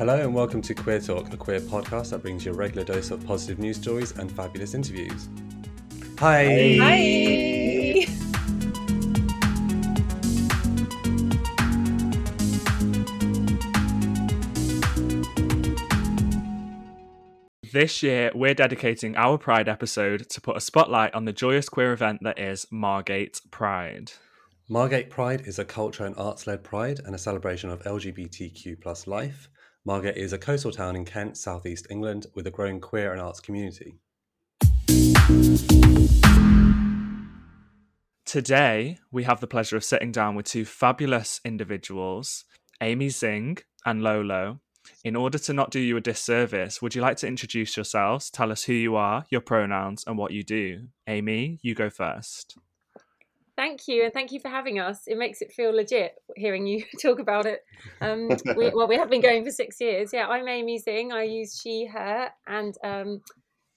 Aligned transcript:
Hello 0.00 0.18
and 0.18 0.34
welcome 0.34 0.62
to 0.62 0.72
Queer 0.72 0.98
Talk, 0.98 1.30
a 1.30 1.36
queer 1.36 1.60
podcast 1.60 2.08
that 2.08 2.22
brings 2.22 2.46
you 2.46 2.52
a 2.52 2.54
regular 2.54 2.84
dose 2.86 3.10
of 3.10 3.22
positive 3.26 3.58
news 3.58 3.76
stories 3.76 4.12
and 4.12 4.32
fabulous 4.32 4.72
interviews. 4.72 5.28
Hi. 6.18 6.78
Hi. 6.80 8.06
This 17.70 18.02
year, 18.02 18.32
we're 18.34 18.54
dedicating 18.54 19.14
our 19.16 19.36
Pride 19.36 19.68
episode 19.68 20.30
to 20.30 20.40
put 20.40 20.56
a 20.56 20.62
spotlight 20.62 21.14
on 21.14 21.26
the 21.26 21.34
joyous 21.34 21.68
queer 21.68 21.92
event 21.92 22.20
that 22.22 22.38
is 22.38 22.66
Margate 22.70 23.42
Pride. 23.50 24.12
Margate 24.66 25.10
Pride 25.10 25.42
is 25.46 25.58
a 25.58 25.64
culture 25.66 26.06
and 26.06 26.16
arts 26.16 26.46
led 26.46 26.64
pride 26.64 27.00
and 27.04 27.14
a 27.14 27.18
celebration 27.18 27.68
of 27.68 27.82
LGBTQ 27.82 28.80
plus 28.80 29.06
life. 29.06 29.50
Margate 29.86 30.18
is 30.18 30.34
a 30.34 30.38
coastal 30.38 30.70
town 30.70 30.94
in 30.94 31.06
Kent, 31.06 31.38
southeast 31.38 31.86
England, 31.88 32.26
with 32.34 32.46
a 32.46 32.50
growing 32.50 32.80
queer 32.80 33.12
and 33.12 33.20
arts 33.20 33.40
community. 33.40 33.94
Today, 38.26 38.98
we 39.10 39.24
have 39.24 39.40
the 39.40 39.46
pleasure 39.46 39.78
of 39.78 39.84
sitting 39.84 40.12
down 40.12 40.34
with 40.34 40.44
two 40.44 40.66
fabulous 40.66 41.40
individuals, 41.46 42.44
Amy 42.82 43.08
Zing 43.08 43.56
and 43.86 44.02
Lolo. 44.02 44.60
In 45.02 45.16
order 45.16 45.38
to 45.38 45.54
not 45.54 45.70
do 45.70 45.80
you 45.80 45.96
a 45.96 46.00
disservice, 46.02 46.82
would 46.82 46.94
you 46.94 47.00
like 47.00 47.16
to 47.18 47.26
introduce 47.26 47.74
yourselves, 47.74 48.28
tell 48.28 48.52
us 48.52 48.64
who 48.64 48.74
you 48.74 48.96
are, 48.96 49.24
your 49.30 49.40
pronouns, 49.40 50.04
and 50.06 50.18
what 50.18 50.32
you 50.32 50.42
do? 50.42 50.88
Amy, 51.06 51.58
you 51.62 51.74
go 51.74 51.88
first. 51.88 52.58
Thank 53.60 53.88
you, 53.88 54.04
and 54.04 54.12
thank 54.14 54.32
you 54.32 54.40
for 54.40 54.48
having 54.48 54.78
us. 54.78 55.02
It 55.06 55.18
makes 55.18 55.42
it 55.42 55.52
feel 55.52 55.70
legit 55.76 56.14
hearing 56.34 56.66
you 56.66 56.82
talk 57.02 57.18
about 57.18 57.44
it. 57.44 57.60
Um, 58.00 58.30
we, 58.56 58.70
well, 58.74 58.88
we 58.88 58.96
have 58.96 59.10
been 59.10 59.20
going 59.20 59.44
for 59.44 59.50
six 59.50 59.78
years. 59.78 60.14
Yeah, 60.14 60.28
I'm 60.28 60.48
Amy 60.48 60.78
Zing. 60.78 61.12
I 61.12 61.24
use 61.24 61.60
she, 61.62 61.84
her, 61.84 62.30
and 62.46 62.74
um, 62.82 63.20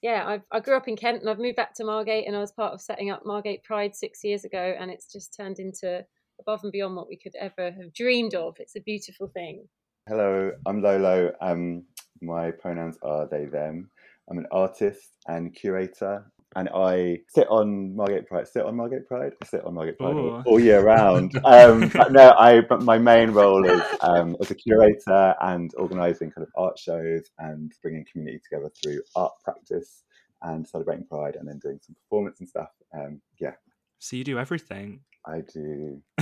yeah, 0.02 0.24
I've, 0.26 0.44
I 0.54 0.62
grew 0.62 0.78
up 0.78 0.88
in 0.88 0.96
Kent 0.96 1.20
and 1.20 1.30
I've 1.30 1.38
moved 1.38 1.58
back 1.58 1.74
to 1.76 1.84
Margate, 1.84 2.26
and 2.26 2.34
I 2.34 2.40
was 2.40 2.54
part 2.54 2.72
of 2.72 2.80
setting 2.80 3.12
up 3.12 3.26
Margate 3.26 3.62
Pride 3.66 3.94
six 3.94 4.24
years 4.24 4.46
ago, 4.46 4.74
and 4.80 4.90
it's 4.90 5.12
just 5.12 5.36
turned 5.36 5.60
into 5.60 6.06
above 6.40 6.62
and 6.64 6.72
beyond 6.72 6.96
what 6.96 7.10
we 7.10 7.18
could 7.18 7.36
ever 7.36 7.74
have 7.74 7.94
dreamed 7.94 8.36
of. 8.36 8.56
It's 8.60 8.78
a 8.78 8.82
beautiful 8.82 9.28
thing. 9.34 9.68
Hello, 10.08 10.54
I'm 10.66 10.82
Lolo. 10.82 11.34
Um, 11.42 11.84
my 12.22 12.52
pronouns 12.52 12.98
are 13.04 13.28
they, 13.30 13.48
them. 13.48 13.90
I'm 14.32 14.38
an 14.38 14.48
artist 14.50 15.10
and 15.28 15.54
curator, 15.54 16.32
and 16.56 16.70
I 16.74 17.20
sit 17.30 17.48
on 17.50 17.96
Margate 17.96 18.28
Pride. 18.28 18.48
Sit 18.48 18.66
on 18.66 18.76
Margate 18.76 19.08
Pride. 19.08 19.34
I 19.42 19.46
sit 19.46 19.64
on 19.66 19.74
Margate 19.74 19.98
Pride 19.98 20.16
all, 20.16 20.44
all 20.46 20.60
year 20.60 20.82
round. 20.82 21.34
um, 21.46 21.90
but 21.90 22.12
no, 22.12 22.34
I. 22.38 22.62
But 22.62 22.82
my 22.82 22.98
main 22.98 23.32
role 23.32 23.66
is 23.66 23.82
um, 24.02 24.36
as 24.42 24.52
a 24.52 24.56
curator 24.56 25.36
and 25.42 25.74
organising 25.78 26.32
kind 26.32 26.46
of 26.46 26.52
art 26.56 26.78
shows 26.78 27.30
and 27.40 27.72
bringing 27.82 28.06
community 28.12 28.42
together 28.44 28.72
through 28.82 29.02
art 29.16 29.34
practice 29.44 30.04
and 30.42 30.68
celebrating 30.68 31.06
Pride, 31.06 31.36
and 31.36 31.48
then 31.48 31.60
doing 31.60 31.80
some 31.82 31.96
performance 31.96 32.40
and 32.40 32.50
stuff. 32.50 32.70
Um, 32.94 33.22
yeah, 33.40 33.54
So 34.00 34.16
you 34.16 34.24
do 34.24 34.40
everything. 34.40 35.02
I 35.26 35.42
do. 35.42 36.02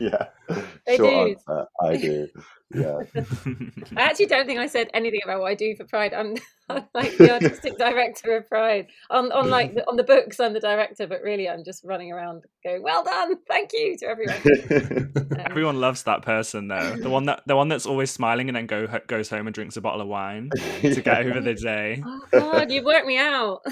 yeah, 0.00 0.28
They 0.86 0.96
short 0.96 1.10
do. 1.10 1.30
answer. 1.30 1.66
I 1.82 1.96
do. 1.96 2.28
Yeah. 2.74 2.98
I 3.96 4.02
actually 4.02 4.26
don't 4.26 4.46
think 4.46 4.58
I 4.58 4.66
said 4.66 4.90
anything 4.92 5.20
about 5.24 5.40
what 5.40 5.50
I 5.50 5.54
do 5.54 5.74
for 5.76 5.84
Pride. 5.84 6.12
I'm, 6.12 6.36
I'm 6.68 6.84
like 6.94 7.16
the 7.16 7.32
artistic 7.32 7.78
director 7.78 8.36
of 8.36 8.48
Pride. 8.48 8.88
On 9.10 9.30
on 9.32 9.48
like 9.48 9.74
the, 9.74 9.88
on 9.88 9.96
the 9.96 10.04
books, 10.04 10.40
I'm 10.40 10.52
the 10.52 10.60
director, 10.60 11.06
but 11.06 11.22
really, 11.22 11.48
I'm 11.48 11.64
just 11.64 11.84
running 11.84 12.12
around 12.12 12.44
going, 12.64 12.82
"Well 12.82 13.04
done, 13.04 13.36
thank 13.48 13.70
you" 13.72 13.96
to 13.98 14.06
everyone. 14.06 14.36
Um, 15.34 15.38
Everyone 15.46 15.80
loves 15.80 16.02
that 16.04 16.22
person 16.22 16.68
though. 16.68 16.96
The 16.96 17.10
one 17.10 17.26
that 17.26 17.42
the 17.46 17.56
one 17.56 17.68
that's 17.68 17.86
always 17.86 18.10
smiling 18.10 18.48
and 18.48 18.56
then 18.56 18.66
go 18.66 18.86
goes 19.06 19.28
home 19.28 19.46
and 19.46 19.54
drinks 19.54 19.76
a 19.76 19.80
bottle 19.80 20.00
of 20.00 20.08
wine 20.08 20.50
to 20.80 21.00
get 21.00 21.26
over 21.26 21.40
the 21.40 21.54
day. 21.54 22.02
Oh 22.04 22.20
God, 22.32 22.70
you've 22.70 22.84
worked 22.84 23.06
me 23.06 23.18
out. 23.18 23.62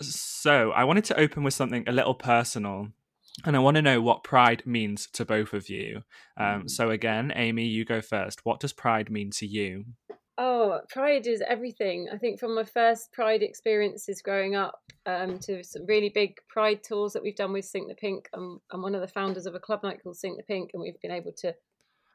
so 0.00 0.72
I 0.72 0.84
wanted 0.84 1.04
to 1.06 1.18
open 1.18 1.42
with 1.44 1.54
something 1.54 1.84
a 1.88 1.92
little 1.92 2.14
personal, 2.14 2.88
and 3.44 3.56
I 3.56 3.58
want 3.60 3.76
to 3.76 3.82
know 3.82 4.00
what 4.00 4.24
pride 4.24 4.62
means 4.66 5.08
to 5.12 5.24
both 5.24 5.52
of 5.52 5.68
you. 5.68 6.02
Um, 6.36 6.68
so 6.68 6.90
again, 6.90 7.32
Amy, 7.34 7.66
you 7.66 7.84
go 7.84 8.00
first. 8.00 8.44
What 8.44 8.60
does 8.60 8.72
pride 8.72 9.10
mean 9.10 9.30
to 9.32 9.46
you? 9.46 9.84
Oh, 10.38 10.80
pride 10.88 11.26
is 11.26 11.42
everything. 11.46 12.08
I 12.10 12.16
think 12.16 12.40
from 12.40 12.54
my 12.54 12.64
first 12.64 13.12
pride 13.12 13.42
experiences 13.42 14.22
growing 14.22 14.56
up 14.56 14.80
um, 15.04 15.38
to 15.40 15.62
some 15.62 15.84
really 15.86 16.08
big 16.08 16.36
pride 16.48 16.82
tours 16.82 17.12
that 17.12 17.22
we've 17.22 17.36
done 17.36 17.52
with 17.52 17.66
Sink 17.66 17.88
the 17.88 17.94
Pink. 17.94 18.28
I'm, 18.34 18.58
I'm 18.70 18.80
one 18.80 18.94
of 18.94 19.02
the 19.02 19.08
founders 19.08 19.44
of 19.44 19.54
a 19.54 19.60
club 19.60 19.82
night 19.82 20.02
called 20.02 20.16
Sink 20.16 20.38
the 20.38 20.42
Pink, 20.42 20.70
and 20.72 20.80
we've 20.80 21.00
been 21.02 21.10
able 21.10 21.32
to 21.38 21.54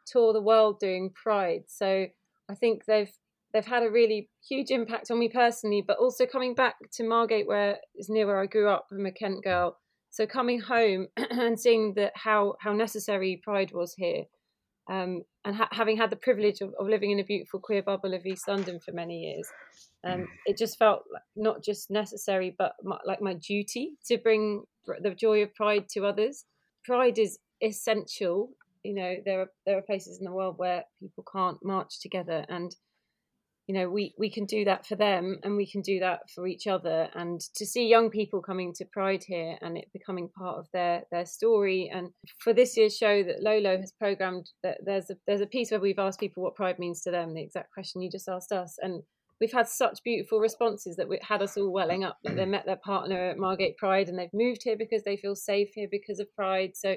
tour 0.08 0.34
the 0.34 0.42
world 0.42 0.80
doing 0.80 1.12
pride. 1.12 1.66
So 1.68 2.08
I 2.50 2.56
think 2.56 2.86
they've 2.86 3.12
they've 3.54 3.66
had 3.66 3.84
a 3.84 3.92
really 3.92 4.30
huge 4.48 4.72
impact 4.72 5.12
on 5.12 5.20
me 5.20 5.30
personally, 5.30 5.84
but 5.86 5.98
also 5.98 6.26
coming 6.26 6.56
back 6.56 6.76
to 6.94 7.08
Margate, 7.08 7.48
where 7.48 7.78
is 7.96 8.10
near 8.10 8.28
where 8.28 8.42
I 8.42 8.48
grew 8.48 8.70
up. 8.70 8.88
I'm 8.92 9.06
a 9.06 9.12
Kent 9.12 9.44
girl, 9.44 9.78
so 10.16 10.26
coming 10.26 10.62
home 10.62 11.08
and 11.18 11.60
seeing 11.60 11.94
that 11.96 12.14
how 12.16 12.56
how 12.62 12.72
necessary 12.72 13.42
pride 13.44 13.72
was 13.74 13.94
here 13.96 14.24
um, 14.90 15.24
and 15.44 15.56
ha- 15.56 15.70
having 15.72 15.98
had 15.98 16.10
the 16.10 16.16
privilege 16.16 16.62
of, 16.62 16.74
of 16.80 16.88
living 16.88 17.12
in 17.12 17.20
a 17.20 17.24
beautiful 17.24 17.60
queer 17.60 17.82
bubble 17.82 18.14
of 18.14 18.26
East 18.26 18.48
London 18.48 18.80
for 18.80 18.92
many 18.92 19.20
years, 19.20 19.48
um, 20.04 20.28
it 20.46 20.58
just 20.58 20.78
felt 20.78 21.04
like 21.12 21.24
not 21.36 21.64
just 21.64 21.90
necessary, 21.90 22.56
but 22.58 22.74
my, 22.84 22.98
like 23.06 23.22
my 23.22 23.34
duty 23.34 23.94
to 24.06 24.18
bring 24.18 24.64
the 25.02 25.10
joy 25.12 25.42
of 25.42 25.54
pride 25.56 25.90
to 25.90 26.06
others. 26.06 26.46
Pride 26.84 27.18
is 27.18 27.40
essential. 27.62 28.52
You 28.84 28.94
know, 28.94 29.16
there 29.26 29.42
are 29.42 29.52
there 29.66 29.78
are 29.78 29.82
places 29.82 30.20
in 30.20 30.26
the 30.26 30.32
world 30.32 30.56
where 30.58 30.84
people 31.00 31.26
can't 31.32 31.58
march 31.64 32.00
together, 32.00 32.46
and 32.48 32.76
you 33.68 33.74
know 33.74 33.90
we 33.90 34.14
we 34.18 34.30
can 34.30 34.46
do 34.46 34.64
that 34.66 34.86
for 34.86 34.96
them 34.96 35.40
and 35.44 35.56
we 35.56 35.70
can 35.70 35.82
do 35.82 36.00
that 36.00 36.30
for 36.34 36.48
each 36.48 36.68
other. 36.68 37.10
And 37.16 37.42
to 37.56 37.66
see 37.66 37.88
young 37.88 38.10
people 38.10 38.42
coming 38.42 38.74
to 38.74 38.86
pride 38.86 39.24
here 39.26 39.58
and 39.62 39.78
it 39.78 39.90
becoming 39.94 40.30
part 40.30 40.58
of 40.58 40.68
their 40.72 41.04
their 41.12 41.26
story. 41.26 41.90
And 41.94 42.10
for 42.40 42.54
this 42.54 42.78
year's 42.78 42.96
show 42.96 43.24
that 43.24 43.42
lolo 43.42 43.78
has 43.78 43.92
programmed 43.92 44.52
that 44.64 44.78
there's 44.86 45.10
a 45.10 45.16
there's 45.26 45.42
a 45.42 45.48
piece 45.48 45.72
where 45.72 45.80
we've 45.80 46.00
asked 46.00 46.20
people 46.20 46.44
what 46.44 46.56
pride 46.56 46.80
means 46.80 47.02
to 47.02 47.12
them 47.12 47.34
the 47.34 47.42
exact 47.42 47.74
question 47.74 48.02
you 48.02 48.12
just 48.12 48.30
asked 48.30 48.52
us. 48.52 48.78
And 48.82 49.04
we've 49.42 49.52
had 49.52 49.68
such 49.68 50.04
beautiful 50.04 50.40
responses 50.40 50.96
that 50.96 51.10
we 51.10 51.20
had 51.22 51.42
us 51.42 51.58
all 51.58 51.72
welling 51.72 52.04
up 52.04 52.18
that 52.24 52.36
they 52.36 52.46
met 52.46 52.66
their 52.66 52.78
partner 52.78 53.30
at 53.30 53.38
margate 53.38 53.78
pride 53.78 54.10
and 54.10 54.18
they've 54.18 54.30
moved 54.34 54.62
here 54.64 54.78
because 54.78 55.04
they 55.04 55.18
feel 55.18 55.36
safe 55.36 55.70
here 55.74 55.88
because 55.90 56.20
of 56.20 56.34
pride. 56.36 56.72
So 56.76 56.96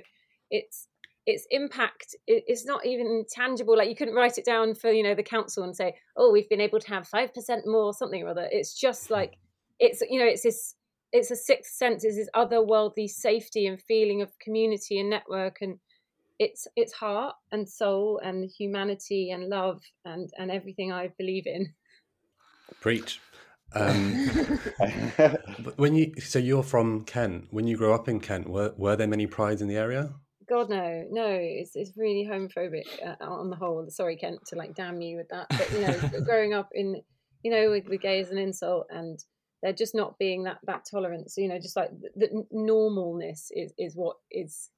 it's 0.51 0.89
its 1.29 1.47
impact 1.51 2.17
i- 2.29 2.43
is 2.49 2.65
not 2.65 2.87
even 2.87 3.25
tangible 3.31 3.77
like 3.77 3.89
you 3.89 3.95
couldn't 3.95 4.15
write 4.15 4.39
it 4.39 4.47
down 4.47 4.75
for 4.75 4.91
you 4.91 5.03
know 5.03 5.15
the 5.15 5.23
council 5.23 5.63
and 5.63 5.77
say 5.77 5.95
oh 6.17 6.33
we've 6.33 6.49
been 6.49 6.61
able 6.61 6.81
to 6.81 6.89
have 6.89 7.07
5% 7.07 7.67
more 7.67 7.93
something 7.93 8.23
or 8.23 8.29
other 8.29 8.49
it's 8.51 8.73
just 8.73 9.11
like 9.11 9.37
it's 9.79 10.01
you 10.01 10.19
know 10.19 10.27
it's 10.27 10.43
this 10.43 10.75
it's 11.13 11.31
a 11.31 11.37
sixth 11.37 11.75
sense 11.75 12.03
it's 12.03 12.17
this 12.17 12.31
otherworldly 12.35 13.09
safety 13.09 13.67
and 13.67 13.81
feeling 13.83 14.23
of 14.23 14.39
community 14.39 14.99
and 14.99 15.11
network 15.11 15.59
and 15.61 15.79
it's 16.39 16.67
it's 16.77 16.95
heart 16.95 17.35
and 17.53 17.69
soul 17.69 18.21
and 18.25 18.51
humanity 18.59 19.31
and 19.31 19.49
love 19.51 19.83
and 20.07 20.31
and 20.39 20.51
everything 20.51 20.93
i 20.93 21.09
believe 21.19 21.47
in 21.47 21.73
Preach. 22.81 23.21
Um, 23.75 24.31
but 25.19 25.77
when 25.77 25.95
you 25.95 26.15
so 26.19 26.39
you're 26.39 26.63
from 26.63 27.05
Kent. 27.05 27.49
When 27.51 27.67
you 27.67 27.77
grew 27.77 27.93
up 27.93 28.09
in 28.09 28.19
Kent, 28.19 28.49
were 28.49 28.73
were 28.79 28.97
there 28.97 29.07
many 29.07 29.27
prides 29.27 29.61
in 29.61 29.69
the 29.69 29.77
area? 29.77 30.15
God 30.49 30.71
no, 30.71 31.05
no, 31.11 31.27
it's 31.27 31.77
it's 31.77 31.93
really 31.97 32.27
homophobic 32.27 32.87
uh, 33.05 33.23
on 33.25 33.51
the 33.51 33.57
whole. 33.57 33.85
Sorry, 33.91 34.17
Kent, 34.17 34.47
to 34.47 34.57
like 34.57 34.75
damn 34.75 35.01
you 35.01 35.17
with 35.17 35.29
that. 35.29 35.47
But 35.51 35.71
you 35.73 35.81
know, 35.81 36.21
growing 36.25 36.55
up 36.55 36.71
in, 36.73 37.03
you 37.43 37.51
know, 37.51 37.71
with, 37.71 37.87
with 37.87 38.01
gay 38.01 38.21
as 38.21 38.31
an 38.31 38.39
insult, 38.39 38.87
and 38.91 39.23
they're 39.63 39.73
just 39.73 39.95
not 39.95 40.19
being 40.19 40.45
that 40.45 40.59
that 40.67 40.87
tolerant. 40.91 41.31
So 41.31 41.41
you 41.41 41.49
know, 41.49 41.59
just 41.59 41.77
like 41.77 41.91
the, 42.01 42.11
the 42.17 42.47
normalness 42.55 43.49
is 43.51 43.73
is 43.79 43.95
what 43.95 44.17
is 44.31 44.71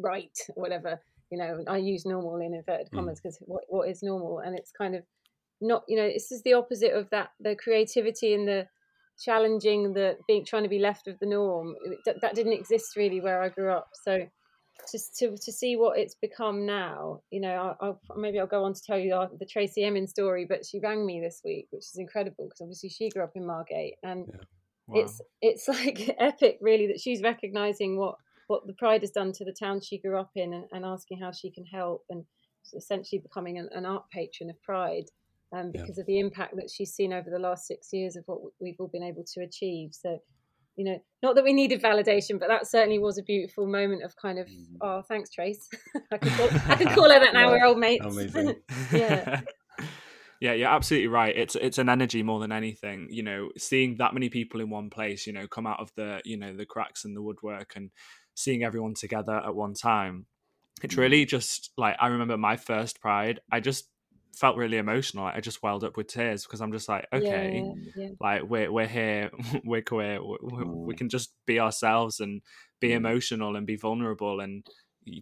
right, 0.00 0.36
whatever. 0.54 1.00
You 1.30 1.38
know, 1.38 1.64
I 1.68 1.76
use 1.76 2.04
normal 2.04 2.36
in 2.36 2.54
inverted 2.54 2.90
commas 2.92 3.20
because 3.20 3.38
what 3.42 3.64
what 3.68 3.88
is 3.88 4.02
normal, 4.02 4.40
and 4.40 4.58
it's 4.58 4.72
kind 4.72 4.96
of 4.96 5.04
not. 5.60 5.84
You 5.86 5.96
know, 5.96 6.08
this 6.08 6.32
is 6.32 6.42
the 6.42 6.54
opposite 6.54 6.92
of 6.92 7.08
that. 7.10 7.30
The 7.40 7.54
creativity 7.54 8.34
and 8.34 8.48
the 8.48 8.66
challenging 9.18 9.92
the 9.94 10.16
being 10.28 10.44
trying 10.44 10.62
to 10.62 10.68
be 10.68 10.78
left 10.78 11.08
of 11.08 11.18
the 11.18 11.26
norm 11.26 11.74
that, 12.04 12.20
that 12.20 12.36
didn't 12.36 12.52
exist 12.52 12.96
really 12.96 13.20
where 13.20 13.42
I 13.42 13.48
grew 13.48 13.70
up. 13.70 13.90
So 14.04 14.28
just 14.90 15.16
to 15.18 15.36
to 15.36 15.52
see 15.52 15.76
what 15.76 15.98
it's 15.98 16.14
become 16.14 16.66
now, 16.66 17.20
you 17.30 17.40
know, 17.40 17.76
I'll, 17.80 18.00
I'll 18.10 18.16
maybe 18.16 18.38
I'll 18.38 18.46
go 18.46 18.64
on 18.64 18.74
to 18.74 18.82
tell 18.82 18.98
you 18.98 19.26
the 19.38 19.46
Tracey 19.46 19.84
Emin 19.84 20.06
story, 20.06 20.46
but 20.48 20.64
she 20.64 20.80
rang 20.80 21.04
me 21.04 21.20
this 21.20 21.40
week, 21.44 21.68
which 21.70 21.84
is 21.84 21.96
incredible 21.96 22.46
because 22.46 22.60
obviously 22.60 22.88
she 22.88 23.10
grew 23.10 23.24
up 23.24 23.32
in 23.34 23.46
Margate 23.46 23.94
and. 24.02 24.26
Yeah. 24.28 24.40
Wow. 24.90 25.00
It's 25.00 25.20
it's 25.42 25.68
like 25.68 26.16
epic, 26.18 26.56
really, 26.62 26.86
that 26.86 26.98
she's 26.98 27.20
recognizing 27.20 27.98
what 27.98 28.14
what 28.46 28.66
the 28.66 28.72
Pride 28.72 29.02
has 29.02 29.10
done 29.10 29.32
to 29.32 29.44
the 29.44 29.52
town 29.52 29.82
she 29.82 29.98
grew 29.98 30.18
up 30.18 30.30
in, 30.34 30.54
and, 30.54 30.64
and 30.72 30.82
asking 30.82 31.20
how 31.20 31.30
she 31.30 31.50
can 31.50 31.66
help, 31.66 32.06
and 32.08 32.24
essentially 32.74 33.20
becoming 33.20 33.58
an, 33.58 33.68
an 33.72 33.84
art 33.84 34.04
patron 34.10 34.50
of 34.50 34.60
Pride 34.62 35.04
um, 35.52 35.70
because 35.72 35.96
yeah. 35.96 36.02
of 36.02 36.06
the 36.06 36.18
impact 36.18 36.56
that 36.56 36.70
she's 36.70 36.92
seen 36.92 37.12
over 37.12 37.30
the 37.30 37.38
last 37.38 37.66
six 37.66 37.88
years 37.92 38.16
of 38.16 38.24
what 38.26 38.38
we've 38.60 38.76
all 38.78 38.88
been 38.88 39.02
able 39.02 39.24
to 39.34 39.40
achieve. 39.42 39.90
So, 39.92 40.18
you 40.78 40.84
know, 40.84 40.98
not 41.24 41.34
that 41.34 41.42
we 41.42 41.52
needed 41.52 41.82
validation, 41.82 42.38
but 42.38 42.48
that 42.48 42.68
certainly 42.68 43.00
was 43.00 43.18
a 43.18 43.22
beautiful 43.24 43.66
moment 43.66 44.04
of 44.04 44.14
kind 44.14 44.38
of, 44.38 44.46
mm. 44.46 44.76
oh, 44.80 45.02
thanks, 45.02 45.28
Trace. 45.28 45.68
I, 46.12 46.18
can 46.18 46.30
call, 46.30 46.48
I 46.68 46.76
can 46.76 46.88
call 46.94 47.10
her 47.10 47.18
that 47.18 47.34
now. 47.34 47.50
We're 47.50 47.66
old 47.66 47.78
mates. 47.78 48.06
Yeah. 48.92 49.40
Yeah, 50.40 50.52
you're 50.52 50.68
absolutely 50.68 51.08
right. 51.08 51.36
It's 51.36 51.56
it's 51.56 51.78
an 51.78 51.88
energy 51.88 52.22
more 52.22 52.38
than 52.38 52.52
anything. 52.52 53.08
You 53.10 53.24
know, 53.24 53.48
seeing 53.58 53.96
that 53.96 54.14
many 54.14 54.28
people 54.28 54.60
in 54.60 54.70
one 54.70 54.88
place, 54.88 55.26
you 55.26 55.32
know, 55.32 55.48
come 55.48 55.66
out 55.66 55.80
of 55.80 55.90
the 55.96 56.20
you 56.24 56.36
know 56.36 56.56
the 56.56 56.64
cracks 56.64 57.04
in 57.04 57.14
the 57.14 57.20
woodwork 57.20 57.72
and 57.74 57.90
seeing 58.36 58.62
everyone 58.62 58.94
together 58.94 59.34
at 59.44 59.56
one 59.56 59.74
time. 59.74 60.26
It's 60.80 60.94
mm. 60.94 60.98
really 60.98 61.24
just 61.26 61.72
like 61.76 61.96
I 61.98 62.06
remember 62.06 62.38
my 62.38 62.56
first 62.56 63.00
Pride. 63.00 63.40
I 63.50 63.58
just 63.58 63.88
felt 64.38 64.56
really 64.56 64.78
emotional. 64.78 65.24
I 65.24 65.40
just 65.40 65.62
welled 65.62 65.84
up 65.84 65.96
with 65.96 66.06
tears 66.06 66.44
because 66.44 66.60
I'm 66.60 66.72
just 66.72 66.88
like, 66.88 67.06
okay, 67.12 67.62
yeah, 67.64 68.04
yeah. 68.04 68.08
like 68.20 68.42
we're 68.44 68.70
we're 68.70 68.86
here, 68.86 69.30
we're 69.64 69.82
queer, 69.82 70.20
we, 70.22 70.64
we, 70.64 70.94
can 70.94 71.08
just 71.08 71.32
be 71.46 71.58
ourselves 71.60 72.20
and 72.20 72.42
be 72.80 72.90
mm. 72.90 72.96
emotional 72.96 73.56
and 73.56 73.66
be 73.66 73.76
vulnerable 73.76 74.40
and 74.40 74.64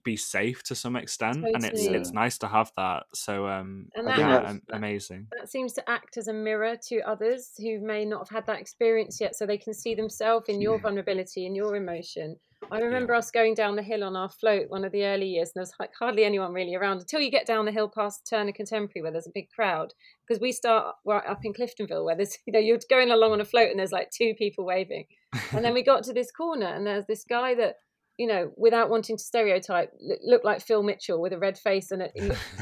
be 0.05 0.17
safe 0.17 0.63
to 0.65 0.75
some 0.75 0.97
extent 0.97 1.37
totally. 1.37 1.53
and 1.55 1.65
it's 1.65 1.85
it's 1.87 2.13
nice 2.13 2.39
to 2.39 2.49
have 2.49 2.73
that 2.77 3.05
so 3.15 3.47
um 3.47 3.87
and 3.95 4.07
that, 4.07 4.19
yeah, 4.19 4.55
amazing 4.73 5.27
that 5.39 5.49
seems 5.49 5.73
to 5.73 5.89
act 5.89 6.17
as 6.17 6.29
a 6.29 6.33
mirror 6.33 6.77
to 6.77 7.01
others 7.03 7.53
who 7.59 7.81
may 7.81 8.05
not 8.05 8.21
have 8.21 8.29
had 8.29 8.47
that 8.47 8.61
experience 8.61 9.21
yet 9.21 9.37
so 9.37 9.47
they 9.47 9.59
can 9.59 9.73
see 9.73 9.95
themselves 9.95 10.49
in 10.49 10.61
your 10.61 10.79
vulnerability 10.81 11.47
and 11.47 11.55
your 11.55 11.77
emotion 11.77 12.37
I 12.71 12.81
remember 12.81 13.13
yeah. 13.13 13.19
us 13.19 13.31
going 13.31 13.55
down 13.55 13.77
the 13.77 13.83
hill 13.83 14.03
on 14.03 14.17
our 14.17 14.29
float 14.29 14.71
one 14.71 14.85
of 14.85 14.93
the 14.93 15.05
early 15.05 15.27
years, 15.27 15.53
and 15.55 15.61
there's 15.61 15.73
like 15.79 15.91
hardly 15.99 16.25
anyone 16.25 16.53
really 16.53 16.75
around 16.75 16.99
until 16.99 17.21
you 17.21 17.31
get 17.31 17.47
down 17.47 17.65
the 17.65 17.73
hill 17.73 17.89
past 17.89 18.27
Turner 18.29 18.53
Contemporary, 18.53 19.03
where 19.03 19.13
there's 19.13 19.27
a 19.27 19.33
big 19.35 19.49
crowd. 19.51 19.93
Because 20.27 20.41
we 20.41 20.53
start 20.53 20.97
right 21.05 21.25
up 21.27 21.41
in 21.45 21.53
Cliftonville, 21.53 22.05
where 22.05 22.17
there's 22.17 22.37
you 22.47 22.53
know 22.53 22.59
you're 22.59 22.79
going 22.89 23.11
along 23.11 23.33
on 23.33 23.41
a 23.41 23.45
float, 23.45 23.71
and 23.71 23.79
there's 23.79 23.93
like 23.93 24.11
two 24.11 24.35
people 24.39 24.65
waving, 24.65 25.05
and 25.53 25.65
then 25.65 25.75
we 25.75 25.83
got 25.83 26.03
to 26.05 26.13
this 26.13 26.31
corner, 26.31 26.67
and 26.67 26.87
there's 26.87 27.07
this 27.07 27.25
guy 27.29 27.55
that 27.55 27.77
you 28.19 28.27
know, 28.27 28.51
without 28.57 28.89
wanting 28.89 29.17
to 29.17 29.23
stereotype, 29.23 29.93
looked 30.25 30.45
like 30.45 30.63
Phil 30.63 30.83
Mitchell 30.83 31.21
with 31.21 31.35
a 31.35 31.39
red 31.39 31.59
face 31.59 31.91
and 31.91 32.01
it, 32.01 32.13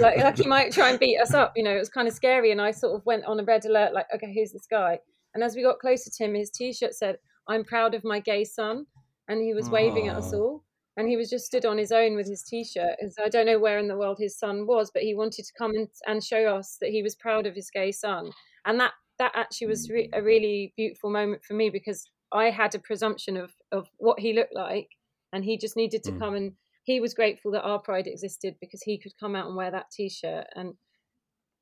like, 0.01 0.17
like 0.19 0.37
he 0.37 0.49
might 0.49 0.73
try 0.73 0.91
and 0.91 0.99
beat 0.99 1.17
us 1.21 1.33
up. 1.33 1.53
You 1.55 1.63
know, 1.63 1.71
it 1.71 1.79
was 1.79 1.89
kind 1.89 2.09
of 2.09 2.15
scary, 2.15 2.51
and 2.51 2.61
I 2.61 2.73
sort 2.73 2.97
of 2.97 3.07
went 3.07 3.25
on 3.25 3.39
a 3.39 3.45
red 3.45 3.65
alert, 3.65 3.95
like, 3.95 4.07
okay, 4.13 4.35
who's 4.35 4.53
this 4.53 4.67
guy? 4.69 4.99
And 5.35 5.43
as 5.43 5.55
we 5.55 5.63
got 5.63 5.79
closer 5.79 6.11
to 6.11 6.25
him, 6.25 6.35
his 6.35 6.51
T-shirt 6.51 6.95
said, 6.95 7.19
"I'm 7.49 7.65
proud 7.65 7.95
of 7.95 8.05
my 8.05 8.21
gay 8.21 8.45
son." 8.45 8.87
And 9.29 9.41
he 9.41 9.55
was 9.55 9.71
waving 9.71 10.09
at 10.09 10.17
us 10.17 10.33
all. 10.33 10.65
And 10.97 11.09
he 11.09 11.17
was 11.17 11.29
just 11.29 11.47
stood 11.47 11.65
on 11.65 11.77
his 11.77 11.91
own 11.91 12.15
with 12.15 12.29
his 12.29 12.45
T-shirt. 12.45 12.97
I 13.23 13.29
don't 13.29 13.47
know 13.47 13.59
where 13.59 13.81
in 13.81 13.89
the 13.89 13.97
world 13.97 14.19
his 14.21 14.39
son 14.39 14.65
was, 14.65 14.93
but 14.95 15.03
he 15.03 15.13
wanted 15.13 15.45
to 15.45 15.53
come 15.59 15.73
and, 15.75 15.89
and 16.07 16.23
show 16.23 16.57
us 16.57 16.77
that 16.81 16.91
he 16.91 17.03
was 17.03 17.17
proud 17.17 17.47
of 17.47 17.57
his 17.57 17.69
gay 17.69 17.91
son. 17.91 18.31
And 18.65 18.79
that 18.79 18.93
that 19.19 19.33
actually 19.35 19.69
was 19.69 19.91
re- 19.91 20.11
a 20.13 20.23
really 20.23 20.73
beautiful 20.77 21.11
moment 21.11 21.43
for 21.45 21.55
me 21.55 21.71
because 21.71 22.09
I 22.33 22.51
had 22.51 22.75
a 22.75 22.79
presumption 22.79 23.37
of 23.37 23.53
of 23.73 23.89
what 23.97 24.21
he 24.21 24.33
looked 24.33 24.55
like, 24.55 24.89
and 25.33 25.45
he 25.45 25.59
just 25.59 25.77
needed 25.77 26.05
to 26.05 26.13
mm. 26.13 26.19
come 26.21 26.35
and 26.35 26.53
he 26.85 27.01
was 27.01 27.15
grateful 27.15 27.51
that 27.53 27.63
our 27.63 27.79
pride 27.79 28.07
existed 28.07 28.57
because 28.61 28.83
he 28.83 28.99
could 28.99 29.19
come 29.19 29.35
out 29.35 29.47
and 29.47 29.57
wear 29.57 29.71
that 29.71 29.91
T-shirt. 29.91 30.47
And 30.55 30.75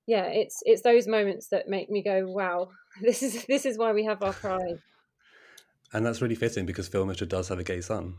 yeah, 0.06 0.24
it's 0.24 0.58
it's 0.64 0.82
those 0.82 1.06
moments 1.06 1.48
that 1.48 1.68
make 1.68 1.88
me 1.88 2.02
go, 2.02 2.26
wow, 2.26 2.70
this 3.00 3.22
is 3.22 3.46
this 3.46 3.64
is 3.64 3.78
why 3.78 3.92
we 3.92 4.04
have 4.04 4.22
our 4.22 4.32
pride. 4.32 4.80
And 5.92 6.06
that's 6.06 6.22
really 6.22 6.34
fitting 6.34 6.66
because 6.66 6.88
Phil 6.88 7.04
Mitchell 7.04 7.26
does 7.26 7.48
have 7.48 7.58
a 7.58 7.64
gay 7.64 7.80
son. 7.80 8.14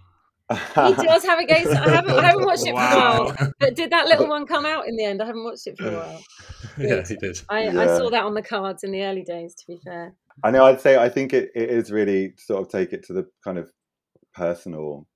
he 0.52 0.56
does 0.76 1.26
have 1.26 1.40
a 1.40 1.46
gay 1.46 1.64
son. 1.64 1.78
I 1.78 1.90
haven't, 1.90 2.20
I 2.20 2.26
haven't 2.26 2.46
watched 2.46 2.68
it 2.68 2.74
wow. 2.74 2.90
for 2.90 2.98
a 2.98 3.36
while. 3.36 3.54
But 3.60 3.76
did 3.76 3.92
that 3.92 4.08
little 4.08 4.28
one 4.36 4.46
come 4.46 4.66
out 4.66 4.88
in 4.88 4.96
the 4.96 5.06
end? 5.06 5.22
I 5.22 5.26
haven't 5.26 5.44
watched 5.44 5.68
it 5.68 5.78
for 5.78 5.88
a 5.88 5.94
while. 5.94 6.22
yeah, 6.78 7.04
he 7.08 7.16
did. 7.16 7.42
I, 7.50 7.64
yeah. 7.64 7.82
I, 7.82 7.88
saw 7.88 8.10
that 8.10 8.24
on 8.24 8.34
the 8.34 8.42
cards 8.42 8.84
in 8.84 8.92
the 8.92 9.04
early 9.04 9.24
days, 9.24 9.56
to 9.56 9.64
be 9.68 9.80
fair. 9.84 10.14
I 10.44 10.52
know, 10.52 10.66
I'd 10.66 10.82
say, 10.82 10.98
I 10.98 11.10
think 11.10 11.34
it, 11.34 11.52
it 11.56 11.70
is 11.70 11.92
really 11.92 12.34
sort 12.38 12.62
of 12.62 12.70
take 12.70 12.94
it 12.94 13.04
to 13.06 13.14
the 13.14 13.28
kind 13.44 13.58
of 13.58 13.72
personal 14.34 15.08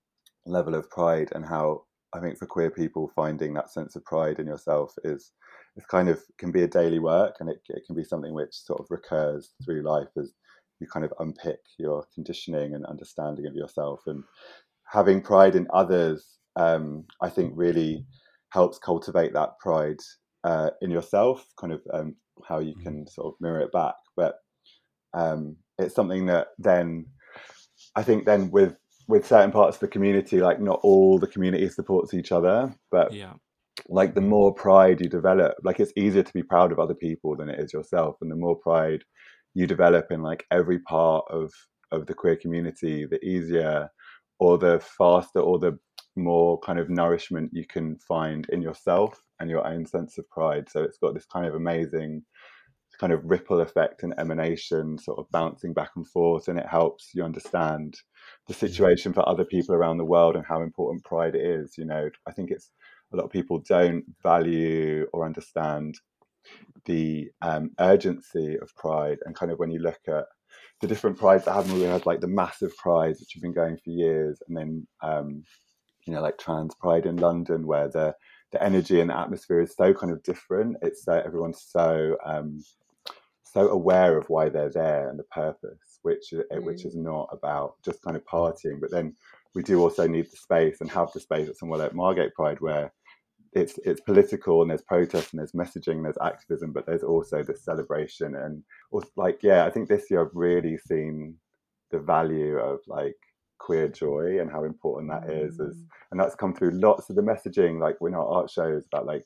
level 0.45 0.75
of 0.75 0.89
pride 0.89 1.29
and 1.33 1.45
how 1.45 1.83
I 2.13 2.19
think 2.19 2.37
for 2.37 2.45
queer 2.45 2.71
people, 2.71 3.11
finding 3.15 3.53
that 3.53 3.71
sense 3.71 3.95
of 3.95 4.05
pride 4.05 4.39
in 4.39 4.47
yourself 4.47 4.93
is 5.03 5.31
is 5.75 5.85
kind 5.85 6.09
of 6.09 6.21
can 6.39 6.51
be 6.51 6.63
a 6.63 6.67
daily 6.67 6.99
work 6.99 7.35
and 7.39 7.49
it, 7.49 7.59
it 7.69 7.83
can 7.85 7.95
be 7.95 8.03
something 8.03 8.33
which 8.33 8.53
sort 8.53 8.79
of 8.79 8.87
recurs 8.89 9.51
through 9.63 9.83
life 9.83 10.07
as 10.17 10.33
you 10.79 10.87
kind 10.87 11.05
of 11.05 11.13
unpick 11.19 11.59
your 11.77 12.05
conditioning 12.13 12.73
and 12.73 12.85
understanding 12.85 13.45
of 13.45 13.55
yourself 13.55 14.01
and 14.07 14.23
having 14.91 15.21
pride 15.21 15.55
in 15.55 15.67
others 15.73 16.37
um, 16.55 17.03
i 17.21 17.29
think 17.29 17.51
really 17.55 18.05
helps 18.49 18.79
cultivate 18.79 19.33
that 19.33 19.57
pride 19.59 19.99
uh, 20.43 20.69
in 20.81 20.89
yourself 20.89 21.45
kind 21.59 21.73
of 21.73 21.81
um, 21.93 22.15
how 22.47 22.59
you 22.59 22.75
can 22.75 23.03
mm. 23.03 23.09
sort 23.09 23.27
of 23.27 23.33
mirror 23.41 23.59
it 23.59 23.71
back 23.71 23.95
but 24.15 24.35
um, 25.13 25.55
it's 25.77 25.95
something 25.95 26.25
that 26.25 26.47
then 26.57 27.05
i 27.95 28.03
think 28.03 28.25
then 28.25 28.49
with 28.51 28.75
with 29.07 29.25
certain 29.25 29.51
parts 29.51 29.77
of 29.77 29.81
the 29.81 29.87
community 29.87 30.39
like 30.39 30.59
not 30.59 30.79
all 30.83 31.17
the 31.17 31.27
community 31.27 31.67
supports 31.69 32.13
each 32.13 32.31
other 32.31 32.73
but 32.91 33.11
yeah 33.13 33.33
like 33.89 34.13
the 34.13 34.21
more 34.21 34.53
pride 34.53 34.99
you 34.99 35.09
develop 35.09 35.55
like 35.63 35.79
it's 35.79 35.93
easier 35.95 36.23
to 36.23 36.33
be 36.33 36.43
proud 36.43 36.71
of 36.71 36.79
other 36.79 36.95
people 36.95 37.35
than 37.35 37.49
it 37.49 37.59
is 37.59 37.73
yourself 37.73 38.17
and 38.21 38.31
the 38.31 38.35
more 38.35 38.55
pride 38.55 39.03
you 39.57 39.65
develop 39.65 40.11
in 40.11 40.21
like 40.21 40.45
every 40.51 40.77
part 40.77 41.25
of 41.31 41.51
of 41.91 42.05
the 42.05 42.13
queer 42.13 42.35
community, 42.35 43.07
the 43.07 43.23
easier 43.25 43.89
or 44.37 44.59
the 44.59 44.79
faster 44.79 45.39
or 45.39 45.57
the 45.57 45.79
more 46.15 46.59
kind 46.59 46.77
of 46.77 46.91
nourishment 46.91 47.49
you 47.53 47.65
can 47.65 47.97
find 48.07 48.47
in 48.49 48.61
yourself 48.61 49.19
and 49.39 49.49
your 49.49 49.65
own 49.65 49.83
sense 49.83 50.19
of 50.19 50.29
pride. 50.29 50.69
So 50.69 50.83
it's 50.83 50.99
got 50.99 51.15
this 51.15 51.25
kind 51.25 51.47
of 51.47 51.55
amazing 51.55 52.21
kind 52.99 53.11
of 53.11 53.21
ripple 53.23 53.61
effect 53.61 54.03
and 54.03 54.13
emanation 54.19 54.97
sort 54.99 55.17
of 55.17 55.29
bouncing 55.31 55.73
back 55.73 55.91
and 55.95 56.07
forth 56.07 56.47
and 56.47 56.59
it 56.59 56.65
helps 56.67 57.09
you 57.13 57.23
understand 57.23 57.95
the 58.47 58.53
mm-hmm. 58.53 58.65
situation 58.65 59.11
for 59.13 59.27
other 59.27 59.45
people 59.45 59.73
around 59.73 59.97
the 59.97 60.05
world 60.05 60.35
and 60.35 60.45
how 60.47 60.61
important 60.61 61.03
pride 61.03 61.35
is 61.35 61.75
you 61.77 61.85
know 61.85 62.09
i 62.27 62.31
think 62.31 62.49
it's 62.49 62.71
a 63.13 63.15
lot 63.15 63.25
of 63.25 63.29
people 63.29 63.61
don't 63.69 64.03
value 64.23 65.05
or 65.13 65.27
understand 65.27 65.93
the 66.85 67.29
um, 67.41 67.71
urgency 67.79 68.57
of 68.61 68.75
pride 68.75 69.19
and 69.25 69.35
kind 69.35 69.51
of 69.51 69.59
when 69.59 69.71
you 69.71 69.79
look 69.79 69.99
at 70.07 70.25
the 70.81 70.87
different 70.87 71.17
prides 71.17 71.45
that 71.45 71.53
happen, 71.53 71.73
we 71.73 71.81
had 71.81 72.05
like 72.05 72.21
the 72.21 72.27
massive 72.27 72.75
prides 72.77 73.19
which 73.19 73.33
have 73.33 73.41
been 73.41 73.53
going 73.53 73.77
for 73.77 73.89
years, 73.89 74.41
and 74.47 74.55
then 74.55 74.87
um, 75.01 75.43
you 76.05 76.13
know 76.13 76.21
like 76.21 76.37
Trans 76.37 76.75
Pride 76.75 77.05
in 77.05 77.17
London, 77.17 77.65
where 77.65 77.89
the 77.89 78.13
the 78.51 78.63
energy 78.63 79.01
and 79.01 79.09
the 79.09 79.17
atmosphere 79.17 79.59
is 79.59 79.75
so 79.75 79.93
kind 79.93 80.11
of 80.11 80.23
different. 80.23 80.77
It's 80.81 81.03
so 81.03 81.13
everyone's 81.13 81.65
so 81.67 82.17
um, 82.25 82.63
so 83.43 83.69
aware 83.69 84.17
of 84.17 84.29
why 84.29 84.49
they're 84.49 84.69
there 84.69 85.09
and 85.09 85.17
the 85.17 85.23
purpose, 85.23 85.99
which 86.03 86.31
mm. 86.31 86.63
which 86.63 86.85
is 86.85 86.95
not 86.95 87.27
about 87.31 87.75
just 87.83 88.01
kind 88.03 88.15
of 88.15 88.23
partying, 88.25 88.79
but 88.79 88.91
then 88.91 89.15
we 89.55 89.63
do 89.63 89.81
also 89.81 90.07
need 90.07 90.25
the 90.25 90.37
space 90.37 90.81
and 90.81 90.91
have 90.91 91.11
the 91.13 91.19
space 91.19 91.49
at 91.49 91.57
somewhere 91.57 91.79
like 91.79 91.95
Margate 91.95 92.33
Pride 92.35 92.59
where 92.59 92.93
it's 93.57 93.79
it's 93.83 94.01
political 94.01 94.61
and 94.61 94.69
there's 94.69 94.81
protest 94.81 95.33
and 95.33 95.39
there's 95.39 95.51
messaging 95.53 95.97
and 95.97 96.05
there's 96.05 96.17
activism 96.23 96.71
but 96.71 96.85
there's 96.85 97.03
also 97.03 97.43
this 97.43 97.63
celebration 97.63 98.35
and 98.35 98.63
like 99.15 99.39
yeah 99.41 99.65
i 99.65 99.69
think 99.69 99.87
this 99.87 100.09
year 100.09 100.21
i've 100.21 100.31
really 100.33 100.77
seen 100.77 101.35
the 101.91 101.99
value 101.99 102.57
of 102.57 102.79
like 102.87 103.15
queer 103.59 103.87
joy 103.87 104.39
and 104.39 104.51
how 104.51 104.63
important 104.63 105.11
that 105.11 105.29
is 105.29 105.59
as, 105.59 105.75
mm. 105.75 105.85
and 106.11 106.19
that's 106.19 106.35
come 106.35 106.53
through 106.53 106.71
lots 106.71 107.09
of 107.09 107.15
the 107.15 107.21
messaging 107.21 107.79
like 107.79 107.95
in 108.01 108.13
our 108.13 108.27
art 108.27 108.49
shows 108.49 108.83
about 108.91 109.05
like 109.05 109.25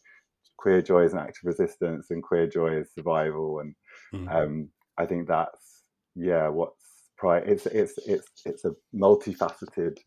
queer 0.57 0.81
joy 0.81 1.03
is 1.03 1.13
an 1.13 1.19
act 1.19 1.39
of 1.43 1.47
resistance 1.47 2.07
and 2.11 2.23
queer 2.23 2.47
joy 2.47 2.69
is 2.79 2.93
survival 2.93 3.59
and 3.59 3.75
mm. 4.13 4.33
um, 4.33 4.69
i 4.97 5.05
think 5.05 5.27
that's 5.27 5.83
yeah 6.15 6.47
what's 6.47 7.09
pride 7.17 7.43
it's 7.45 7.65
it's 7.67 7.97
it's 8.07 8.27
it's 8.45 8.65
a 8.65 8.71
multifaceted 8.95 9.97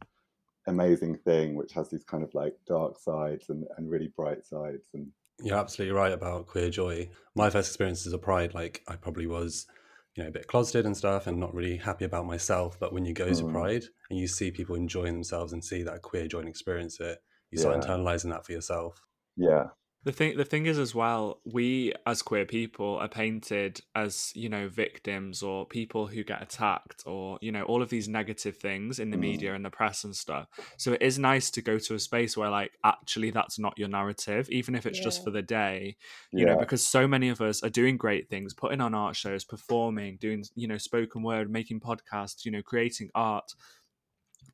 amazing 0.66 1.16
thing 1.16 1.54
which 1.54 1.72
has 1.72 1.90
these 1.90 2.04
kind 2.04 2.22
of 2.22 2.32
like 2.34 2.54
dark 2.66 2.98
sides 2.98 3.46
and, 3.48 3.64
and 3.76 3.90
really 3.90 4.12
bright 4.16 4.44
sides 4.44 4.88
and 4.94 5.06
you're 5.42 5.58
absolutely 5.58 5.94
right 5.94 6.12
about 6.12 6.46
queer 6.46 6.70
joy 6.70 7.08
my 7.34 7.50
first 7.50 7.68
experiences 7.68 8.12
of 8.12 8.22
pride 8.22 8.54
like 8.54 8.82
i 8.88 8.96
probably 8.96 9.26
was 9.26 9.66
you 10.14 10.22
know 10.22 10.28
a 10.28 10.32
bit 10.32 10.46
closeted 10.46 10.86
and 10.86 10.96
stuff 10.96 11.26
and 11.26 11.38
not 11.38 11.54
really 11.54 11.76
happy 11.76 12.04
about 12.04 12.26
myself 12.26 12.78
but 12.78 12.92
when 12.92 13.04
you 13.04 13.12
go 13.12 13.26
mm. 13.26 13.38
to 13.38 13.50
pride 13.50 13.84
and 14.10 14.18
you 14.18 14.26
see 14.26 14.50
people 14.50 14.76
enjoying 14.76 15.12
themselves 15.12 15.52
and 15.52 15.64
see 15.64 15.82
that 15.82 16.02
queer 16.02 16.26
joy 16.26 16.38
and 16.40 16.48
experience 16.48 17.00
it 17.00 17.18
you 17.50 17.58
start 17.58 17.76
yeah. 17.76 17.88
internalizing 17.88 18.30
that 18.30 18.46
for 18.46 18.52
yourself 18.52 19.02
yeah 19.36 19.64
The 20.04 20.12
thing, 20.12 20.36
the 20.36 20.44
thing 20.44 20.66
is 20.66 20.78
as 20.78 20.94
well, 20.94 21.40
we 21.46 21.94
as 22.04 22.20
queer 22.20 22.44
people 22.44 22.98
are 22.98 23.08
painted 23.08 23.80
as 23.94 24.32
you 24.34 24.50
know 24.50 24.68
victims 24.68 25.42
or 25.42 25.66
people 25.66 26.06
who 26.08 26.22
get 26.22 26.42
attacked 26.42 27.04
or 27.06 27.38
you 27.40 27.50
know 27.50 27.62
all 27.62 27.80
of 27.80 27.88
these 27.88 28.06
negative 28.06 28.58
things 28.58 28.98
in 28.98 29.10
the 29.10 29.16
Mm. 29.16 29.20
media 29.30 29.54
and 29.54 29.64
the 29.64 29.70
press 29.70 30.04
and 30.04 30.14
stuff. 30.14 30.46
So 30.76 30.92
it 30.92 31.00
is 31.00 31.18
nice 31.18 31.50
to 31.52 31.62
go 31.62 31.78
to 31.78 31.94
a 31.94 31.98
space 31.98 32.36
where 32.36 32.50
like 32.50 32.72
actually 32.84 33.30
that's 33.30 33.58
not 33.58 33.78
your 33.78 33.88
narrative, 33.88 34.50
even 34.50 34.74
if 34.74 34.84
it's 34.84 35.00
just 35.00 35.22
for 35.24 35.30
the 35.30 35.42
day. 35.42 35.96
You 36.34 36.44
know, 36.44 36.56
because 36.56 36.86
so 36.86 37.08
many 37.08 37.30
of 37.30 37.40
us 37.40 37.62
are 37.62 37.70
doing 37.70 37.96
great 37.96 38.28
things, 38.28 38.52
putting 38.52 38.82
on 38.82 38.94
art 38.94 39.16
shows, 39.16 39.42
performing, 39.44 40.18
doing 40.18 40.44
you 40.54 40.68
know 40.68 40.76
spoken 40.78 41.22
word, 41.22 41.50
making 41.50 41.80
podcasts, 41.80 42.44
you 42.44 42.50
know, 42.50 42.62
creating 42.62 43.08
art 43.14 43.54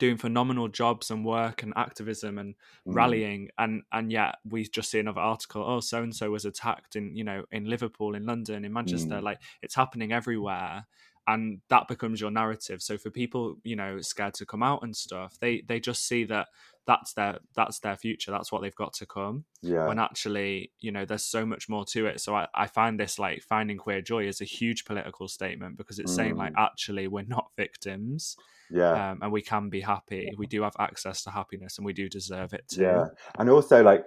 doing 0.00 0.16
phenomenal 0.16 0.66
jobs 0.69 1.11
and 1.12 1.25
work 1.25 1.62
and 1.62 1.73
activism 1.76 2.38
and 2.38 2.57
Mm. 2.87 2.95
rallying 2.95 3.50
and 3.59 3.83
and 3.92 4.11
yet 4.11 4.37
we 4.45 4.64
just 4.64 4.90
see 4.90 4.99
another 4.99 5.21
article 5.21 5.62
oh 5.64 5.80
so 5.80 6.02
and 6.02 6.14
so 6.16 6.30
was 6.30 6.45
attacked 6.45 6.97
in 6.97 7.14
you 7.14 7.23
know 7.25 7.45
in 7.52 7.66
liverpool 7.66 8.14
in 8.16 8.26
london 8.26 8.64
in 8.64 8.73
manchester 8.73 9.21
Mm. 9.21 9.23
like 9.23 9.40
it's 9.62 9.75
happening 9.76 10.12
everywhere 10.12 10.87
and 11.32 11.60
that 11.68 11.87
becomes 11.88 12.20
your 12.20 12.30
narrative 12.30 12.80
so 12.82 12.96
for 12.99 13.10
people 13.10 13.56
you 13.64 13.76
know 13.76 14.00
scared 14.00 14.34
to 14.34 14.44
come 14.46 14.62
out 14.62 14.82
and 14.82 14.94
stuff 14.96 15.37
they 15.40 15.62
they 15.68 15.78
just 15.80 16.06
see 16.06 16.25
that 16.25 16.46
that's 16.87 17.12
their 17.14 17.38
that's 17.54 17.78
their 17.80 17.96
future 17.96 18.30
that's 18.30 18.50
what 18.50 18.62
they've 18.62 18.75
got 18.84 18.92
to 18.94 19.06
come 19.06 19.44
Yeah. 19.62 19.87
when 19.88 19.99
actually 19.99 20.72
you 20.80 20.90
know 20.92 21.04
there's 21.04 21.25
so 21.37 21.44
much 21.46 21.68
more 21.68 21.84
to 21.92 22.06
it 22.06 22.20
so 22.20 22.34
I, 22.34 22.46
I 22.54 22.66
find 22.66 22.99
this 22.99 23.18
like 23.18 23.42
finding 23.42 23.78
queer 23.78 24.00
joy 24.00 24.26
is 24.26 24.40
a 24.40 24.44
huge 24.58 24.84
political 24.84 25.28
statement 25.28 25.76
because 25.76 25.99
it's 25.99 26.14
saying 26.14 26.37
like 26.37 26.52
Mm. 26.54 26.64
actually 26.68 27.06
we're 27.06 27.30
not 27.37 27.46
victims 27.56 28.37
yeah. 28.70 29.10
um, 29.10 29.18
and 29.22 29.32
we 29.32 29.42
can 29.42 29.68
be 29.68 29.80
happy. 29.80 30.30
We 30.38 30.46
do 30.46 30.62
have 30.62 30.76
access 30.78 31.25
to 31.25 31.30
happiness, 31.30 31.76
and 31.78 31.84
we 31.84 31.92
do 31.92 32.08
deserve 32.08 32.52
it 32.58 32.64
too. 32.68 32.82
Yeah, 32.82 33.06
and 33.38 33.50
also 33.50 33.82
like 33.82 34.04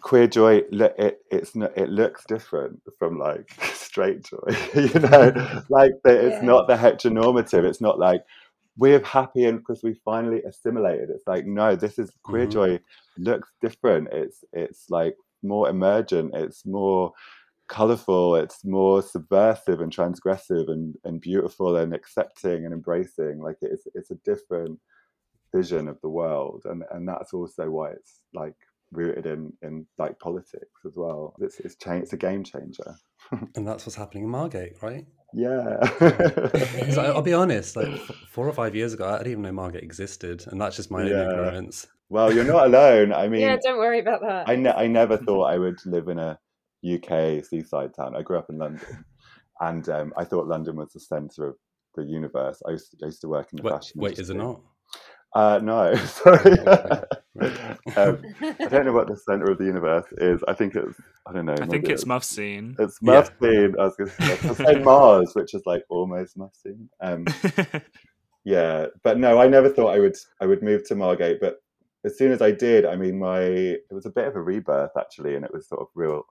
queer 0.00 0.26
joy, 0.26 0.62
it 0.70 1.18
it's 1.30 1.54
not, 1.54 1.76
it 1.76 1.88
looks 1.88 2.24
different 2.26 2.80
from 2.98 3.18
like 3.18 3.50
straight 3.74 4.22
joy. 4.24 4.56
you 4.74 5.00
know, 5.00 5.62
like 5.68 5.92
the, 6.04 6.26
it's 6.26 6.36
Yeah. 6.36 6.46
not 6.46 6.68
the 6.68 6.76
heteronormative. 6.76 7.64
It's 7.64 7.80
not 7.80 7.98
like 7.98 8.22
we're 8.76 9.02
happy 9.04 9.44
and 9.44 9.58
because 9.58 9.82
we 9.82 9.94
finally 10.04 10.42
assimilated. 10.42 11.10
It's 11.10 11.26
like 11.26 11.46
no, 11.46 11.76
this 11.76 11.98
is 11.98 12.10
queer 12.22 12.46
Mhm. 12.46 12.52
joy 12.52 12.80
looks 13.18 13.48
different. 13.60 14.08
It's 14.12 14.44
it's 14.52 14.90
like 14.90 15.16
more 15.42 15.68
emergent. 15.68 16.34
It's 16.34 16.64
more 16.66 17.12
colorful 17.66 18.36
it's 18.36 18.62
more 18.62 19.00
subversive 19.00 19.80
and 19.80 19.90
transgressive 19.90 20.70
and, 20.70 20.96
and 21.04 21.18
beautiful 21.22 21.76
and 21.78 21.94
accepting 21.94 22.66
and 22.66 22.74
embracing 22.74 23.40
like 23.40 23.56
it's 23.62 23.86
it's 23.94 24.10
a 24.10 24.16
different 24.16 24.78
vision 25.54 25.88
of 25.88 25.98
the 26.02 26.08
world 26.08 26.60
and 26.66 26.84
and 26.90 27.08
that's 27.08 27.32
also 27.32 27.70
why 27.70 27.88
it's 27.90 28.20
like 28.34 28.54
rooted 28.94 29.26
in 29.26 29.52
in 29.62 29.86
like 29.98 30.18
politics 30.18 30.80
as 30.86 30.94
well 30.96 31.34
it's 31.40 31.60
it's 31.60 31.76
change 31.76 32.02
it's 32.04 32.12
a 32.12 32.16
game 32.16 32.42
changer 32.44 32.94
And 33.56 33.66
that's 33.66 33.86
what's 33.86 33.96
happening 33.96 34.24
in 34.24 34.30
Margate, 34.30 34.74
right? 34.82 35.06
Yeah. 35.32 35.78
I, 36.00 37.10
I'll 37.14 37.22
be 37.22 37.32
honest, 37.32 37.74
like 37.74 37.88
four 38.30 38.46
or 38.46 38.52
five 38.52 38.74
years 38.74 38.92
ago, 38.92 39.08
I 39.08 39.18
didn't 39.18 39.32
even 39.32 39.42
know 39.42 39.52
Margate 39.52 39.82
existed, 39.82 40.44
and 40.48 40.60
that's 40.60 40.76
just 40.76 40.90
my 40.90 41.00
own 41.02 41.08
Yeah. 41.08 41.22
ignorance. 41.30 41.86
well 42.10 42.30
you're 42.32 42.44
not 42.44 42.66
alone 42.66 43.12
i 43.14 43.26
mean 43.32 43.40
yeah, 43.40 43.56
don't 43.64 43.78
worry 43.78 43.98
about 44.00 44.20
that. 44.20 44.48
I, 44.48 44.56
ne- 44.56 44.70
I 44.84 44.86
never 44.86 45.16
thought 45.16 45.44
I 45.44 45.58
would 45.58 45.78
live 45.86 46.08
in 46.08 46.18
a 46.18 46.38
UK 46.94 47.42
seaside 47.44 47.94
town. 47.94 48.14
I 48.14 48.20
grew 48.22 48.38
up 48.38 48.50
in 48.50 48.58
London, 48.58 49.04
and 49.60 49.88
um, 49.88 50.12
I 50.18 50.24
thought 50.24 50.46
London 50.46 50.76
was 50.76 50.92
the 50.92 51.00
centre 51.00 51.46
of 51.48 51.56
the 51.96 52.04
universe. 52.04 52.60
I 52.68 52.72
used, 52.72 52.90
to, 52.90 52.96
I 53.02 53.06
used 53.06 53.22
to 53.22 53.28
work 53.28 53.48
in 53.52 53.56
the 53.56 53.62
Wait, 53.62 53.72
fashion. 53.72 54.00
wait 54.02 54.18
is 54.18 54.28
it 54.30 54.34
industry. 54.34 54.52
not? 54.52 54.60
Uh, 55.34 55.58
no, 55.62 55.94
sorry. 55.96 56.56
Right. 57.34 57.78
um, 57.96 58.22
I 58.40 58.68
don't 58.68 58.86
know 58.86 58.92
what 58.92 59.08
the 59.08 59.16
centre 59.16 59.50
of 59.50 59.58
the 59.58 59.64
universe 59.64 60.06
is. 60.18 60.42
I 60.46 60.54
think 60.54 60.74
it's 60.76 60.98
I 61.26 61.32
don't 61.32 61.46
know. 61.46 61.54
I 61.54 61.66
think 61.66 61.82
maybe 61.82 61.92
it's 61.92 62.06
Muff 62.06 62.24
Scene. 62.24 62.76
It's 62.78 62.98
Yeah. 63.02 63.28
I 63.78 63.84
was 63.84 63.96
going 63.96 64.10
to 64.10 64.54
say 64.54 64.78
Mars, 64.78 65.34
which 65.34 65.54
is 65.54 65.62
like 65.66 65.84
almost 65.88 66.38
Mufsine. 66.38 66.88
Um, 67.00 67.26
yeah, 68.44 68.86
but 69.02 69.18
no, 69.18 69.40
I 69.40 69.48
never 69.48 69.68
thought 69.68 69.94
I 69.94 69.98
would 69.98 70.16
I 70.40 70.46
would 70.46 70.62
move 70.62 70.86
to 70.88 70.94
Margate. 70.94 71.40
But 71.40 71.56
as 72.04 72.16
soon 72.18 72.30
as 72.30 72.42
I 72.42 72.52
did, 72.52 72.84
I 72.84 72.96
mean, 72.96 73.18
my 73.18 73.40
it 73.40 73.92
was 73.92 74.06
a 74.06 74.10
bit 74.10 74.28
of 74.28 74.36
a 74.36 74.42
rebirth 74.42 74.92
actually, 74.96 75.34
and 75.34 75.44
it 75.44 75.52
was 75.52 75.68
sort 75.68 75.80
of 75.80 75.88
real. 75.94 76.22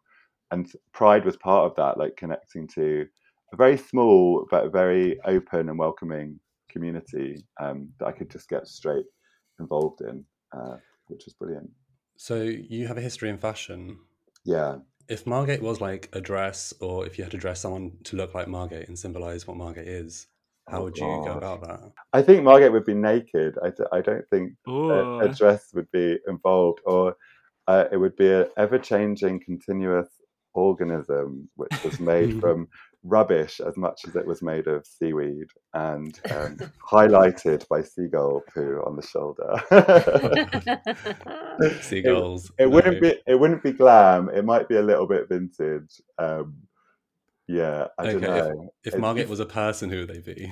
And 0.52 0.72
Pride 0.94 1.26
was 1.26 1.36
part 1.38 1.66
of 1.66 1.76
that, 1.76 1.98
like 1.98 2.16
connecting 2.16 2.68
to 2.76 3.06
a 3.52 3.56
very 3.56 3.78
small 3.78 4.46
but 4.50 4.72
very 4.72 5.20
open 5.26 5.70
and 5.70 5.78
welcoming 5.78 6.40
community 6.70 7.46
um, 7.60 7.90
that 8.00 8.08
I 8.08 8.12
could 8.12 8.30
just 8.30 8.50
get 8.50 8.68
straight 8.68 9.06
involved 9.60 10.02
in, 10.02 10.26
uh, 10.56 10.78
which 11.08 11.26
was 11.26 11.34
brilliant. 11.34 11.70
So 12.18 12.42
you 12.44 12.88
have 12.88 12.98
a 12.98 13.02
history 13.02 13.30
in 13.30 13.38
fashion. 13.38 14.00
Yeah, 14.46 14.78
If 15.08 15.26
Margate 15.28 15.62
was 15.62 15.82
like 15.82 16.10
a 16.14 16.22
dress, 16.22 16.74
or 16.80 17.06
if 17.06 17.18
you 17.18 17.24
had 17.24 17.32
to 17.32 17.38
dress 17.38 17.62
someone 17.62 17.98
to 18.06 18.16
look 18.16 18.34
like 18.34 18.48
Margate 18.48 18.88
and 18.88 18.98
symbolize 18.98 19.48
what 19.48 19.58
Margate 19.58 19.88
is, 19.88 20.28
how 20.70 20.80
Oh, 20.80 20.84
would 20.86 20.98
you 20.98 21.22
go 21.24 21.38
about 21.38 21.62
that? 21.62 21.92
I 22.14 22.22
think 22.22 22.44
Margate 22.44 22.72
would 22.72 22.86
be 22.86 22.94
naked. 22.94 23.58
I, 23.64 23.70
d- 23.70 23.84
I 23.92 24.02
don't 24.02 24.28
think 24.30 24.54
a, 24.90 25.06
a 25.22 25.30
dress 25.30 25.74
would 25.74 25.90
be 25.92 26.18
involved, 26.28 26.80
or 26.86 27.16
uh, 27.68 27.86
it 27.92 27.98
would 27.98 28.16
be 28.16 28.32
an 28.32 28.48
ever 28.58 28.80
changing, 28.80 29.42
continuous 29.42 30.10
organism 30.54 31.50
which 31.56 31.72
was 31.84 32.00
made 32.00 32.34
from 32.40 32.68
rubbish 33.04 33.60
as 33.60 33.76
much 33.76 34.02
as 34.08 34.16
it 34.16 34.26
was 34.26 34.42
made 34.42 34.68
of 34.68 34.86
seaweed 34.86 35.48
and 35.74 36.20
um, 36.32 36.58
highlighted 36.90 37.68
by 37.68 37.82
seagull 37.82 38.42
poo 38.54 38.82
on 38.86 38.96
the 38.96 39.02
shoulder. 39.02 39.54
Seagulls. 41.82 42.52
it 42.58 42.70
wouldn't 42.70 43.02
be 43.02 43.16
it 43.28 43.40
wouldn't 43.40 43.64
be 43.64 43.72
glam. 43.72 44.30
It 44.30 44.46
might 44.46 44.68
be 44.70 44.78
a 44.78 44.82
little 44.82 45.08
bit 45.08 45.28
vintage. 45.30 46.02
Um, 46.18 46.56
yeah, 47.48 47.88
I 48.00 48.06
don't 48.06 48.24
Okay, 48.24 48.40
if- 48.40 48.46
know. 48.56 48.70
If 48.86 48.98
Margaret 48.98 49.30
was 49.30 49.40
a 49.42 49.46
person, 49.46 49.90
who 49.90 50.00
would 50.00 50.10
they 50.10 50.20
be? 50.20 50.52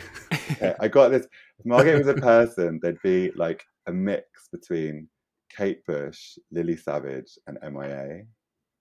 I 0.80 0.88
got 0.88 1.10
this. 1.10 1.26
If 1.60 1.66
Margaret 1.66 1.98
was 2.00 2.08
a 2.08 2.14
person, 2.16 2.80
there'd 2.82 3.02
be 3.02 3.32
like 3.36 3.64
a 3.88 3.94
mix 3.94 4.26
between 4.52 5.08
Kate 5.56 5.86
Bush, 5.86 6.38
Lily 6.52 6.76
Savage, 6.76 7.38
and 7.48 7.58
MIA. 7.64 8.24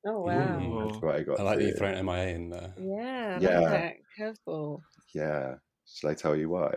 Oh 0.06 0.20
wow. 0.20 0.60
Ooh. 0.60 0.88
That's 0.88 1.02
what 1.02 1.14
I 1.14 1.22
got. 1.22 1.40
I 1.40 1.42
like 1.42 1.58
that 1.58 1.64
you 1.66 1.74
thrown 1.74 2.04
MIA 2.04 2.28
in 2.28 2.50
there. 2.50 2.74
Yeah, 2.78 3.38
I 3.38 3.42
Yeah. 3.42 3.60
like 3.60 3.70
that. 3.70 3.94
Curveball. 4.18 4.80
Yeah. 5.14 5.54
Shall 5.86 6.10
I 6.10 6.14
tell 6.14 6.36
you 6.36 6.48
why? 6.48 6.72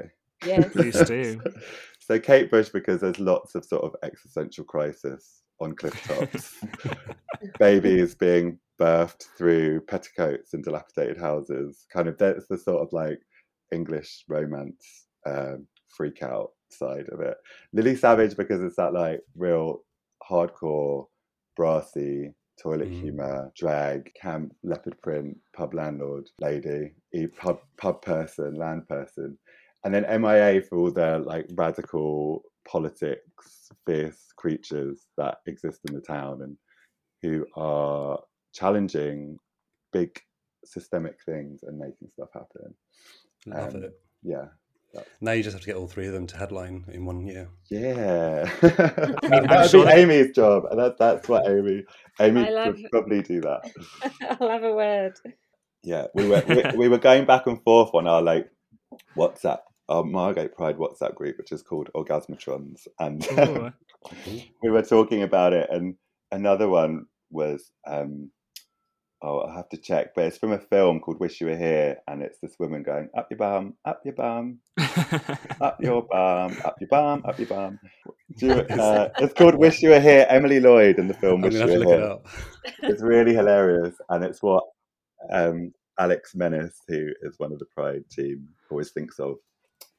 Yes. 0.45 0.71
Please 0.73 1.01
do. 1.03 1.41
So 1.99 2.19
Kate 2.19 2.51
Bush, 2.51 2.69
because 2.69 3.01
there's 3.01 3.19
lots 3.19 3.55
of 3.55 3.63
sort 3.63 3.83
of 3.83 3.95
existential 4.03 4.65
crisis 4.65 5.41
on 5.61 5.75
cliff 5.75 6.01
tops. 6.03 6.59
Babies 7.59 8.15
being 8.15 8.59
birthed 8.79 9.23
through 9.37 9.81
petticoats 9.81 10.53
in 10.53 10.61
dilapidated 10.61 11.17
houses. 11.17 11.85
Kind 11.93 12.07
of 12.07 12.17
that's 12.17 12.47
the 12.47 12.57
sort 12.57 12.81
of 12.81 12.91
like 12.91 13.19
English 13.71 14.25
romance 14.27 15.05
um, 15.25 15.67
freak 15.95 16.23
out 16.23 16.51
side 16.69 17.05
of 17.11 17.21
it. 17.21 17.37
Lily 17.71 17.95
Savage 17.95 18.35
because 18.35 18.61
it's 18.61 18.75
that 18.77 18.93
like 18.93 19.21
real 19.35 19.83
hardcore, 20.29 21.05
brassy, 21.55 22.33
toilet 22.61 22.89
Mm. 22.89 23.01
humor, 23.01 23.51
drag, 23.55 24.13
camp, 24.13 24.53
leopard 24.63 24.99
print, 25.01 25.37
pub 25.55 25.73
landlord 25.73 26.29
lady, 26.39 26.93
e 27.13 27.27
pub 27.27 27.59
pub 27.77 28.01
person, 28.01 28.55
land 28.55 28.87
person, 28.87 29.37
and 29.83 29.93
then 29.93 30.05
MIA 30.05 30.61
for 30.61 30.77
all 30.77 30.91
their 30.91 31.19
like 31.19 31.47
radical 31.55 32.43
politics, 32.67 33.69
fierce 33.85 34.27
creatures 34.37 35.07
that 35.17 35.37
exist 35.47 35.81
in 35.89 35.95
the 35.95 36.01
town 36.01 36.41
and 36.41 36.57
who 37.21 37.45
are 37.55 38.19
challenging 38.53 39.37
big 39.91 40.19
systemic 40.65 41.17
things 41.25 41.63
and 41.63 41.77
making 41.77 42.09
stuff 42.09 42.29
happen. 42.33 42.73
Love 43.47 43.75
Um, 43.75 43.83
it. 43.83 43.99
Yeah. 44.23 44.47
Now 45.21 45.31
you 45.31 45.43
just 45.43 45.53
have 45.53 45.61
to 45.61 45.67
get 45.67 45.75
all 45.75 45.87
three 45.87 46.07
of 46.07 46.13
them 46.13 46.27
to 46.27 46.37
headline 46.37 46.85
in 46.91 47.05
one 47.05 47.25
year. 47.25 47.49
Yeah, 47.69 48.49
that'd 48.61 49.71
be 49.71 49.81
Amy's 49.87 50.35
job, 50.35 50.63
that, 50.75 50.97
that's 50.99 51.27
what 51.27 51.47
Amy 51.49 51.83
Amy 52.19 52.47
I 52.47 52.49
love- 52.51 52.75
would 52.75 52.91
probably 52.91 53.21
do 53.21 53.41
that. 53.41 53.71
I'll 54.39 54.49
have 54.49 54.63
a 54.63 54.73
word. 54.73 55.13
Yeah, 55.83 56.07
we 56.13 56.27
were 56.29 56.43
we, 56.47 56.63
we 56.77 56.87
were 56.87 56.97
going 56.99 57.25
back 57.25 57.47
and 57.47 57.61
forth 57.63 57.89
on 57.93 58.07
our 58.07 58.21
like 58.21 58.49
WhatsApp, 59.17 59.59
our 59.89 60.03
Margate 60.03 60.55
Pride 60.55 60.77
WhatsApp 60.77 61.15
group, 61.15 61.37
which 61.37 61.51
is 61.51 61.63
called 61.63 61.89
Orgasmatrons, 61.95 62.87
and 62.99 63.25
Ooh. 63.31 63.71
we 64.63 64.69
were 64.69 64.83
talking 64.83 65.23
about 65.23 65.53
it. 65.53 65.69
And 65.71 65.95
another 66.31 66.69
one 66.69 67.05
was, 67.31 67.71
um, 67.87 68.29
oh, 69.23 69.41
I 69.41 69.55
have 69.55 69.69
to 69.69 69.77
check, 69.77 70.13
but 70.13 70.25
it's 70.25 70.37
from 70.37 70.51
a 70.51 70.59
film 70.59 70.99
called 70.99 71.19
Wish 71.19 71.39
You 71.41 71.47
Were 71.47 71.57
Here, 71.57 71.97
and 72.07 72.21
it's 72.21 72.37
this 72.39 72.59
woman 72.59 72.83
going 72.83 73.09
up 73.17 73.27
your 73.29 73.37
bum, 73.37 73.73
up 73.85 74.01
your 74.03 74.13
bum, 74.13 74.59
up 75.61 75.81
your 75.81 76.01
bum, 76.11 76.57
up 76.63 76.75
your 76.79 76.89
bum, 76.89 77.23
up 77.25 77.39
your 77.39 77.47
bum. 77.47 77.79
Do 78.37 78.47
you, 78.47 78.53
uh, 78.53 79.09
it's 79.19 79.33
called 79.33 79.55
Wish 79.55 79.81
You 79.81 79.89
Were 79.91 79.99
Here. 79.99 80.27
Emily 80.29 80.59
Lloyd 80.59 80.99
in 80.99 81.07
the 81.07 81.13
film 81.13 81.43
I'm 81.43 81.49
Wish 81.49 81.53
You 81.53 81.65
Were 81.65 81.77
look 81.79 82.21
it 82.25 82.29
Here 82.81 82.89
it's 82.91 83.01
really 83.01 83.33
hilarious, 83.39 83.95
and 84.09 84.23
it's 84.23 84.43
what 84.43 84.65
um, 85.31 85.73
Alex 85.99 86.35
Menace, 86.35 86.81
who 86.87 87.09
is 87.21 87.39
one 87.39 87.53
of 87.53 87.59
the 87.59 87.65
Pride 87.65 88.03
team, 88.09 88.47
always 88.69 88.91
thinks 88.91 89.19
of 89.19 89.37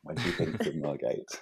when 0.02 0.16
he 0.18 0.30
thinks 0.32 0.66
of 0.66 0.76
Margate. 0.76 1.40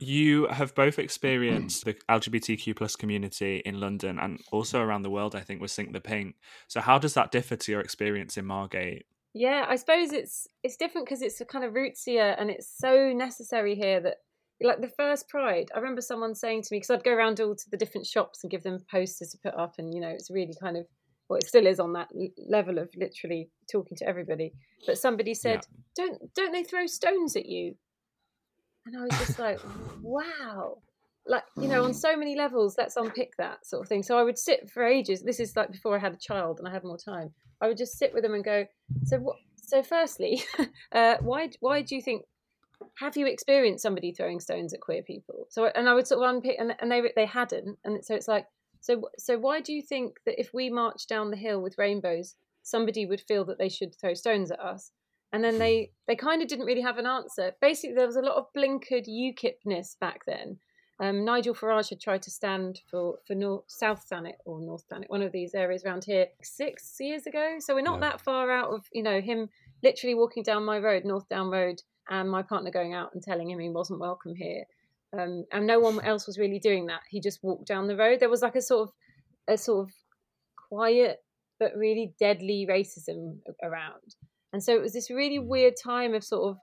You 0.00 0.46
have 0.48 0.74
both 0.74 0.98
experienced 0.98 1.84
the 1.84 1.94
LGBTQ 2.08 2.76
plus 2.76 2.96
community 2.96 3.62
in 3.64 3.80
London 3.80 4.18
and 4.18 4.40
also 4.52 4.80
around 4.80 5.02
the 5.02 5.10
world, 5.10 5.34
I 5.34 5.40
think, 5.40 5.60
with 5.60 5.70
Sink 5.70 5.92
the 5.92 6.00
Pink. 6.00 6.36
So 6.68 6.80
how 6.80 6.98
does 6.98 7.14
that 7.14 7.30
differ 7.30 7.56
to 7.56 7.72
your 7.72 7.80
experience 7.80 8.36
in 8.36 8.44
Margate? 8.44 9.06
Yeah, 9.34 9.66
I 9.68 9.76
suppose 9.76 10.12
it's 10.12 10.46
it's 10.62 10.76
different 10.76 11.06
because 11.06 11.22
it's 11.22 11.40
a 11.40 11.44
kind 11.44 11.64
of 11.64 11.74
rootsier 11.74 12.34
and 12.38 12.50
it's 12.50 12.68
so 12.76 13.12
necessary 13.12 13.74
here 13.74 14.00
that 14.00 14.16
like 14.60 14.80
the 14.80 14.88
first 14.88 15.28
Pride, 15.28 15.70
I 15.74 15.78
remember 15.78 16.00
someone 16.00 16.34
saying 16.34 16.62
to 16.62 16.68
me 16.72 16.78
because 16.78 16.90
I'd 16.90 17.04
go 17.04 17.12
around 17.12 17.40
all 17.40 17.54
to 17.54 17.70
the 17.70 17.76
different 17.76 18.06
shops 18.06 18.42
and 18.42 18.50
give 18.50 18.62
them 18.62 18.78
posters 18.90 19.30
to 19.30 19.38
put 19.38 19.54
up, 19.54 19.74
and 19.78 19.94
you 19.94 20.00
know 20.00 20.08
it's 20.08 20.30
really 20.30 20.54
kind 20.60 20.76
of 20.76 20.86
well, 21.28 21.38
it 21.38 21.46
still 21.46 21.66
is 21.66 21.78
on 21.78 21.92
that 21.92 22.08
level 22.38 22.78
of 22.78 22.88
literally 22.96 23.50
talking 23.70 23.96
to 23.98 24.08
everybody. 24.08 24.52
But 24.86 24.98
somebody 24.98 25.34
said, 25.34 25.66
yeah. 25.70 26.06
"Don't 26.06 26.34
don't 26.34 26.52
they 26.52 26.64
throw 26.64 26.86
stones 26.86 27.36
at 27.36 27.46
you?" 27.46 27.76
And 28.88 28.96
I 28.96 29.04
was 29.04 29.18
just 29.18 29.38
like, 29.38 29.60
"Wow." 30.02 30.78
Like 31.26 31.44
you 31.60 31.68
know, 31.68 31.84
on 31.84 31.92
so 31.92 32.16
many 32.16 32.36
levels, 32.36 32.76
let's 32.78 32.96
unpick 32.96 33.32
that 33.36 33.66
sort 33.66 33.82
of 33.82 33.88
thing. 33.88 34.02
So 34.02 34.18
I 34.18 34.22
would 34.22 34.38
sit 34.38 34.70
for 34.70 34.82
ages. 34.82 35.22
This 35.22 35.40
is 35.40 35.54
like 35.54 35.70
before 35.70 35.94
I 35.94 36.00
had 36.00 36.14
a 36.14 36.18
child 36.18 36.58
and 36.58 36.66
I 36.66 36.72
had 36.72 36.84
more 36.84 36.96
time. 36.96 37.34
I 37.60 37.68
would 37.68 37.76
just 37.76 37.98
sit 37.98 38.14
with 38.14 38.22
them 38.22 38.32
and 38.32 38.42
go, 38.42 38.64
"So 39.04 39.18
what?" 39.18 39.36
So 39.56 39.82
firstly, 39.82 40.42
uh, 40.92 41.16
why 41.20 41.50
why 41.60 41.82
do 41.82 41.96
you 41.96 42.00
think 42.00 42.22
have 42.98 43.16
you 43.18 43.26
experienced 43.26 43.82
somebody 43.82 44.12
throwing 44.12 44.40
stones 44.40 44.72
at 44.72 44.80
queer 44.80 45.02
people? 45.02 45.46
So, 45.50 45.66
and 45.66 45.86
I 45.86 45.92
would 45.94 46.06
sort 46.06 46.22
of 46.22 46.34
unpick, 46.34 46.56
and, 46.58 46.74
and 46.80 46.90
they 46.90 47.02
they 47.14 47.26
hadn't, 47.26 47.78
and 47.84 48.02
so 48.02 48.14
it's 48.14 48.28
like, 48.28 48.46
so 48.80 49.02
so 49.18 49.38
why 49.38 49.60
do 49.60 49.74
you 49.74 49.82
think 49.82 50.14
that 50.24 50.40
if 50.40 50.54
we 50.54 50.70
march 50.70 51.06
down 51.06 51.30
the 51.30 51.36
hill 51.36 51.60
with 51.60 51.76
rainbows, 51.76 52.36
somebody 52.62 53.04
would 53.04 53.20
feel 53.20 53.44
that 53.44 53.58
they 53.58 53.68
should 53.68 53.94
throw 54.00 54.14
stones 54.14 54.50
at 54.50 54.60
us? 54.60 54.92
And 55.32 55.44
then 55.44 55.58
they 55.58 55.92
they 56.06 56.16
kind 56.16 56.42
of 56.42 56.48
didn't 56.48 56.64
really 56.66 56.80
have 56.80 56.98
an 56.98 57.06
answer. 57.06 57.52
Basically, 57.60 57.94
there 57.94 58.06
was 58.06 58.16
a 58.16 58.22
lot 58.22 58.36
of 58.36 58.46
blinkered 58.56 59.06
UKIPness 59.08 59.98
back 59.98 60.24
then. 60.26 60.58
Um, 61.00 61.24
Nigel 61.24 61.54
Farage 61.54 61.90
had 61.90 62.00
tried 62.00 62.22
to 62.22 62.30
stand 62.30 62.80
for 62.90 63.18
for 63.26 63.34
North, 63.34 63.64
South 63.68 64.04
Thanet 64.10 64.38
or 64.44 64.60
North 64.60 64.84
Thanet, 64.90 65.10
one 65.10 65.22
of 65.22 65.32
these 65.32 65.54
areas 65.54 65.84
around 65.84 66.04
here, 66.04 66.26
six 66.42 66.96
years 66.98 67.26
ago. 67.26 67.56
So 67.60 67.74
we're 67.74 67.82
not 67.82 68.00
yeah. 68.00 68.10
that 68.10 68.20
far 68.20 68.50
out 68.50 68.70
of 68.70 68.86
you 68.92 69.02
know 69.02 69.20
him 69.20 69.48
literally 69.82 70.14
walking 70.14 70.42
down 70.42 70.64
my 70.64 70.78
road, 70.78 71.04
North 71.04 71.28
Down 71.28 71.50
Road, 71.50 71.82
and 72.08 72.30
my 72.30 72.42
partner 72.42 72.70
going 72.70 72.94
out 72.94 73.10
and 73.14 73.22
telling 73.22 73.50
him 73.50 73.58
he 73.58 73.68
wasn't 73.68 74.00
welcome 74.00 74.34
here. 74.34 74.64
Um, 75.16 75.44
and 75.52 75.66
no 75.66 75.78
one 75.78 76.00
else 76.00 76.26
was 76.26 76.38
really 76.38 76.58
doing 76.58 76.86
that. 76.86 77.00
He 77.08 77.20
just 77.20 77.42
walked 77.42 77.68
down 77.68 77.86
the 77.86 77.96
road. 77.96 78.20
There 78.20 78.28
was 78.28 78.42
like 78.42 78.56
a 78.56 78.62
sort 78.62 78.88
of 78.88 78.94
a 79.46 79.56
sort 79.56 79.88
of 79.88 79.94
quiet 80.68 81.18
but 81.58 81.76
really 81.76 82.14
deadly 82.18 82.66
racism 82.68 83.38
around. 83.62 84.14
And 84.52 84.62
so 84.62 84.74
it 84.74 84.80
was 84.80 84.92
this 84.92 85.10
really 85.10 85.38
mm. 85.38 85.46
weird 85.46 85.74
time 85.82 86.14
of 86.14 86.24
sort 86.24 86.50
of 86.50 86.56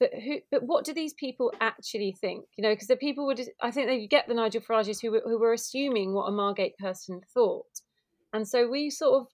but 0.00 0.10
who 0.14 0.38
but 0.50 0.62
what 0.62 0.84
do 0.84 0.92
these 0.92 1.12
people 1.14 1.52
actually 1.60 2.16
think 2.20 2.44
you 2.56 2.62
know 2.62 2.72
because 2.72 2.86
the 2.86 2.94
people 2.94 3.26
would 3.26 3.40
i 3.60 3.68
think 3.68 3.88
they 3.88 4.06
get 4.06 4.28
the 4.28 4.34
nigel 4.34 4.60
farages 4.60 5.00
who, 5.02 5.20
who 5.24 5.40
were 5.40 5.52
assuming 5.52 6.14
what 6.14 6.28
a 6.28 6.30
margate 6.30 6.76
person 6.78 7.20
thought 7.34 7.80
and 8.32 8.46
so 8.46 8.68
we 8.68 8.90
sort 8.90 9.22
of 9.22 9.26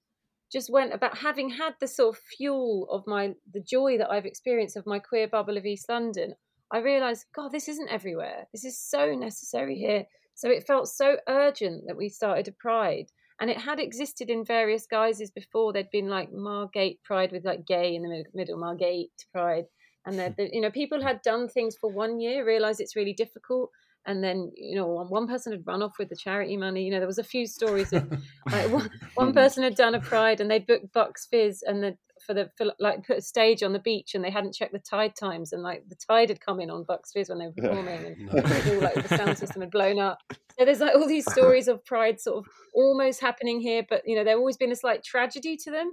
just 0.55 0.71
went 0.71 0.95
about 0.95 1.19
having 1.19 1.51
had 1.51 1.75
the 1.81 1.89
sort 1.89 2.17
of 2.17 2.23
fuel 2.23 2.87
of 2.91 3.03
my 3.07 3.35
the 3.53 3.61
joy 3.61 3.99
that 3.99 4.11
I've 4.11 4.25
experienced 4.25 4.77
of 4.77 4.87
my 4.87 5.01
queer 5.01 5.27
bubble 5.27 5.57
of 5.57 5.67
East 5.67 5.89
London, 5.89 6.35
I 6.73 6.79
realised, 6.79 7.27
God, 7.35 7.51
this 7.51 7.69
isn't 7.69 7.91
everywhere. 7.91 8.47
This 8.53 8.65
is 8.65 8.79
so 8.79 9.15
necessary 9.15 9.77
here. 9.77 10.05
So 10.35 10.49
it 10.49 10.67
felt 10.67 10.89
so 10.89 11.17
urgent 11.29 11.85
that 11.87 11.97
we 11.97 12.09
started 12.09 12.47
a 12.47 12.53
pride. 12.53 13.07
And 13.41 13.51
it 13.51 13.59
had 13.59 13.81
existed 13.81 14.31
in 14.31 14.45
various 14.45 14.87
guises 14.87 15.31
before. 15.31 15.73
There'd 15.73 15.91
been 15.91 16.09
like 16.09 16.33
Margate 16.33 17.03
Pride 17.03 17.33
with 17.33 17.45
like 17.45 17.67
gay 17.67 17.95
in 17.95 18.03
the 18.03 18.25
middle, 18.33 18.57
Margate 18.57 19.11
Pride. 19.33 19.65
And 20.07 20.19
that 20.19 20.35
hmm. 20.39 20.47
you 20.53 20.61
know, 20.61 20.71
people 20.71 21.03
had 21.03 21.23
done 21.23 21.49
things 21.49 21.77
for 21.81 21.91
one 21.91 22.21
year, 22.21 22.47
realized 22.47 22.81
it's 22.81 22.97
really 22.97 23.15
difficult, 23.15 23.71
and 24.07 24.23
then 24.23 24.51
you 24.57 24.77
know 24.77 24.87
one, 24.87 25.09
one 25.09 25.27
person 25.27 25.53
had 25.53 25.67
run 25.67 25.83
off 25.83 25.99
with 25.99 26.09
the 26.09 26.17
charity 26.17 26.57
money 26.57 26.85
you 26.85 26.91
know 26.91 26.99
there 26.99 27.07
was 27.07 27.19
a 27.19 27.25
few 27.25 27.47
stories 27.47 27.93
of 27.93 28.11
like 28.51 28.71
one, 28.71 28.91
one 29.15 29.33
person 29.41 29.63
had 29.63 29.75
done 29.75 29.95
a 29.95 30.01
pride 30.01 30.41
and 30.41 30.51
they'd 30.51 30.67
booked 30.67 30.93
bucks 30.93 31.27
fizz 31.27 31.63
and 31.67 31.83
the 31.83 31.97
for 32.25 32.35
the 32.35 32.51
for, 32.57 32.73
like 32.79 33.07
put 33.07 33.19
a 33.19 33.23
stage 33.23 33.63
on 33.63 33.73
the 33.73 33.79
beach 33.79 34.15
and 34.15 34.25
they 34.25 34.31
hadn't 34.31 34.55
checked 34.55 34.73
the 34.73 34.79
tide 34.79 35.15
times 35.15 35.53
and 35.53 35.63
like 35.63 35.85
the 35.89 35.97
tide 35.97 36.29
had 36.29 36.41
come 36.41 36.61
in 36.61 36.71
on 36.71 36.85
bucks 36.85 37.13
fizz 37.13 37.29
when 37.29 37.39
they 37.39 37.47
were 37.47 37.53
performing 37.53 38.05
and 38.05 38.31
all, 38.31 38.81
like 38.81 38.95
the 38.95 39.17
sound 39.17 39.39
system 39.39 39.63
had 39.63 39.71
blown 39.71 39.99
up. 39.99 40.19
So 40.59 40.65
there's 40.65 40.81
like 40.81 40.95
all 40.95 41.09
these 41.09 41.31
stories 41.31 41.69
of 41.69 41.85
pride 41.85 42.21
sort 42.21 42.39
of 42.39 42.53
almost 42.75 43.21
happening 43.21 43.61
here 43.61 43.85
but 43.89 44.03
you 44.07 44.17
know 44.17 44.25
there's 44.25 44.39
always 44.39 44.57
been 44.57 44.73
a 44.73 44.77
slight 44.77 45.05
tragedy 45.05 45.57
to 45.59 45.71
them. 45.71 45.93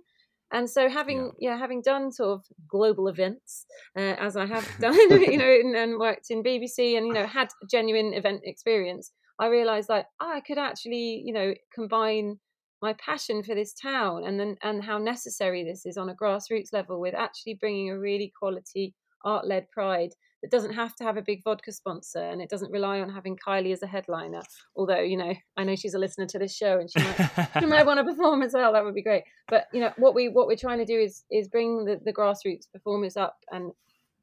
And 0.54 0.70
so 0.70 0.90
having 0.90 1.32
yeah, 1.40 1.52
yeah 1.52 1.58
having 1.58 1.82
done 1.82 2.12
sort 2.12 2.40
of 2.40 2.46
global 2.68 3.08
events 3.08 3.66
uh, 3.98 4.16
as 4.20 4.36
i 4.36 4.46
have 4.46 4.68
done 4.80 4.96
you 5.10 5.38
know 5.38 5.50
and, 5.50 5.76
and, 5.76 5.98
worked 5.98 6.30
in 6.30 6.44
bbc 6.44 6.98
and 6.98 7.08
you 7.08 7.14
know 7.14 7.26
had 7.26 7.48
genuine 7.70 8.14
event 8.14 8.42
experience 8.44 9.12
i 9.40 9.48
realized 9.48 9.88
like 9.88 10.06
oh, 10.20 10.32
i 10.34 10.42
could 10.42 10.58
actually 10.58 11.22
you 11.26 11.34
know 11.34 11.54
combine 11.74 12.38
my 12.82 12.94
passion 12.94 13.44
for 13.44 13.56
this 13.56 13.74
town 13.74 14.24
and 14.26 14.40
then 14.40 14.58
and 14.64 14.84
how 14.84 14.98
necessary 14.98 15.64
this 15.64 15.86
is 15.86 15.98
on 15.98 16.10
a 16.10 16.16
grassroots 16.16 16.74
level 16.74 17.00
with 17.00 17.14
actually 17.14 17.54
bringing 17.54 17.90
a 17.90 18.00
really 18.00 18.32
quality 18.38 18.94
art 19.24 19.46
led 19.46 19.70
pride 19.70 20.14
that 20.42 20.50
doesn't 20.50 20.74
have 20.74 20.96
to 20.96 21.04
have 21.04 21.18
a 21.18 21.22
big 21.22 21.44
vodka 21.44 21.72
sponsor 21.72 22.20
and 22.20 22.42
it 22.42 22.50
doesn't 22.50 22.72
rely 22.72 23.00
on 23.00 23.10
having 23.10 23.38
Kylie 23.38 23.74
as 23.74 23.84
a 23.84 23.88
headliner. 23.88 24.42
Although, 24.76 25.02
you 25.02 25.16
know, 25.16 25.36
I 25.56 25.64
know 25.64 25.76
she's 25.76 25.94
a 25.94 26.00
listener 26.00 26.26
to 26.28 26.40
this 26.40 26.56
show 26.56 26.80
and 26.80 26.90
she 26.92 27.00
might, 27.04 27.70
might 27.70 27.86
want 27.86 28.00
to 28.00 28.04
perform 28.04 28.42
as 28.42 28.54
well. 28.54 28.74
That 28.74 28.84
would 28.84 28.96
be 28.96 29.04
great. 29.04 29.24
But 29.48 29.68
you 29.72 29.82
know, 29.82 29.92
what 29.98 30.16
we 30.16 30.30
what 30.30 30.48
we're 30.48 30.56
trying 30.56 30.80
to 30.80 30.86
do 30.86 31.00
is 31.00 31.24
is 31.30 31.48
bring 31.48 31.86
the, 31.86 32.00
the 32.04 32.14
grassroots 32.14 32.72
performers 32.74 33.18
up 33.18 33.38
and 33.52 33.72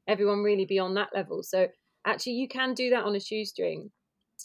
everyone 0.07 0.43
really 0.43 0.65
be 0.65 0.79
on 0.79 0.95
that 0.95 1.09
level. 1.15 1.41
So 1.41 1.67
actually 2.05 2.33
you 2.33 2.47
can 2.49 2.73
do 2.73 2.89
that 2.89 3.05
on 3.05 3.15
a 3.15 3.19
shoestring. 3.19 3.91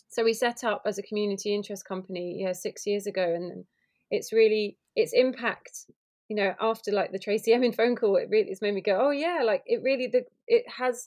So 0.08 0.22
we 0.22 0.32
set 0.32 0.62
up 0.62 0.82
as 0.86 0.98
a 0.98 1.02
community 1.02 1.54
interest 1.54 1.84
company 1.84 2.36
yeah, 2.40 2.52
six 2.52 2.86
years 2.86 3.06
ago 3.06 3.34
and 3.34 3.64
it's 4.10 4.32
really 4.32 4.76
its 4.96 5.12
impact 5.12 5.86
you 6.28 6.36
know 6.36 6.54
after 6.60 6.92
like 6.92 7.12
the 7.12 7.18
Tracey 7.18 7.52
Emin 7.52 7.72
phone 7.78 7.96
call 7.96 8.16
it 8.16 8.28
really 8.30 8.50
it's 8.50 8.62
made 8.62 8.74
me 8.74 8.80
go 8.80 8.98
oh 9.00 9.10
yeah 9.10 9.42
like 9.44 9.62
it 9.66 9.82
really 9.82 10.06
the 10.06 10.24
it 10.46 10.64
has 10.78 11.06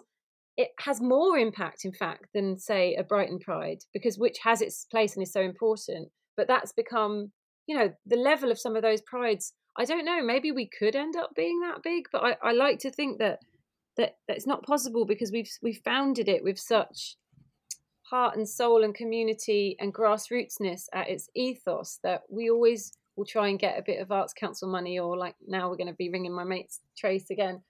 it 0.58 0.72
has 0.80 1.00
more 1.00 1.38
impact, 1.38 1.86
in 1.86 1.94
fact, 1.94 2.26
than 2.34 2.58
say 2.58 2.96
a 2.96 3.04
Brighton 3.04 3.40
Pride, 3.40 3.84
because 3.94 4.18
which 4.18 4.40
has 4.40 4.60
its 4.60 4.86
place 4.86 5.16
and 5.16 5.22
is 5.22 5.32
so 5.32 5.42
important. 5.42 6.10
But 6.36 6.48
that's 6.48 6.72
become, 6.74 7.32
you 7.68 7.78
know, 7.78 7.94
the 8.08 8.16
level 8.16 8.52
of 8.52 8.60
some 8.60 8.76
of 8.76 8.82
those 8.82 9.02
prides. 9.02 9.54
I 9.78 9.86
don't 9.86 10.06
know. 10.06 10.24
Maybe 10.24 10.52
we 10.52 10.68
could 10.68 10.96
end 10.96 11.16
up 11.16 11.36
being 11.36 11.60
that 11.62 11.84
big, 11.84 12.06
but 12.12 12.24
I, 12.24 12.38
I 12.42 12.52
like 12.54 12.80
to 12.80 12.92
think 12.92 13.20
that 13.20 13.40
that 13.98 14.18
that's 14.28 14.48
not 14.48 14.66
possible 14.66 15.06
because 15.06 15.32
we've 15.32 15.50
we've 15.62 15.82
founded 15.86 16.28
it 16.28 16.44
with 16.44 16.60
such 16.60 17.16
heart 18.10 18.38
and 18.38 18.48
soul 18.48 18.84
and 18.84 18.96
community 18.96 19.76
and 19.80 19.94
grassrootsness 19.94 20.84
at 20.94 21.10
its 21.10 21.30
ethos 21.36 22.00
that 22.04 22.22
we 22.30 22.50
always 22.50 22.94
will 23.18 23.26
try 23.26 23.50
and 23.50 23.60
get 23.60 23.78
a 23.78 23.84
bit 23.84 24.00
of 24.00 24.12
arts 24.12 24.34
council 24.34 24.70
money 24.70 24.98
or 25.00 25.18
like 25.18 25.36
now 25.46 25.70
we're 25.70 25.76
going 25.76 25.88
to 25.88 25.94
be 25.94 26.10
ringing 26.10 26.34
my 26.34 26.44
mates 26.44 26.80
trace 26.98 27.30
again. 27.30 27.62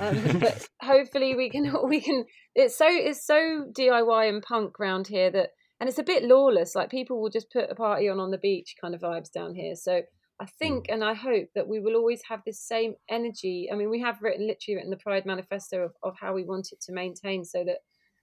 Um, 0.00 0.38
but 0.40 0.66
hopefully 0.80 1.34
we 1.34 1.50
can 1.50 1.74
we 1.88 2.00
can 2.00 2.24
it's 2.54 2.76
so 2.76 2.86
it's 2.88 3.26
so 3.26 3.66
diy 3.76 4.28
and 4.28 4.42
punk 4.42 4.80
around 4.80 5.08
here 5.08 5.30
that 5.30 5.50
and 5.80 5.88
it's 5.88 5.98
a 5.98 6.04
bit 6.04 6.24
lawless 6.24 6.74
like 6.74 6.90
people 6.90 7.20
will 7.20 7.30
just 7.30 7.52
put 7.52 7.70
a 7.70 7.74
party 7.74 8.08
on 8.08 8.20
on 8.20 8.30
the 8.30 8.38
beach 8.38 8.76
kind 8.80 8.94
of 8.94 9.00
vibes 9.00 9.30
down 9.30 9.54
here. 9.54 9.74
So 9.74 10.02
i 10.38 10.46
think 10.58 10.86
mm. 10.86 10.92
and 10.92 11.02
i 11.02 11.14
hope 11.14 11.48
that 11.54 11.66
we 11.66 11.80
will 11.80 11.96
always 11.96 12.22
have 12.28 12.40
this 12.46 12.60
same 12.60 12.94
energy. 13.10 13.68
I 13.70 13.76
mean 13.76 13.90
we 13.90 14.00
have 14.00 14.22
written 14.22 14.46
literally 14.46 14.76
written 14.76 14.90
the 14.90 14.96
pride 14.96 15.26
manifesto 15.26 15.82
of, 15.82 15.92
of 16.02 16.14
how 16.18 16.32
we 16.32 16.44
want 16.44 16.72
it 16.72 16.80
to 16.82 16.92
maintain 16.92 17.44
so 17.44 17.64
that 17.64 17.78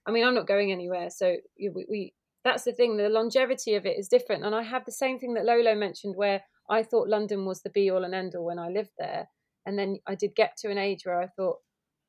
i 0.06 0.10
mean 0.10 0.24
i'm 0.24 0.34
not 0.34 0.46
going 0.46 0.72
anywhere 0.72 1.10
so 1.10 1.36
we, 1.58 1.86
we 1.90 2.14
that's 2.44 2.64
the 2.64 2.72
thing 2.72 2.96
the 2.96 3.08
longevity 3.08 3.74
of 3.74 3.86
it 3.86 3.98
is 3.98 4.08
different 4.08 4.44
and 4.44 4.54
i 4.54 4.62
have 4.62 4.84
the 4.84 4.92
same 4.92 5.18
thing 5.18 5.34
that 5.34 5.44
lolo 5.44 5.74
mentioned 5.74 6.14
where 6.16 6.42
i 6.70 6.82
thought 6.82 7.08
london 7.08 7.44
was 7.44 7.62
the 7.62 7.70
be 7.70 7.90
all 7.90 8.04
and 8.04 8.14
end 8.14 8.34
all 8.34 8.44
when 8.44 8.58
i 8.58 8.68
lived 8.68 8.92
there 8.98 9.28
and 9.66 9.78
then 9.78 9.98
I 10.06 10.14
did 10.14 10.34
get 10.34 10.56
to 10.58 10.70
an 10.70 10.78
age 10.78 11.00
where 11.04 11.20
I 11.20 11.26
thought, 11.26 11.58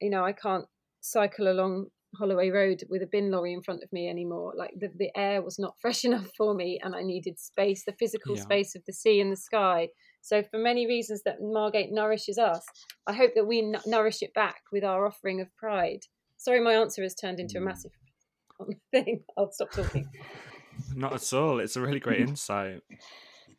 you 0.02 0.10
know, 0.10 0.26
I 0.26 0.34
can't 0.34 0.66
cycle 1.02 1.48
along 1.48 1.88
Holloway 2.18 2.50
Road 2.50 2.84
with 2.90 3.02
a 3.02 3.08
bin 3.08 3.32
lorry 3.32 3.54
in 3.54 3.62
front 3.62 3.84
of 3.84 3.92
me 3.92 4.10
anymore. 4.10 4.54
Like 4.58 4.74
the, 4.78 4.90
the 4.98 5.12
air 5.16 5.42
was 5.42 5.60
not 5.60 5.76
fresh 5.82 6.04
enough 6.04 6.28
for 6.38 6.54
me, 6.54 6.80
and 6.84 6.96
I 6.96 7.02
needed 7.02 7.40
space, 7.40 7.84
the 7.86 7.96
physical 7.98 8.36
yeah. 8.36 8.42
space 8.42 8.76
of 8.76 8.84
the 8.86 8.94
sea 8.94 9.22
and 9.22 9.32
the 9.32 9.38
sky. 9.38 9.90
So, 10.22 10.44
for 10.44 10.58
many 10.58 10.88
reasons 10.88 11.22
that 11.24 11.38
Margate 11.40 11.92
nourishes 11.92 12.38
us, 12.38 12.64
I 13.08 13.14
hope 13.14 13.32
that 13.36 13.48
we 13.48 13.60
n- 13.60 13.82
nourish 13.86 14.22
it 14.22 14.34
back 14.34 14.62
with 14.72 14.84
our 14.84 15.06
offering 15.06 15.40
of 15.40 15.56
pride. 15.56 16.02
Sorry, 16.46 16.62
my 16.62 16.74
answer 16.74 17.02
has 17.02 17.16
turned 17.16 17.40
into 17.40 17.58
a 17.58 17.62
mm. 17.62 17.66
massive 17.66 17.92
thing. 18.92 19.24
I'll 19.38 19.52
stop 19.52 19.72
talking. 19.72 20.08
Not 20.96 21.14
at 21.14 21.34
all. 21.34 21.60
It's 21.60 21.76
a 21.76 21.82
really 21.82 22.00
great 22.00 22.20
insight 22.30 22.82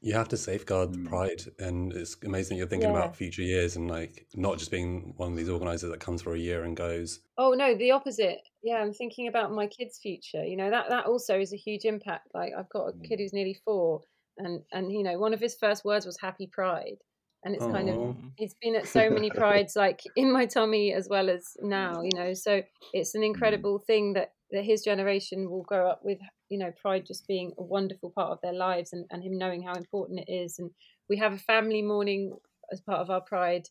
you 0.01 0.15
have 0.15 0.29
to 0.29 0.37
safeguard 0.37 0.93
mm. 0.93 1.09
pride 1.09 1.43
and 1.59 1.93
it's 1.93 2.17
amazing 2.25 2.57
you're 2.57 2.69
thinking 2.69 2.91
yeah. 2.91 2.97
about 2.97 3.17
future 3.17 3.43
years 3.43 3.75
and 3.75 3.91
like 3.91 4.27
not 4.35 4.57
just 4.57 4.71
being 4.71 5.13
one 5.17 5.33
of 5.33 5.37
these 5.37 5.49
organizers 5.49 5.91
that 5.91 5.99
comes 5.99 6.23
for 6.23 6.35
a 6.35 6.39
year 6.39 6.63
and 6.65 6.77
goes 6.77 7.21
oh 7.39 7.53
no 7.53 7.75
the 7.77 7.91
opposite 7.91 8.39
yeah 8.63 8.77
i'm 8.77 8.93
thinking 8.93 9.27
about 9.27 9.53
my 9.53 9.67
kids 9.67 9.99
future 9.99 10.45
you 10.45 10.57
know 10.57 10.71
that 10.71 10.89
that 10.89 11.07
also 11.07 11.41
is 11.41 11.53
a 11.53 11.57
huge 11.57 11.85
impact 11.85 12.29
like 12.35 12.53
i've 12.57 12.69
got 12.69 12.87
a 12.87 12.93
mm. 12.93 13.09
kid 13.09 13.19
who's 13.19 13.33
nearly 13.33 13.59
four 13.65 14.01
and 14.39 14.63
and 14.73 14.93
you 14.93 15.03
know 15.03 15.19
one 15.19 15.35
of 15.35 15.41
his 15.41 15.57
first 15.57 15.85
words 15.85 16.07
was 16.07 16.19
happy 16.21 16.47
pride 16.47 16.99
and 17.47 17.55
it's 17.55 17.65
Aww. 17.65 17.73
kind 17.73 17.89
of 17.89 18.17
it's 18.37 18.57
been 18.61 18.75
at 18.75 18.89
so 18.89 19.09
many 19.09 19.31
prides 19.35 19.77
like 19.77 20.01
in 20.17 20.33
my 20.33 20.47
tummy 20.47 20.93
as 20.93 21.09
well 21.09 21.31
as 21.31 21.57
now 21.63 22.03
you 22.03 22.11
know 22.13 22.35
so 22.35 22.61
it's 22.93 23.15
an 23.15 23.23
mm. 23.23 23.27
incredible 23.27 23.79
thing 23.87 24.13
that 24.15 24.33
that 24.51 24.65
his 24.65 24.83
generation 24.83 25.49
will 25.49 25.63
grow 25.63 25.89
up 25.89 26.01
with 26.03 26.19
you 26.51 26.59
know 26.59 26.73
pride 26.83 27.07
just 27.07 27.27
being 27.27 27.53
a 27.59 27.63
wonderful 27.63 28.11
part 28.11 28.33
of 28.33 28.39
their 28.43 28.53
lives 28.53 28.93
and, 28.93 29.07
and 29.11 29.23
him 29.23 29.39
knowing 29.39 29.63
how 29.63 29.75
important 29.75 30.21
it 30.21 30.31
is 30.31 30.59
and 30.59 30.71
we 31.09 31.17
have 31.17 31.33
a 31.33 31.39
family 31.39 31.83
morning 31.83 32.37
as 32.73 32.81
part 32.81 33.01
of 33.01 33.11
our 33.11 33.21
pride 33.21 33.69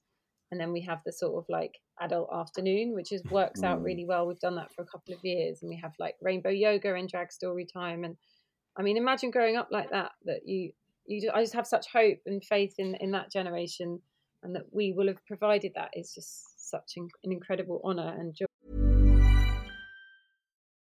and 0.51 0.59
then 0.59 0.71
we 0.71 0.81
have 0.81 0.99
the 1.05 1.11
sort 1.11 1.37
of 1.37 1.45
like 1.49 1.75
adult 2.01 2.29
afternoon 2.33 2.93
which 2.93 3.11
is 3.11 3.21
works 3.29 3.61
out 3.61 3.79
Mm. 3.79 3.83
really 3.83 4.05
well 4.05 4.25
we've 4.25 4.39
done 4.39 4.55
that 4.55 4.73
for 4.73 4.83
a 4.83 4.85
couple 4.85 5.13
of 5.13 5.19
years 5.23 5.61
and 5.61 5.69
we 5.69 5.79
have 5.83 5.91
like 5.99 6.15
rainbow 6.21 6.49
yoga 6.49 6.93
and 6.95 7.09
drag 7.09 7.31
story 7.31 7.65
time 7.65 8.05
and 8.05 8.15
i 8.77 8.81
mean 8.81 8.95
imagine 8.95 9.31
growing 9.31 9.57
up 9.57 9.67
like 9.69 9.89
that 9.91 10.11
that 10.23 10.41
you 10.45 10.71
you 11.07 11.29
i 11.33 11.41
just 11.41 11.53
have 11.53 11.67
such 11.67 11.87
hope 11.91 12.19
and 12.25 12.43
faith 12.43 12.75
in 12.77 12.95
in 12.95 13.11
that 13.11 13.31
generation 13.31 13.99
and 14.43 14.55
that 14.55 14.65
we 14.71 14.91
will 14.91 15.07
have 15.07 15.23
provided 15.25 15.71
that 15.75 15.89
is 15.95 16.13
just 16.13 16.69
such 16.69 16.93
an 16.97 17.09
incredible 17.23 17.81
honor 17.83 18.15
and 18.17 18.35
joy 18.35 18.45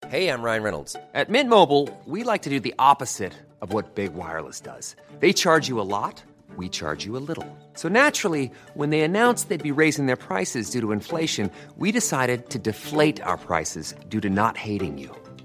Hey, 0.09 0.29
I'm 0.29 0.41
Ryan 0.41 0.63
Reynolds. 0.63 0.95
At 1.13 1.29
Mint 1.29 1.51
Mobile, 1.51 1.87
we 2.07 2.23
like 2.23 2.41
to 2.41 2.49
do 2.49 2.59
the 2.59 2.73
opposite 2.79 3.33
of 3.61 3.73
what 3.73 3.93
Big 3.93 4.15
Wireless 4.15 4.59
does. 4.59 4.95
They 5.19 5.31
charge 5.31 5.67
you 5.67 5.79
a 5.79 5.85
lot, 5.85 6.23
we 6.57 6.67
charge 6.67 7.05
you 7.05 7.15
a 7.15 7.21
little. 7.21 7.45
So 7.75 7.89
naturally, 7.89 8.51
when 8.73 8.89
they 8.89 9.01
announced 9.01 9.49
they'd 9.49 9.61
be 9.71 9.79
raising 9.83 10.07
their 10.07 10.15
prices 10.15 10.71
due 10.71 10.81
to 10.81 10.93
inflation, 10.93 11.51
we 11.77 11.91
decided 11.91 12.49
to 12.49 12.57
deflate 12.57 13.21
our 13.21 13.37
prices 13.37 13.93
due 14.09 14.19
to 14.21 14.31
not 14.31 14.57
hating 14.57 14.97
you. 14.97 15.15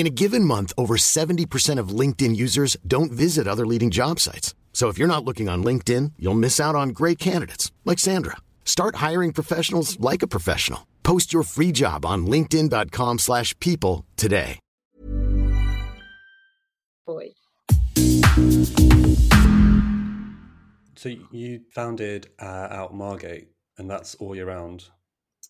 In 0.00 0.06
a 0.06 0.16
given 0.22 0.44
month, 0.44 0.72
over 0.78 0.96
70% 0.96 1.78
of 1.78 1.90
LinkedIn 1.90 2.34
users 2.34 2.74
don't 2.86 3.12
visit 3.12 3.46
other 3.46 3.66
leading 3.66 3.90
job 3.90 4.18
sites. 4.18 4.54
So 4.72 4.88
if 4.88 4.96
you're 4.96 5.14
not 5.14 5.26
looking 5.26 5.50
on 5.50 5.62
LinkedIn, 5.62 6.12
you'll 6.18 6.42
miss 6.46 6.58
out 6.58 6.74
on 6.74 6.94
great 7.00 7.18
candidates 7.18 7.70
like 7.84 7.98
Sandra. 7.98 8.38
Start 8.64 8.94
hiring 8.94 9.34
professionals 9.34 10.00
like 10.00 10.22
a 10.22 10.26
professional. 10.26 10.86
Post 11.02 11.34
your 11.34 11.42
free 11.42 11.70
job 11.70 12.06
on 12.06 12.24
linkedin.com/people 12.24 13.18
slash 13.18 13.54
people 13.60 14.06
today. 14.16 14.58
boy 17.04 17.34
So 20.96 21.10
you 21.30 21.60
founded 21.74 22.30
uh, 22.38 22.68
Out 22.70 22.94
Margate, 22.94 23.48
and 23.76 23.90
that's 23.90 24.14
all 24.14 24.34
year 24.34 24.46
round. 24.46 24.88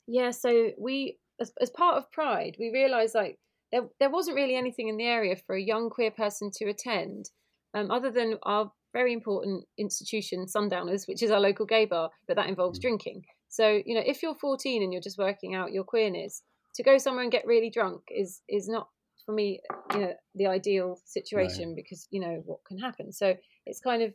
Yeah, 0.09 0.33
so 0.33 0.73
we, 0.77 1.21
as, 1.39 1.53
as 1.61 1.71
part 1.71 1.99
of 1.99 2.11
Pride, 2.11 2.57
we 2.59 2.71
realised 2.73 3.15
like 3.15 3.39
there 3.73 3.83
there 3.99 4.11
wasn't 4.11 4.37
really 4.37 4.57
anything 4.57 4.89
in 4.89 4.97
the 4.97 5.07
area 5.07 5.37
for 5.37 5.55
a 5.55 5.63
young 5.63 5.91
queer 5.91 6.11
person 6.11 6.51
to 6.57 6.67
attend, 6.67 7.31
um, 7.75 7.91
other 7.91 8.11
than 8.11 8.39
our 8.43 8.73
very 8.93 9.13
important 9.13 9.65
institution, 9.79 10.49
Sundowners, 10.49 11.07
which 11.07 11.23
is 11.23 11.31
our 11.31 11.41
local 11.41 11.67
gay 11.67 11.85
bar, 11.85 12.11
but 12.27 12.37
that 12.37 12.49
involves 12.49 12.79
drinking. 12.79 13.23
So 13.49 13.81
you 13.85 13.95
know, 13.95 14.03
if 14.05 14.23
you're 14.23 14.35
14 14.35 14.83
and 14.83 14.93
you're 14.93 15.03
just 15.03 15.19
working 15.19 15.55
out 15.55 15.73
your 15.73 15.85
queerness, 15.85 16.43
to 16.75 16.83
go 16.83 16.99
somewhere 16.99 17.23
and 17.23 17.33
get 17.33 17.47
really 17.47 17.71
drunk 17.71 18.03
is 18.11 18.43
is 18.49 18.69
not 18.69 18.89
for 19.27 19.35
me, 19.35 19.61
you 19.93 20.01
know, 20.01 20.15
the 20.35 20.47
ideal 20.47 20.99
situation 21.05 21.75
because 21.75 22.07
you 22.11 22.21
know 22.21 22.43
what 22.45 22.61
can 22.67 22.79
happen. 22.79 23.13
So 23.13 23.35
it's 23.67 23.81
kind 23.81 24.03
of 24.03 24.13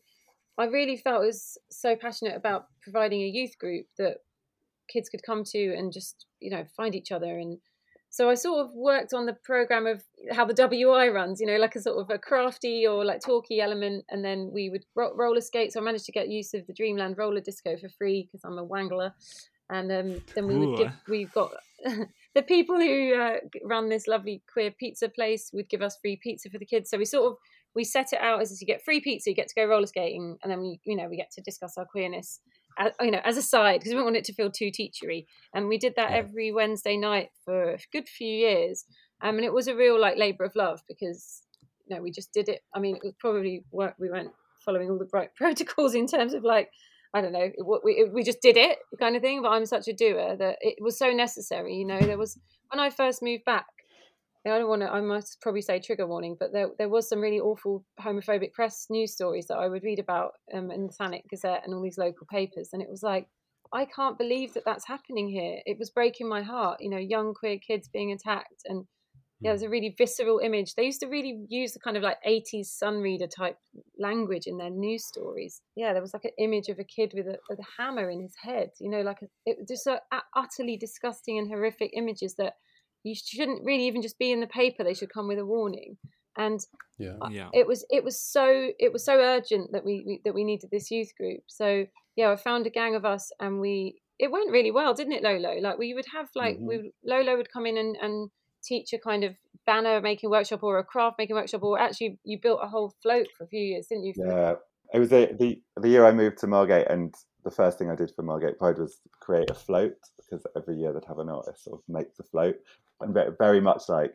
I 0.57 0.65
really 0.65 0.97
felt 0.97 1.21
I 1.21 1.25
was 1.25 1.57
so 1.69 1.95
passionate 1.95 2.35
about 2.35 2.65
providing 2.81 3.21
a 3.21 3.27
youth 3.27 3.57
group 3.59 3.85
that 3.97 4.17
kids 4.89 5.09
could 5.09 5.23
come 5.23 5.43
to 5.43 5.75
and 5.75 5.91
just 5.91 6.25
you 6.39 6.49
know 6.49 6.65
find 6.75 6.95
each 6.95 7.11
other 7.11 7.37
and 7.37 7.57
so 8.15 8.29
I 8.29 8.35
sort 8.35 8.65
of 8.65 8.73
worked 8.73 9.13
on 9.13 9.25
the 9.25 9.33
program 9.33 9.85
of 9.85 10.01
how 10.31 10.45
the 10.45 10.53
WI 10.53 11.09
runs, 11.09 11.41
you 11.41 11.47
know, 11.47 11.57
like 11.57 11.75
a 11.75 11.81
sort 11.81 11.97
of 11.99 12.09
a 12.09 12.17
crafty 12.17 12.87
or 12.87 13.03
like 13.03 13.19
talky 13.19 13.59
element, 13.59 14.05
and 14.09 14.23
then 14.23 14.51
we 14.53 14.69
would 14.69 14.85
ro- 14.95 15.13
roller 15.13 15.41
skate. 15.41 15.73
So 15.73 15.81
I 15.81 15.83
managed 15.83 16.05
to 16.05 16.13
get 16.13 16.29
use 16.29 16.53
of 16.53 16.65
the 16.65 16.71
Dreamland 16.71 17.17
roller 17.17 17.41
disco 17.41 17.75
for 17.75 17.89
free 17.89 18.23
because 18.23 18.45
I'm 18.45 18.57
a 18.57 18.65
wangler, 18.65 19.11
and 19.69 19.91
um, 19.91 20.21
then 20.33 20.47
we 20.47 20.57
would 20.57 20.69
Ooh. 20.69 20.77
give. 20.77 20.93
We've 21.09 21.33
got 21.33 21.51
the 22.35 22.41
people 22.41 22.77
who 22.77 23.15
uh, 23.15 23.35
run 23.65 23.89
this 23.89 24.07
lovely 24.07 24.41
queer 24.49 24.71
pizza 24.71 25.09
place 25.09 25.49
would 25.51 25.67
give 25.67 25.81
us 25.81 25.97
free 26.01 26.17
pizza 26.23 26.49
for 26.49 26.57
the 26.57 26.65
kids. 26.65 26.89
So 26.91 26.97
we 26.97 27.03
sort 27.03 27.33
of 27.33 27.37
we 27.75 27.83
set 27.83 28.13
it 28.13 28.21
out 28.21 28.39
as 28.39 28.61
you 28.61 28.65
get 28.65 28.85
free 28.85 29.01
pizza, 29.01 29.29
you 29.29 29.35
get 29.35 29.49
to 29.49 29.55
go 29.55 29.65
roller 29.65 29.87
skating, 29.87 30.37
and 30.41 30.49
then 30.49 30.61
we 30.61 30.79
you 30.85 30.95
know 30.95 31.09
we 31.09 31.17
get 31.17 31.31
to 31.31 31.41
discuss 31.41 31.77
our 31.77 31.85
queerness, 31.85 32.39
as, 32.77 32.91
you 33.01 33.11
know, 33.11 33.21
as 33.23 33.37
a 33.37 33.41
side 33.41 33.79
because 33.79 33.91
we 33.91 33.95
don't 33.95 34.03
want 34.05 34.17
it 34.17 34.25
to 34.25 34.33
feel 34.33 34.51
too 34.51 34.71
teachery. 34.71 35.25
And 35.53 35.67
we 35.67 35.77
did 35.77 35.95
that 35.95 36.11
Yeah. 36.11 36.17
every 36.17 36.51
Wednesday 36.51 36.97
night 36.97 37.29
for 37.43 37.71
a 37.73 37.79
good 37.91 38.07
few 38.07 38.27
years, 38.27 38.85
um, 39.21 39.35
and 39.37 39.45
it 39.45 39.53
was 39.53 39.67
a 39.67 39.75
real 39.75 39.99
like 39.99 40.17
labor 40.17 40.43
of 40.43 40.55
love 40.55 40.81
because 40.87 41.43
you 41.85 41.95
know 41.95 42.01
we 42.01 42.11
just 42.11 42.33
did 42.33 42.49
it. 42.49 42.61
I 42.73 42.79
mean, 42.79 42.95
it 42.95 43.03
was 43.03 43.13
probably 43.19 43.63
work 43.71 43.95
we 43.99 44.09
weren't 44.09 44.33
following 44.63 44.89
all 44.89 44.97
the 44.97 45.09
right 45.13 45.33
protocols 45.37 45.95
in 45.95 46.07
terms 46.07 46.33
of 46.33 46.43
like. 46.43 46.69
I 47.13 47.21
don't 47.21 47.31
know. 47.31 47.49
What 47.59 47.85
we 47.85 48.03
we 48.11 48.23
just 48.23 48.41
did 48.41 48.57
it 48.57 48.77
kind 48.99 49.15
of 49.15 49.21
thing. 49.21 49.41
But 49.41 49.51
I'm 49.51 49.65
such 49.65 49.87
a 49.87 49.93
doer 49.93 50.35
that 50.37 50.57
it 50.59 50.75
was 50.81 50.97
so 50.97 51.11
necessary. 51.11 51.73
You 51.75 51.85
know, 51.85 51.97
there 52.01 52.17
was 52.17 52.37
when 52.69 52.81
I 52.81 52.89
first 52.89 53.23
moved 53.23 53.45
back. 53.45 53.67
I 54.45 54.59
don't 54.59 54.69
want 54.69 54.81
to. 54.83 54.91
I 54.91 55.01
must 55.01 55.41
probably 55.41 55.61
say 55.61 55.79
trigger 55.79 56.05
warning, 56.05 56.37
but 56.39 56.53
there 56.53 56.69
there 56.77 56.89
was 56.89 57.09
some 57.09 57.19
really 57.19 57.39
awful 57.39 57.83
homophobic 57.99 58.53
press 58.53 58.87
news 58.89 59.13
stories 59.13 59.47
that 59.47 59.57
I 59.57 59.67
would 59.67 59.83
read 59.83 59.99
about 59.99 60.33
um, 60.53 60.71
in 60.71 60.87
the 60.87 60.93
Thanet 60.93 61.27
Gazette 61.29 61.63
and 61.65 61.73
all 61.73 61.81
these 61.81 61.97
local 61.97 62.27
papers, 62.27 62.69
and 62.71 62.81
it 62.81 62.89
was 62.89 63.01
like, 63.01 63.27
I 63.73 63.85
can't 63.85 64.17
believe 64.17 64.53
that 64.53 64.65
that's 64.65 64.87
happening 64.87 65.29
here. 65.29 65.59
It 65.65 65.79
was 65.79 65.89
breaking 65.89 66.29
my 66.29 66.41
heart. 66.41 66.77
You 66.81 66.89
know, 66.89 66.97
young 66.97 67.33
queer 67.33 67.57
kids 67.57 67.87
being 67.87 68.11
attacked, 68.11 68.61
and 68.65 68.85
yeah, 69.41 69.51
there's 69.51 69.63
a 69.63 69.69
really 69.69 69.93
visceral 69.97 70.39
image. 70.39 70.75
They 70.75 70.85
used 70.85 71.01
to 71.01 71.07
really 71.07 71.45
use 71.49 71.73
the 71.73 71.79
kind 71.79 71.97
of 71.97 72.03
like 72.03 72.17
80s 72.25 72.67
sun 72.67 73.01
reader 73.01 73.27
type 73.27 73.57
language 73.99 74.47
in 74.47 74.57
their 74.57 74.69
news 74.69 75.05
stories. 75.05 75.61
Yeah, 75.75 75.91
there 75.91 76.01
was 76.01 76.13
like 76.13 76.25
an 76.25 76.31
image 76.39 76.69
of 76.69 76.79
a 76.79 76.85
kid 76.85 77.11
with 77.13 77.27
a, 77.27 77.37
with 77.49 77.59
a 77.59 77.81
hammer 77.81 78.09
in 78.09 78.21
his 78.21 78.33
head. 78.41 78.69
You 78.79 78.89
know, 78.89 79.01
like 79.01 79.21
a, 79.21 79.25
it 79.45 79.57
was 79.59 79.67
just 79.67 79.83
so 79.83 79.99
utterly 80.35 80.77
disgusting 80.77 81.37
and 81.37 81.49
horrific 81.49 81.91
images 81.95 82.35
that 82.35 82.53
you 83.05 83.13
shouldn't 83.15 83.63
really 83.63 83.85
even 83.85 84.01
just 84.01 84.17
be 84.17 84.31
in 84.31 84.41
the 84.41 84.47
paper. 84.47 84.83
They 84.83 84.95
should 84.95 85.13
come 85.13 85.27
with 85.27 85.37
a 85.37 85.45
warning. 85.45 85.97
And 86.37 86.59
Yeah. 86.97 87.17
Yeah. 87.29 87.49
it 87.53 87.67
was 87.67 87.85
it 87.89 88.03
was 88.03 88.19
so 88.19 88.71
it 88.79 88.91
was 88.91 89.05
so 89.05 89.13
urgent 89.13 89.71
that 89.71 89.85
we, 89.85 90.03
we 90.05 90.21
that 90.25 90.33
we 90.33 90.43
needed 90.43 90.69
this 90.71 90.91
youth 90.91 91.15
group. 91.15 91.41
So 91.47 91.85
yeah, 92.15 92.31
I 92.31 92.35
found 92.35 92.65
a 92.65 92.69
gang 92.69 92.95
of 92.95 93.05
us, 93.05 93.31
and 93.39 93.61
we 93.61 94.01
it 94.17 94.31
went 94.31 94.51
really 94.51 94.71
well, 94.71 94.93
didn't 94.93 95.13
it, 95.13 95.23
Lolo? 95.23 95.59
Like 95.59 95.77
we 95.77 95.93
would 95.93 96.07
have 96.13 96.29
like 96.35 96.57
we 96.59 96.77
mm-hmm. 96.77 96.87
Lolo 97.03 97.37
would 97.37 97.51
come 97.51 97.65
in 97.65 97.77
and 97.77 97.95
and 98.01 98.29
teach 98.63 98.91
a 98.93 98.97
kind 98.97 99.23
of 99.23 99.35
banner 99.65 100.01
making 100.01 100.29
workshop 100.29 100.63
or 100.63 100.79
a 100.79 100.83
craft 100.83 101.17
making 101.19 101.35
workshop, 101.35 101.63
or 101.63 101.79
actually 101.79 102.17
you 102.23 102.39
built 102.41 102.59
a 102.63 102.67
whole 102.67 102.93
float 103.01 103.27
for 103.37 103.43
a 103.43 103.47
few 103.47 103.61
years, 103.61 103.87
didn't 103.87 104.05
you? 104.05 104.13
Yeah, 104.15 104.55
it 104.93 104.99
was 104.99 105.09
the, 105.09 105.35
the 105.39 105.61
the 105.77 105.89
year 105.89 106.05
I 106.05 106.11
moved 106.11 106.39
to 106.39 106.47
Margate, 106.47 106.87
and 106.89 107.13
the 107.43 107.51
first 107.51 107.77
thing 107.77 107.89
I 107.89 107.95
did 107.95 108.11
for 108.15 108.23
Margate 108.23 108.57
Pride 108.57 108.77
was 108.77 108.99
create 109.19 109.49
a 109.49 109.53
float 109.53 109.95
because 110.17 110.45
every 110.57 110.75
year 110.75 110.91
they'd 110.91 111.05
have 111.05 111.19
an 111.19 111.29
artist 111.29 111.63
sort 111.63 111.79
of 111.79 111.83
make 111.87 112.15
the 112.17 112.23
float, 112.23 112.55
and 113.01 113.15
very 113.39 113.61
much 113.61 113.83
like 113.89 114.13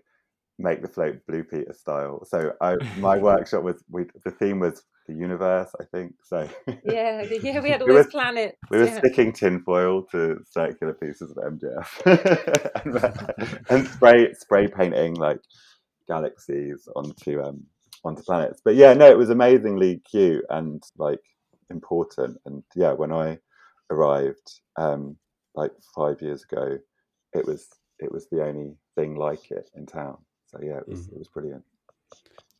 make 0.58 0.82
the 0.82 0.88
float 0.88 1.16
Blue 1.26 1.42
Peter 1.44 1.72
style. 1.72 2.24
So 2.26 2.52
I, 2.60 2.76
my 2.98 3.18
workshop 3.30 3.62
was 3.62 3.82
we 3.90 4.04
the 4.24 4.30
theme 4.30 4.60
was 4.60 4.82
the 5.06 5.14
universe, 5.14 5.70
I 5.80 5.84
think. 5.84 6.14
So 6.24 6.48
Yeah, 6.84 7.22
yeah, 7.42 7.60
we 7.60 7.70
had 7.70 7.82
all 7.82 7.88
We 7.88 7.94
were- 7.94 8.04
planets. 8.04 8.56
we 8.70 8.78
were 8.78 8.84
yeah. 8.86 8.98
sticking 8.98 9.32
tinfoil 9.32 10.02
to 10.12 10.38
circular 10.48 10.94
pieces 10.94 11.30
of 11.30 11.36
MDF 11.54 11.90
and, 12.84 13.64
and 13.70 13.88
spray 13.88 14.32
spray 14.34 14.68
painting 14.68 15.14
like 15.14 15.40
galaxies 16.08 16.88
onto 16.96 17.40
um 17.42 17.62
onto 18.04 18.22
planets. 18.22 18.60
But 18.64 18.74
yeah, 18.76 18.92
no, 18.94 19.10
it 19.10 19.18
was 19.18 19.30
amazingly 19.30 20.00
cute 20.10 20.44
and 20.50 20.82
like 20.98 21.20
important. 21.70 22.38
And 22.46 22.62
yeah, 22.74 22.92
when 22.92 23.12
I 23.12 23.38
arrived 23.90 24.60
um 24.76 25.16
like 25.54 25.72
five 25.94 26.20
years 26.22 26.44
ago, 26.50 26.78
it 27.32 27.46
was 27.46 27.66
it 28.02 28.12
was 28.12 28.28
the 28.28 28.44
only 28.44 28.76
thing 28.94 29.16
like 29.16 29.50
it 29.50 29.70
in 29.74 29.86
town. 29.86 30.18
So 30.46 30.58
yeah, 30.62 30.78
it 30.78 30.88
was 30.88 31.08
it 31.08 31.18
was 31.18 31.28
brilliant. 31.28 31.64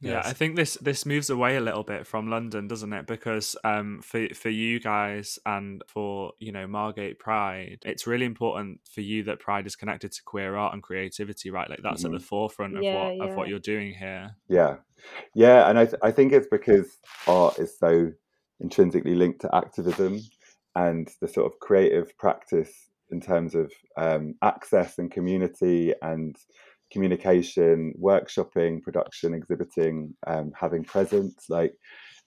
Yeah, 0.03 0.23
I 0.25 0.33
think 0.33 0.57
this 0.57 0.75
this 0.81 1.05
moves 1.05 1.29
away 1.29 1.57
a 1.57 1.61
little 1.61 1.83
bit 1.83 2.07
from 2.07 2.31
London, 2.31 2.69
doesn't 2.69 2.93
it? 2.93 3.07
Because 3.07 3.55
um, 3.65 4.01
for 4.03 4.29
for 4.35 4.49
you 4.49 4.81
guys 4.81 5.39
and 5.45 5.83
for 5.89 6.33
you 6.39 6.53
know 6.53 6.67
Margate 6.67 7.19
Pride, 7.19 7.81
it's 7.85 8.07
really 8.07 8.25
important 8.25 8.81
for 8.91 9.03
you 9.03 9.25
that 9.25 9.41
Pride 9.41 9.67
is 9.67 9.77
connected 9.77 10.13
to 10.13 10.23
queer 10.25 10.57
art 10.57 10.73
and 10.73 10.83
creativity, 10.83 11.51
right? 11.51 11.69
Like 11.69 11.81
that's 11.83 12.07
at 12.07 12.13
the 12.13 12.19
forefront 12.19 12.79
of 12.79 12.85
Yeah, 12.85 12.95
what 12.95 13.31
of 13.31 13.37
what 13.37 13.49
you're 13.49 13.59
doing 13.59 13.93
here. 13.93 14.37
Yeah, 14.49 14.77
yeah, 15.35 15.69
and 15.69 15.79
I 15.79 15.85
th- 15.85 16.01
I 16.03 16.11
think 16.11 16.33
it's 16.33 16.49
because 16.51 16.97
art 17.27 17.59
is 17.59 17.79
so 17.79 18.11
intrinsically 18.61 19.15
linked 19.15 19.43
to 19.43 19.55
activism 19.55 20.21
and 20.77 21.11
the 21.21 21.29
sort 21.29 21.47
of 21.47 21.59
creative 21.61 22.17
practice 22.17 22.90
in 23.11 23.21
terms 23.21 23.55
of 23.55 23.73
um, 23.97 24.35
access 24.43 24.99
and 24.99 25.11
community 25.11 25.95
and 26.03 26.37
communication, 26.91 27.95
workshopping, 28.01 28.83
production, 28.83 29.35
exhibiting, 29.35 30.15
um, 30.27 30.53
having 30.59 30.85
presence. 30.85 31.47
Like 31.49 31.75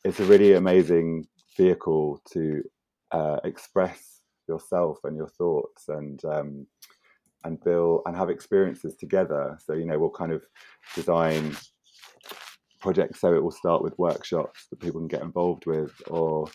it's 0.03 0.19
a 0.19 0.25
really 0.25 0.53
amazing 0.53 1.27
vehicle 1.57 2.21
to 2.31 2.63
uh, 3.11 3.37
express 3.43 4.21
yourself 4.47 4.99
and 5.03 5.15
your 5.15 5.29
thoughts 5.29 5.89
and 5.89 6.23
um, 6.25 6.67
and 7.45 7.61
build 7.63 8.01
and 8.05 8.15
have 8.15 8.29
experiences 8.29 8.95
together. 8.95 9.57
So 9.65 9.73
you 9.73 9.85
know 9.85 9.99
we'll 9.99 10.09
kind 10.09 10.31
of 10.31 10.43
design 10.95 11.55
projects 12.83 13.21
so 13.21 13.33
it 13.33 13.41
will 13.41 13.49
start 13.49 13.81
with 13.81 13.97
workshops 13.97 14.67
that 14.69 14.79
people 14.79 14.99
can 14.99 15.07
get 15.07 15.21
involved 15.21 15.65
with 15.65 15.93
or 16.09 16.45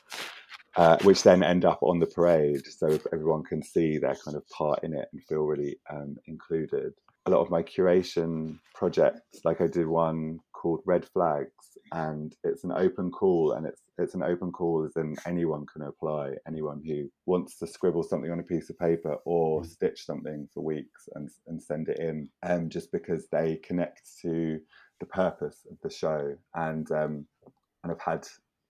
uh, 0.78 0.96
which 1.02 1.24
then 1.24 1.42
end 1.42 1.64
up 1.64 1.82
on 1.82 1.98
the 1.98 2.06
parade 2.06 2.64
so 2.66 2.98
everyone 3.12 3.42
can 3.42 3.62
see 3.62 3.98
their 3.98 4.14
kind 4.14 4.36
of 4.36 4.48
part 4.48 4.82
in 4.84 4.94
it 4.94 5.08
and 5.12 5.22
feel 5.24 5.42
really 5.42 5.76
um, 5.90 6.16
included 6.26 6.92
a 7.26 7.30
lot 7.30 7.40
of 7.40 7.50
my 7.50 7.62
curation 7.62 8.58
projects 8.74 9.40
like 9.44 9.60
i 9.60 9.66
did 9.66 9.86
one 9.86 10.38
called 10.52 10.80
red 10.86 11.04
flags 11.04 11.52
and 11.92 12.34
it's 12.44 12.64
an 12.64 12.72
open 12.72 13.10
call 13.10 13.52
and 13.52 13.66
it's 13.66 13.82
it's 13.98 14.14
an 14.14 14.22
open 14.22 14.52
call 14.52 14.84
as 14.84 14.96
in 14.96 15.16
anyone 15.26 15.66
can 15.66 15.82
apply 15.82 16.32
anyone 16.46 16.80
who 16.86 17.10
wants 17.26 17.58
to 17.58 17.66
scribble 17.66 18.02
something 18.02 18.30
on 18.30 18.38
a 18.38 18.44
piece 18.44 18.70
of 18.70 18.78
paper 18.78 19.16
or 19.24 19.62
mm. 19.62 19.66
stitch 19.66 20.06
something 20.06 20.48
for 20.54 20.62
weeks 20.62 21.08
and 21.14 21.28
and 21.48 21.62
send 21.62 21.88
it 21.88 21.98
in 21.98 22.28
um, 22.44 22.68
just 22.68 22.92
because 22.92 23.26
they 23.32 23.56
connect 23.56 24.02
to 24.22 24.60
the 25.00 25.06
purpose 25.06 25.66
of 25.70 25.76
the 25.82 25.90
show 25.90 26.36
and 26.54 26.90
um, 26.92 27.26
and 27.82 27.92
I've 27.92 28.00
had 28.00 28.26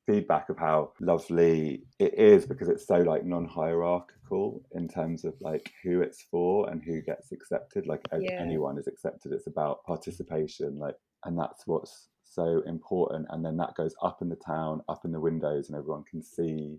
feedback 0.09 0.49
of 0.49 0.57
how 0.59 0.91
lovely 1.01 1.83
it 1.99 2.19
is 2.19 2.47
because 2.47 2.69
it's 2.69 2.87
so 2.87 2.97
like 2.97 3.27
non-hierarchical 3.27 4.63
in 4.73 4.89
terms 4.89 5.27
of 5.27 5.35
like 5.43 5.71
who 5.85 6.01
it's 6.01 6.23
for 6.31 6.71
and 6.71 6.83
who 6.83 7.03
gets 7.03 7.31
accepted. 7.31 7.87
Like 7.87 8.01
yeah. 8.19 8.41
anyone 8.41 8.79
is 8.79 8.87
accepted. 8.87 9.33
It's 9.33 9.47
about 9.47 9.85
participation 9.85 10.79
like 10.79 10.97
and 11.27 11.39
that's 11.39 11.67
what's 11.67 12.09
so 12.25 12.63
important. 12.67 13.27
And 13.29 13.45
then 13.45 13.59
that 13.59 13.75
goes 13.77 13.95
up 14.03 14.23
in 14.23 14.31
the 14.31 14.37
town 14.37 14.81
up 14.89 15.05
in 15.05 15.13
the 15.13 15.21
windows 15.21 15.69
and 15.69 15.77
everyone 15.77 16.05
can 16.11 16.23
see 16.23 16.79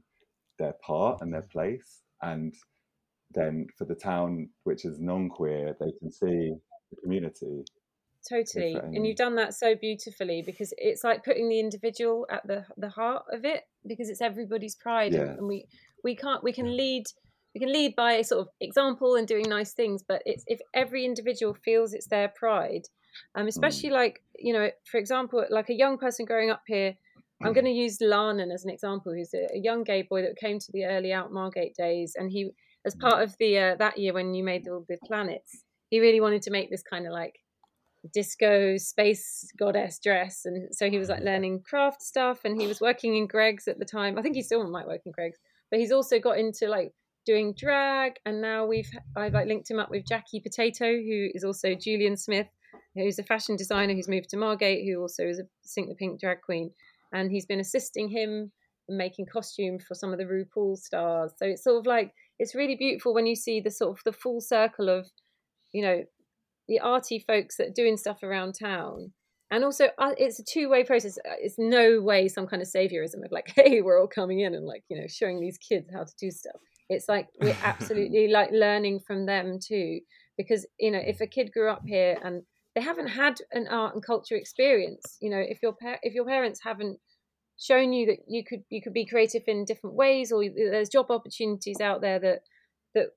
their 0.58 0.74
part 0.84 1.22
and 1.22 1.32
their 1.32 1.48
place. 1.54 2.02
And 2.24 2.56
then 3.32 3.68
for 3.78 3.86
the 3.86 3.96
town 3.96 4.50
which 4.64 4.86
is 4.86 5.00
non-queer 5.00 5.76
they 5.80 5.92
can 6.00 6.12
see 6.12 6.52
the 6.90 7.02
community 7.04 7.64
totally 8.28 8.76
and 8.76 9.06
you've 9.06 9.16
done 9.16 9.36
that 9.36 9.54
so 9.54 9.76
beautifully 9.76 10.44
because 10.46 10.74
it's 10.78 11.04
like 11.04 11.24
putting 11.24 11.48
the 11.48 11.60
individual 11.60 12.26
at 12.30 12.46
the 12.46 12.66
the 12.78 12.90
heart 12.90 13.24
of 13.32 13.46
it 13.46 13.64
because 13.88 14.10
it's 14.10 14.22
everybody's 14.22 14.76
pride 14.76 15.14
yeah. 15.14 15.22
and 15.22 15.48
we 15.48 15.66
we 16.04 16.16
can't 16.16 16.44
we 16.44 16.52
can 16.52 16.76
lead 16.76 17.06
we 17.54 17.60
can 17.60 17.72
lead 17.72 17.96
by 17.96 18.22
sort 18.22 18.42
of 18.42 18.50
example 18.60 19.16
and 19.16 19.28
doing 19.28 19.48
nice 19.48 19.74
things 19.74 20.04
but 20.08 20.22
it's 20.26 20.44
if 20.48 20.60
every 20.74 21.06
individual 21.06 21.54
feels 21.54 21.94
it's 21.94 22.08
their 22.08 22.28
pride 22.30 22.84
um 23.36 23.48
especially 23.48 23.90
mm. 23.90 23.94
like 23.94 24.22
you 24.38 24.54
know 24.54 24.70
for 24.90 24.98
example 24.98 25.44
like 25.50 25.70
a 25.70 25.74
young 25.76 25.98
person 25.98 26.26
growing 26.26 26.50
up 26.50 26.62
here 26.68 26.94
i'm 27.42 27.54
going 27.54 27.66
to 27.66 27.72
use 27.72 28.00
Lanan 28.00 28.54
as 28.54 28.66
an 28.66 28.70
example 28.70 29.14
who's 29.14 29.34
a, 29.34 29.48
a, 29.56 29.58
young 29.58 29.84
gay 29.84 30.02
boy 30.02 30.22
that 30.22 30.36
came 30.36 30.60
to 30.60 30.72
the 30.74 30.86
early 30.86 31.14
out 31.14 31.32
margate 31.32 31.74
days 31.76 32.16
and 32.18 32.30
he 32.32 32.52
as 32.86 32.96
mm. 32.96 33.00
part 33.00 33.24
of 33.24 33.36
the 33.40 33.58
uh, 33.58 33.76
that 33.76 33.98
year 33.98 34.14
when 34.14 34.34
you 34.34 34.44
made 34.44 34.68
all 34.68 34.86
the 34.88 34.98
planets 35.06 35.64
he 35.90 36.00
really 36.00 36.22
wanted 36.22 36.42
to 36.42 36.52
make 36.52 36.70
this 36.70 36.84
kind 36.84 37.08
of 37.08 37.14
like 37.14 37.40
disco 38.14 38.78
space 38.78 39.52
goddess 39.58 40.00
dress 40.00 40.46
and 40.46 40.74
so 40.74 40.90
he 40.90 40.98
was 40.98 41.10
like 41.10 41.22
learning 41.22 41.62
craft 41.62 42.02
stuff 42.02 42.40
and 42.46 42.60
he 42.60 42.68
was 42.68 42.80
working 42.80 43.16
in 43.16 43.28
Greggs 43.28 43.68
at 43.68 43.78
the 43.78 43.86
time. 43.86 44.18
I 44.18 44.22
think 44.22 44.36
he 44.36 44.42
still 44.42 44.68
might 44.70 44.88
work 44.88 45.02
in 45.06 45.12
Greggs, 45.12 45.38
but 45.70 45.80
he's 45.80 45.92
also 45.92 46.20
got 46.20 46.38
into 46.38 46.68
like 46.68 46.94
doing 47.26 47.54
drag 47.56 48.14
and 48.26 48.42
now 48.42 48.66
we've 48.66 48.90
i've 49.16 49.34
like 49.34 49.46
linked 49.46 49.70
him 49.70 49.78
up 49.78 49.92
with 49.92 50.08
jackie 50.08 50.40
potato 50.40 50.86
who 50.96 51.28
is 51.36 51.44
also 51.44 51.76
julian 51.76 52.16
smith 52.16 52.48
who's 52.96 53.20
a 53.20 53.24
fashion 53.24 53.58
designer 53.58 53.94
who's 53.94 54.08
moved 54.08 54.30
to 54.30 54.38
margate 54.38 54.88
who 54.88 55.00
also 55.02 55.28
is 55.28 55.38
a 55.38 55.44
sink 55.62 55.90
the 55.90 55.96
pink 55.96 56.20
drag 56.20 56.42
queen 56.42 56.72
and 57.12 57.30
he's 57.30 57.46
been 57.46 57.60
assisting 57.60 58.10
him 58.10 58.52
making 58.90 59.28
costume 59.28 59.80
for 59.80 59.96
some 59.96 60.12
of 60.12 60.18
the 60.18 60.26
rupaul 60.26 60.78
stars. 60.78 61.32
So 61.38 61.46
it's 61.46 61.64
sort 61.64 61.78
of 61.78 61.86
like 61.86 62.14
it's 62.40 62.56
really 62.56 62.76
beautiful 62.76 63.14
when 63.14 63.28
you 63.28 63.36
see 63.36 63.62
the 63.62 63.72
sort 63.72 63.98
of 63.98 64.04
the 64.04 64.14
full 64.14 64.42
circle 64.42 64.90
of 64.90 65.08
you 65.72 65.84
know 65.84 66.04
the 66.70 66.80
arty 66.80 67.20
folks 67.20 67.58
that 67.58 67.68
are 67.68 67.74
doing 67.76 67.98
stuff 67.98 68.24
around 68.24 68.54
town. 68.54 69.12
And 69.52 69.64
also 69.64 69.88
uh, 69.98 70.12
it's 70.18 70.40
a 70.40 70.44
two-way 70.44 70.84
process. 70.84 71.18
Uh, 71.18 71.34
it's 71.40 71.56
no 71.58 72.00
way 72.00 72.28
some 72.28 72.48
kind 72.48 72.62
of 72.62 72.68
saviorism 72.68 73.26
of 73.26 73.32
like 73.32 73.52
hey 73.56 73.82
we're 73.82 74.00
all 74.00 74.08
coming 74.08 74.40
in 74.40 74.54
and 74.54 74.66
like 74.66 74.84
you 74.90 74.98
know 75.00 75.08
showing 75.08 75.42
these 75.42 75.58
kids 75.58 75.90
how 75.92 76.04
to 76.04 76.14
do 76.18 76.32
stuff. 76.32 76.62
It's 76.88 77.10
like 77.10 77.28
we're 77.42 77.58
absolutely 77.64 78.30
like 78.30 78.52
learning 78.52 79.02
from 79.06 79.26
them 79.26 79.60
too. 79.60 80.00
Because 80.38 80.66
you 80.80 80.92
know 80.92 81.02
if 81.04 81.20
a 81.20 81.28
kid 81.28 81.52
grew 81.52 81.70
up 81.70 81.82
here 81.86 82.18
and 82.24 82.44
they 82.76 82.82
haven't 82.82 83.08
had 83.08 83.40
an 83.52 83.68
art 83.68 83.96
and 83.96 84.06
culture 84.06 84.36
experience 84.36 85.18
you 85.20 85.30
know 85.30 85.40
if 85.40 85.60
your 85.62 85.74
pa- 85.74 86.00
if 86.02 86.14
your 86.14 86.26
parents 86.26 86.62
haven't 86.64 86.98
shown 87.58 87.92
you 87.92 88.06
that 88.06 88.20
you 88.28 88.44
could 88.44 88.64
you 88.70 88.82
could 88.82 88.94
be 88.94 89.06
creative 89.06 89.44
in 89.48 89.66
different 89.66 89.96
ways 89.96 90.32
or 90.32 90.44
there's 90.56 90.88
job 90.88 91.08
opportunities 91.12 91.82
out 91.82 92.00
there 92.00 92.20
that 92.20 92.40
that 92.96 93.08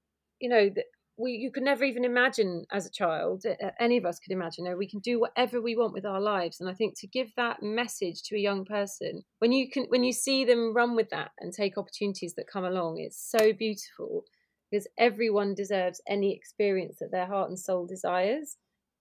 you 0.40 0.48
know 0.48 0.68
that 0.68 0.86
we 1.16 1.33
you 1.33 1.51
could 1.51 1.62
never 1.62 1.85
even 1.85 2.05
imagine 2.05 2.64
as 2.72 2.87
a 2.87 2.90
child 2.90 3.44
any 3.79 3.96
of 3.96 4.07
us 4.07 4.18
could 4.18 4.33
imagine 4.33 4.66
we 4.77 4.88
can 4.88 5.01
do 5.01 5.20
whatever 5.20 5.61
we 5.61 5.77
want 5.77 5.92
with 5.92 6.07
our 6.07 6.20
lives. 6.20 6.61
And 6.61 6.68
i 6.68 6.75
think 6.75 6.98
to 7.01 7.07
give 7.07 7.29
that 7.37 7.62
message 7.62 8.22
to 8.25 8.37
a 8.37 8.40
young 8.40 8.64
person 8.64 9.22
when 9.38 9.53
you 9.53 9.70
can 9.70 9.85
when 9.85 10.05
you 10.05 10.12
see 10.12 10.44
them 10.44 10.75
run 10.75 10.96
with 10.96 11.11
that 11.11 11.31
and 11.38 11.53
take 11.53 11.79
opportunities 11.79 12.35
that 12.35 12.51
come 12.53 12.64
along 12.64 12.98
it's 12.98 13.31
so 13.31 13.53
beautiful 13.53 14.25
because 14.70 14.87
everyone 14.96 15.55
deserves 15.55 16.01
any 16.09 16.35
experience 16.35 16.96
that 16.98 17.11
their 17.11 17.27
heart 17.27 17.51
and 17.51 17.59
soul 17.59 17.87
desires. 17.87 18.57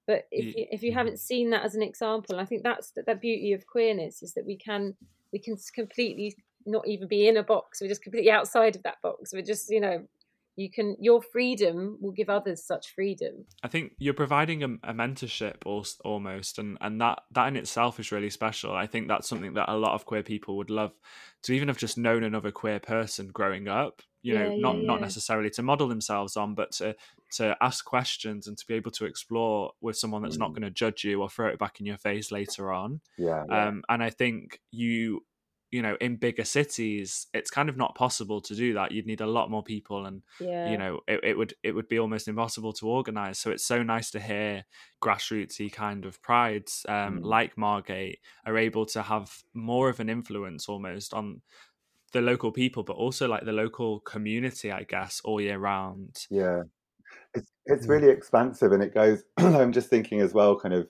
But 0.06 0.28
if 0.30 0.54
you, 0.58 0.66
if 0.70 0.84
you 0.84 0.94
haven't 0.94 1.14
mm-hmm. 1.14 1.20
seen 1.20 1.50
that 1.52 1.64
as 1.64 1.76
an 1.76 1.82
example 1.82 2.40
i 2.40 2.46
think 2.46 2.64
that's 2.64 2.92
the, 2.92 3.04
the 3.04 3.16
beauty 3.16 3.54
of 3.54 3.66
queerness 3.68 4.22
is 4.22 4.34
that 4.34 4.46
we 4.46 4.58
can 4.58 4.96
we 5.32 5.40
can 5.40 5.56
completely 5.74 6.36
not 6.66 6.88
even 6.88 7.08
be 7.08 7.28
in 7.28 7.38
a 7.38 7.44
box. 7.44 7.82
We're 7.82 7.88
just 7.88 8.04
completely 8.04 8.32
outside 8.32 8.76
of 8.76 8.84
that 8.84 9.02
box. 9.02 9.32
We're 9.34 9.42
just 9.42 9.70
you 9.70 9.80
know 9.80 10.04
you 10.62 10.70
can 10.70 10.96
your 11.00 11.22
freedom 11.22 11.98
will 12.00 12.12
give 12.12 12.30
others 12.30 12.64
such 12.64 12.94
freedom. 12.94 13.46
I 13.64 13.68
think 13.68 13.94
you're 13.98 14.14
providing 14.14 14.64
a, 14.64 14.68
a 14.84 14.94
mentorship 14.94 15.66
almost 16.04 16.60
and 16.60 16.78
and 16.82 17.02
that 17.02 17.24
that 17.32 17.48
in 17.48 17.56
itself 17.56 18.00
is 18.00 18.12
really 18.12 18.30
special. 18.30 18.74
I 18.74 18.88
think 18.88 19.08
that's 19.08 19.28
something 19.28 19.56
that 19.56 19.70
a 19.70 19.76
lot 19.76 19.94
of 19.94 20.06
queer 20.06 20.24
people 20.24 20.58
would 20.58 20.70
love 20.70 20.94
to 21.44 21.54
even 21.54 21.68
have 21.68 21.78
just 21.78 21.98
known 21.98 22.24
another 22.24 22.52
queer 22.52 22.80
person 22.80 23.28
growing 23.28 23.68
up 23.68 24.02
you 24.22 24.36
know 24.36 24.52
yeah, 24.52 24.58
not 24.60 24.78
yeah, 24.78 24.86
not 24.86 25.02
necessarily 25.02 25.50
to 25.50 25.64
model 25.64 25.88
themselves 25.88 26.38
on 26.38 26.54
but 26.54 26.72
to 26.72 26.96
to 27.32 27.56
ask 27.62 27.84
questions 27.86 28.48
and 28.48 28.58
to 28.58 28.66
be 28.68 28.76
able 28.76 28.92
to 28.92 29.06
explore 29.06 29.72
with 29.82 29.98
someone 29.98 30.22
that's 30.22 30.36
mm. 30.36 30.42
not 30.42 30.50
going 30.50 30.62
to 30.62 30.70
judge 30.70 31.04
you 31.04 31.22
or 31.22 31.30
throw 31.30 31.48
it 31.48 31.58
back 31.58 31.80
in 31.80 31.86
your 31.86 31.98
face 31.98 32.32
later 32.32 32.72
on. 32.72 33.02
Yeah, 33.18 33.44
um 33.50 33.84
and 33.90 34.04
i 34.04 34.10
think 34.10 34.60
you 34.72 35.24
you 35.72 35.82
know 35.82 35.96
in 36.02 36.18
bigger 36.18 36.44
cities 36.44 37.28
it's 37.34 37.50
kind 37.50 37.70
of 37.70 37.78
not 37.78 37.96
possible 37.96 38.42
to 38.42 38.56
do 38.56 38.74
that. 38.74 38.92
You'd 38.92 39.08
need 39.08 39.22
a 39.22 39.28
lot 39.28 39.50
more 39.50 39.64
people 39.64 40.06
and 40.06 40.22
yeah. 40.40 40.70
you 40.70 40.78
know 40.78 41.00
it, 41.08 41.22
it 41.24 41.38
would 41.38 41.54
it 41.64 41.74
would 41.74 41.88
be 41.88 41.98
almost 41.98 42.28
impossible 42.28 42.74
to 42.74 42.88
organize. 42.88 43.40
So 43.40 43.52
it's 43.52 43.66
so 43.66 43.82
nice 43.82 44.12
to 44.12 44.20
hear 44.20 44.66
grassrootsy 45.02 45.72
kind 45.72 46.06
of 46.06 46.22
prides 46.22 46.86
um, 46.88 47.20
mm. 47.20 47.26
like 47.26 47.58
margate 47.58 48.20
are 48.46 48.58
able 48.58 48.86
to 48.88 49.02
have 49.02 49.44
more 49.54 49.90
of 49.90 50.00
an 50.00 50.10
influence 50.10 50.68
almost 50.68 51.14
on 51.14 51.42
the 52.14 52.22
local 52.22 52.52
people 52.52 52.84
but 52.84 52.98
also 52.98 53.28
like 53.28 53.46
the 53.46 53.54
local 53.54 54.02
community 54.02 54.72
i 54.72 54.84
guess 54.84 55.22
all 55.24 55.40
year 55.40 55.58
round. 55.58 56.28
Yeah. 56.30 56.64
It's 57.34 57.52
it's 57.66 57.88
really 57.88 58.10
expansive 58.10 58.74
and 58.74 58.84
it 58.84 58.94
goes 58.94 59.24
i'm 59.38 59.72
just 59.72 59.90
thinking 59.90 60.20
as 60.20 60.34
well 60.34 60.60
kind 60.60 60.74
of 60.74 60.88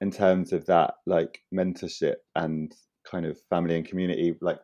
in 0.00 0.10
terms 0.10 0.52
of 0.52 0.66
that 0.66 0.94
like 1.06 1.40
mentorship 1.54 2.16
and 2.34 2.74
kind 3.12 3.26
of 3.26 3.38
family 3.50 3.76
and 3.76 3.86
community 3.86 4.34
like 4.40 4.60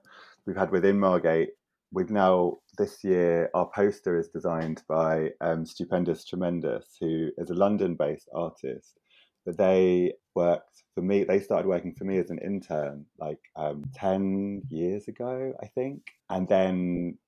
we've 0.46 0.56
had 0.56 0.70
within 0.72 0.98
Margate. 0.98 1.50
We've 1.92 2.10
now 2.10 2.58
this 2.78 3.04
year 3.04 3.50
our 3.54 3.68
poster 3.78 4.18
is 4.18 4.28
designed 4.28 4.82
by 4.88 5.30
um, 5.40 5.66
Stupendous 5.66 6.24
Tremendous, 6.24 6.96
who 7.00 7.30
is 7.38 7.50
a 7.50 7.54
London-based 7.54 8.28
artist. 8.34 8.98
But 9.44 9.56
they 9.56 10.12
worked 10.34 10.82
for 10.94 11.02
me. 11.02 11.24
They 11.24 11.40
started 11.40 11.66
working 11.66 11.94
for 11.94 12.04
me 12.04 12.18
as 12.18 12.30
an 12.30 12.38
intern 12.38 13.06
like 13.18 13.42
um, 13.56 13.84
ten 13.94 14.62
years 14.68 15.08
ago, 15.08 15.54
I 15.62 15.66
think, 15.66 16.00
and 16.28 16.48
then 16.48 17.18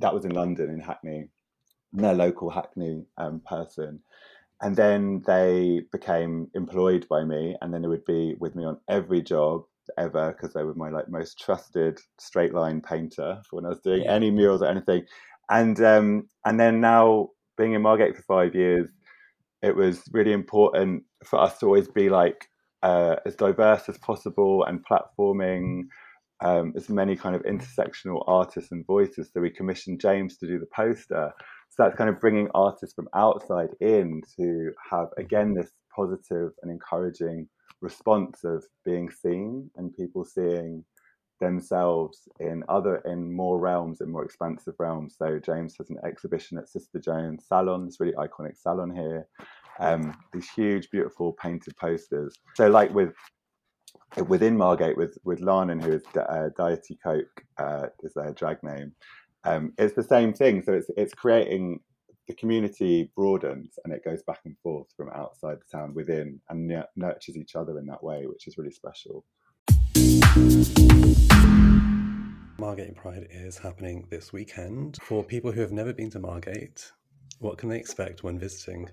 that 0.00 0.14
was 0.14 0.24
in 0.24 0.32
London 0.32 0.70
in 0.70 0.80
Hackney. 0.80 1.28
their 1.92 2.14
local 2.14 2.50
Hackney 2.50 3.04
um, 3.18 3.40
person, 3.40 4.00
and 4.60 4.76
then 4.76 5.22
they 5.26 5.82
became 5.92 6.50
employed 6.54 7.06
by 7.08 7.24
me, 7.24 7.56
and 7.60 7.72
then 7.72 7.82
they 7.82 7.88
would 7.88 8.04
be 8.04 8.34
with 8.38 8.54
me 8.54 8.64
on 8.64 8.78
every 8.88 9.22
job 9.22 9.64
ever 9.98 10.32
because 10.32 10.54
they 10.54 10.62
were 10.62 10.74
my 10.74 10.90
like 10.90 11.08
most 11.08 11.38
trusted 11.38 11.98
straight 12.18 12.54
line 12.54 12.80
painter 12.80 13.40
for 13.48 13.56
when 13.56 13.66
I 13.66 13.70
was 13.70 13.80
doing 13.80 14.02
yeah. 14.04 14.14
any 14.14 14.30
murals 14.30 14.62
or 14.62 14.66
anything. 14.66 15.04
And 15.50 15.80
um, 15.82 16.28
and 16.44 16.58
then 16.58 16.80
now 16.80 17.30
being 17.56 17.74
in 17.74 17.82
Margate 17.82 18.16
for 18.16 18.22
five 18.22 18.54
years, 18.54 18.88
it 19.62 19.74
was 19.74 20.02
really 20.12 20.32
important 20.32 21.04
for 21.24 21.40
us 21.40 21.58
to 21.58 21.66
always 21.66 21.88
be 21.88 22.08
like 22.08 22.46
uh, 22.82 23.16
as 23.26 23.36
diverse 23.36 23.88
as 23.88 23.98
possible 23.98 24.64
and 24.64 24.84
platforming 24.86 25.82
um, 26.42 26.72
as 26.76 26.88
many 26.88 27.16
kind 27.16 27.36
of 27.36 27.42
intersectional 27.42 28.24
artists 28.26 28.72
and 28.72 28.86
voices. 28.86 29.30
So 29.32 29.40
we 29.40 29.50
commissioned 29.50 30.00
James 30.00 30.38
to 30.38 30.46
do 30.46 30.58
the 30.58 30.66
poster. 30.74 31.32
So 31.68 31.82
that's 31.82 31.96
kind 31.96 32.10
of 32.10 32.20
bringing 32.20 32.48
artists 32.54 32.94
from 32.94 33.08
outside 33.14 33.70
in 33.80 34.22
to 34.36 34.72
have 34.90 35.08
again 35.18 35.54
this 35.54 35.70
positive 35.94 36.52
and 36.62 36.70
encouraging 36.70 37.48
response 37.80 38.44
of 38.44 38.64
being 38.84 39.10
seen 39.10 39.70
and 39.76 39.96
people 39.96 40.24
seeing 40.24 40.84
themselves 41.40 42.28
in 42.38 42.62
other 42.68 42.96
in 43.06 43.32
more 43.32 43.58
realms 43.58 44.02
in 44.02 44.10
more 44.10 44.24
expansive 44.24 44.74
realms. 44.78 45.16
So 45.18 45.38
james 45.38 45.74
has 45.78 45.88
an 45.88 45.96
exhibition 46.04 46.58
at 46.58 46.68
sister 46.68 46.98
jones 46.98 47.46
salon 47.48 47.86
this 47.86 47.98
really 47.98 48.12
iconic 48.12 48.56
salon 48.56 48.94
here. 48.94 49.26
Um, 49.78 50.14
these 50.34 50.50
huge 50.50 50.90
beautiful 50.90 51.32
painted 51.32 51.74
posters. 51.76 52.36
So 52.56 52.68
like 52.68 52.92
with 52.92 53.14
within 54.28 54.56
margate 54.56 54.98
with 54.98 55.16
with 55.24 55.40
Larnan, 55.40 55.82
who 55.82 55.92
is 55.92 56.02
uh, 56.14 56.50
Deity 56.58 56.98
Coke 57.02 57.44
uh, 57.58 57.86
is 58.02 58.12
their 58.12 58.32
drag 58.32 58.62
name 58.62 58.92
um, 59.44 59.72
it's 59.78 59.94
the 59.94 60.02
same 60.02 60.32
thing. 60.32 60.62
So 60.62 60.72
it's 60.72 60.90
it's 60.96 61.14
creating 61.14 61.80
the 62.28 62.34
community 62.34 63.10
broadens 63.16 63.78
and 63.84 63.92
it 63.92 64.04
goes 64.04 64.22
back 64.22 64.40
and 64.44 64.56
forth 64.62 64.86
from 64.96 65.10
outside 65.10 65.58
the 65.58 65.78
town 65.78 65.94
within 65.94 66.40
and 66.48 66.84
nurtures 66.96 67.36
each 67.36 67.56
other 67.56 67.78
in 67.78 67.86
that 67.86 68.02
way 68.02 68.26
which 68.26 68.46
is 68.46 68.58
really 68.58 68.70
special 68.70 69.24
Margate 72.58 72.94
Pride 72.94 73.26
is 73.30 73.58
happening 73.58 74.06
this 74.10 74.32
weekend. 74.32 74.98
For 75.02 75.24
people 75.24 75.50
who 75.50 75.60
have 75.60 75.72
never 75.72 75.92
been 75.92 76.10
to 76.10 76.18
Margate, 76.18 76.92
what 77.38 77.58
can 77.58 77.68
they 77.68 77.78
expect 77.78 78.22
when 78.22 78.38
visiting? 78.38 78.88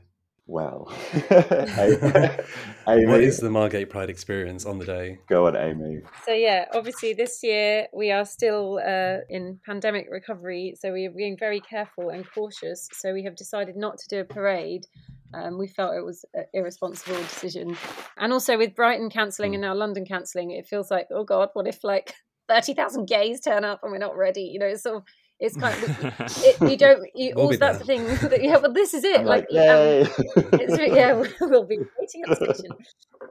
Well, 0.49 0.89
Amy, 1.29 3.05
what 3.05 3.19
is 3.19 3.37
the 3.37 3.49
Margate 3.51 3.89
Pride 3.89 4.09
experience 4.09 4.65
on 4.65 4.79
the 4.79 4.85
day? 4.85 5.19
Go 5.27 5.47
on, 5.47 5.57
Amy. 5.57 5.99
So 6.25 6.31
yeah, 6.31 6.65
obviously 6.73 7.13
this 7.13 7.43
year 7.43 7.87
we 7.93 8.11
are 8.11 8.23
still 8.23 8.79
uh, 8.79 9.17
in 9.29 9.59
pandemic 9.65 10.07
recovery, 10.09 10.75
so 10.79 10.93
we 10.93 11.05
are 11.05 11.11
being 11.11 11.35
very 11.37 11.59
careful 11.59 12.11
and 12.11 12.25
cautious. 12.33 12.87
So 12.93 13.13
we 13.13 13.23
have 13.23 13.35
decided 13.35 13.75
not 13.75 13.97
to 13.97 14.07
do 14.07 14.19
a 14.21 14.23
parade. 14.23 14.85
Um, 15.33 15.57
we 15.57 15.67
felt 15.67 15.97
it 15.97 16.05
was 16.05 16.23
an 16.33 16.45
irresponsible 16.53 17.17
decision, 17.17 17.75
and 18.17 18.31
also 18.31 18.57
with 18.57 18.73
Brighton 18.73 19.09
cancelling 19.09 19.53
and 19.53 19.61
now 19.61 19.75
London 19.75 20.05
cancelling, 20.05 20.51
it 20.51 20.65
feels 20.65 20.89
like 20.89 21.07
oh 21.11 21.25
god, 21.25 21.49
what 21.51 21.67
if 21.67 21.83
like 21.83 22.13
thirty 22.47 22.73
thousand 22.73 23.09
gays 23.09 23.41
turn 23.41 23.65
up 23.65 23.81
and 23.83 23.91
we're 23.91 23.97
not 23.97 24.15
ready? 24.15 24.43
You 24.43 24.59
know, 24.59 24.67
it's 24.67 24.83
sort 24.83 24.95
of 24.95 25.03
it's 25.39 25.55
kind 25.55 25.73
of 25.83 25.89
it, 26.43 26.69
you 26.69 26.77
don't 26.77 27.03
you 27.15 27.33
We'll 27.35 27.45
all 27.45 27.49
be 27.51 27.57
that's 27.57 27.79
the 27.79 27.85
thing 27.85 28.05
that 28.21 28.43
yeah 28.43 28.57
well 28.57 28.73
this 28.73 28.93
is 28.93 29.03
it 29.03 29.19
I'm 29.19 29.25
like, 29.25 29.45
like, 29.51 29.51
yay. 29.51 30.01
um, 30.01 30.09
it's, 30.53 30.77
yeah 30.77 31.13
we'll 31.41 31.65
be 31.65 31.79
waiting 31.99 32.23
at 32.23 32.29
the 32.29 32.53
station 32.53 32.75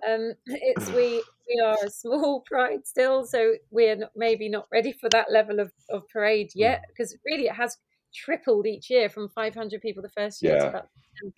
um 0.08 0.32
it's 0.46 0.90
we 0.92 1.22
we 1.48 1.62
are 1.64 1.76
a 1.84 1.90
small 1.90 2.42
pride 2.46 2.86
still 2.86 3.24
so 3.24 3.54
we're 3.70 3.96
not, 3.96 4.10
maybe 4.16 4.48
not 4.48 4.66
ready 4.72 4.92
for 4.92 5.08
that 5.10 5.30
level 5.32 5.60
of, 5.60 5.72
of 5.90 6.02
parade 6.08 6.50
yet 6.54 6.82
because 6.88 7.16
really 7.24 7.46
it 7.46 7.54
has 7.54 7.76
tripled 8.14 8.66
each 8.66 8.90
year 8.90 9.08
from 9.08 9.28
500 9.28 9.80
people 9.80 10.02
the 10.02 10.08
first 10.10 10.42
year 10.42 10.56
to 10.56 10.64
Yeah. 10.64 10.68
about 10.68 10.88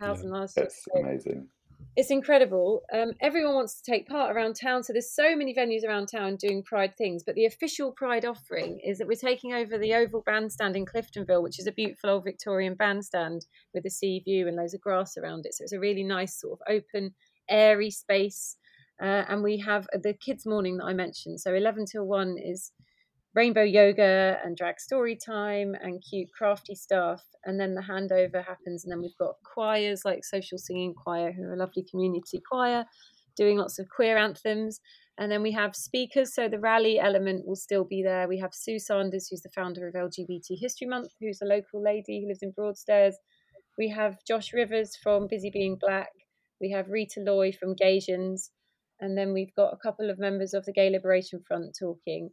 10,000 0.01 0.31
last 0.31 0.57
year 0.57 0.67
It's 0.67 0.85
So 0.85 1.01
amazing. 1.01 1.49
It's 1.97 2.11
incredible. 2.11 2.83
Um, 2.93 3.13
everyone 3.21 3.55
wants 3.55 3.81
to 3.81 3.91
take 3.91 4.09
part 4.09 4.35
around 4.35 4.55
town, 4.55 4.85
so 4.85 4.93
there's 4.93 5.13
so 5.13 5.35
many 5.35 5.53
venues 5.53 5.85
around 5.85 6.07
town 6.07 6.37
doing 6.37 6.63
Pride 6.63 6.97
things. 6.97 7.25
But 7.25 7.35
the 7.35 7.47
official 7.47 7.91
Pride 7.91 8.25
offering 8.25 8.81
is 8.85 8.99
that 8.99 9.09
we're 9.09 9.17
taking 9.17 9.53
over 9.53 9.79
the 9.79 9.95
Oval 9.95 10.23
Bandstand 10.25 10.77
in 10.77 10.87
Cliftonville, 10.87 11.43
which 11.43 11.59
is 11.59 11.67
a 11.67 11.73
beautiful 11.73 12.11
old 12.11 12.25
Victorian 12.25 12.75
bandstand 12.75 13.47
with 13.75 13.85
a 13.85 13.91
sea 13.91 14.21
view 14.25 14.47
and 14.47 14.57
loads 14.57 14.75
of 14.75 14.81
grass 14.81 15.17
around 15.17 15.45
it. 15.45 15.55
So 15.55 15.65
it's 15.65 15.73
a 15.73 15.81
really 15.81 16.05
nice 16.05 16.41
sort 16.41 16.61
of 16.61 16.73
open, 16.73 17.15
airy 17.51 17.91
space. 17.91 18.57
Uh, 19.03 19.25
and 19.29 19.43
we 19.43 19.59
have 19.59 19.89
the 19.93 20.13
kids' 20.13 20.47
morning 20.47 20.77
that 20.77 20.85
I 20.85 20.93
mentioned. 20.93 21.41
So 21.41 21.55
11 21.55 21.87
till 21.87 22.07
1 22.07 22.37
is 22.39 22.73
rainbow 23.39 23.63
yoga 23.63 24.37
and 24.45 24.57
drag 24.57 24.81
story 24.81 25.17
time 25.17 25.77
and 25.81 26.03
cute 26.11 26.29
crafty 26.37 26.75
stuff 26.75 27.23
and 27.45 27.61
then 27.61 27.77
the 27.77 27.81
handover 27.81 28.45
happens 28.45 28.83
and 28.83 28.91
then 28.91 29.01
we've 29.01 29.17
got 29.17 29.37
choirs 29.55 30.03
like 30.05 30.25
social 30.25 30.59
singing 30.59 30.93
choir 30.93 31.31
who 31.31 31.45
are 31.45 31.55
a 31.55 31.57
lovely 31.57 31.85
community 31.89 32.43
choir 32.51 32.85
doing 33.37 33.57
lots 33.57 33.79
of 33.79 33.89
queer 33.89 34.19
anthems. 34.19 34.81
And 35.17 35.31
then 35.31 35.43
we 35.43 35.53
have 35.53 35.77
speakers 35.77 36.35
so 36.35 36.49
the 36.49 36.59
rally 36.59 36.99
element 36.99 37.47
will 37.47 37.55
still 37.57 37.85
be 37.85 38.03
there. 38.03 38.27
We 38.27 38.41
have 38.41 38.53
sue 38.53 38.81
sanders 38.81 39.29
who's 39.29 39.43
the 39.43 39.51
founder 39.55 39.87
of 39.87 39.95
lgbt 39.95 40.59
history 40.61 40.89
month 40.89 41.13
who's 41.21 41.41
a 41.41 41.47
local 41.47 41.81
lady 41.83 42.21
who 42.21 42.29
lives 42.29 42.43
in 42.43 42.51
broadstairs. 42.51 43.15
We 43.79 43.89
have 43.91 44.17
josh 44.27 44.53
rivers 44.53 44.97
from 45.01 45.29
busy 45.29 45.51
being 45.53 45.79
black. 45.81 46.11
We 46.61 46.73
have 46.73 46.89
rita 46.89 47.21
loy 47.21 47.53
from 47.53 47.77
gaysians 47.77 48.51
and 49.01 49.17
then 49.17 49.33
we've 49.33 49.55
got 49.55 49.73
a 49.73 49.79
couple 49.81 50.11
of 50.11 50.19
members 50.19 50.55
of 50.55 50.65
the 50.65 50.73
gay 50.73 50.91
liberation 50.91 51.41
front 51.47 51.77
talking 51.79 52.31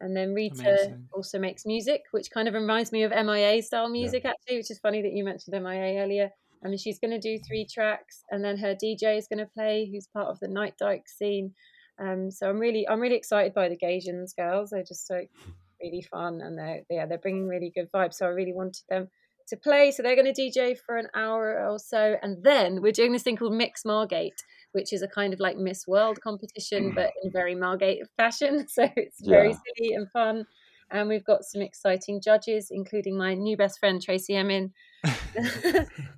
and 0.00 0.16
then 0.16 0.34
Rita 0.34 0.60
Amazing. 0.60 1.08
also 1.12 1.38
makes 1.38 1.64
music, 1.64 2.02
which 2.10 2.30
kind 2.30 2.48
of 2.48 2.54
reminds 2.54 2.92
me 2.92 3.02
of 3.02 3.12
MIA 3.12 3.62
style 3.62 3.88
music, 3.88 4.24
actually, 4.24 4.58
which 4.58 4.70
is 4.70 4.78
funny 4.78 5.02
that 5.02 5.12
you 5.12 5.24
mentioned 5.24 5.60
MIA 5.62 6.02
earlier. 6.02 6.30
I 6.64 6.68
mean, 6.68 6.78
she's 6.78 6.98
going 6.98 7.18
to 7.18 7.20
do 7.20 7.42
three 7.46 7.66
tracks, 7.66 8.22
and 8.30 8.44
then 8.44 8.58
her 8.58 8.74
DJ 8.74 9.16
is 9.16 9.26
going 9.28 9.38
to 9.38 9.50
play, 9.54 9.88
who's 9.90 10.08
part 10.08 10.28
of 10.28 10.38
the 10.40 10.48
Night 10.48 10.74
Dyke 10.78 11.08
scene. 11.08 11.54
Um, 11.98 12.30
so 12.30 12.48
I'm 12.48 12.58
really, 12.58 12.86
I'm 12.88 13.00
really 13.00 13.16
excited 13.16 13.54
by 13.54 13.68
the 13.68 13.76
Gaysians 13.76 14.36
girls. 14.36 14.70
They're 14.70 14.82
just 14.82 15.06
so 15.06 15.22
really 15.82 16.02
fun, 16.02 16.40
and 16.42 16.58
they're 16.58 16.82
yeah, 16.90 17.06
they're 17.06 17.18
bringing 17.18 17.48
really 17.48 17.72
good 17.74 17.90
vibes. 17.92 18.14
So 18.14 18.26
I 18.26 18.30
really 18.30 18.52
wanted 18.52 18.82
them 18.88 19.08
to 19.48 19.56
play. 19.56 19.90
So 19.90 20.02
they're 20.02 20.16
going 20.16 20.32
to 20.32 20.40
DJ 20.40 20.76
for 20.78 20.96
an 20.96 21.08
hour 21.14 21.66
or 21.68 21.78
so, 21.78 22.16
and 22.22 22.42
then 22.42 22.82
we're 22.82 22.92
doing 22.92 23.12
this 23.12 23.22
thing 23.22 23.36
called 23.36 23.52
Mx 23.52 23.84
Margate, 23.84 24.42
which 24.72 24.92
is 24.92 25.02
a 25.02 25.08
kind 25.08 25.32
of 25.32 25.40
like 25.40 25.56
Miss 25.56 25.86
World 25.86 26.20
competition, 26.20 26.92
mm. 26.92 26.94
but 26.94 27.10
in 27.22 27.30
very 27.30 27.54
Margate 27.54 28.02
fashion. 28.16 28.66
So 28.76 28.88
it's 28.96 29.26
very 29.26 29.50
Yeah. 29.50 29.56
silly 29.76 29.94
and 29.94 30.10
fun. 30.10 30.46
And 30.88 31.08
we've 31.08 31.24
got 31.24 31.44
some 31.44 31.62
exciting 31.62 32.20
judges, 32.20 32.68
including 32.70 33.16
my 33.18 33.34
new 33.34 33.56
best 33.56 33.80
friend 33.80 34.00
Tracey 34.00 34.36
Emin. 34.36 34.72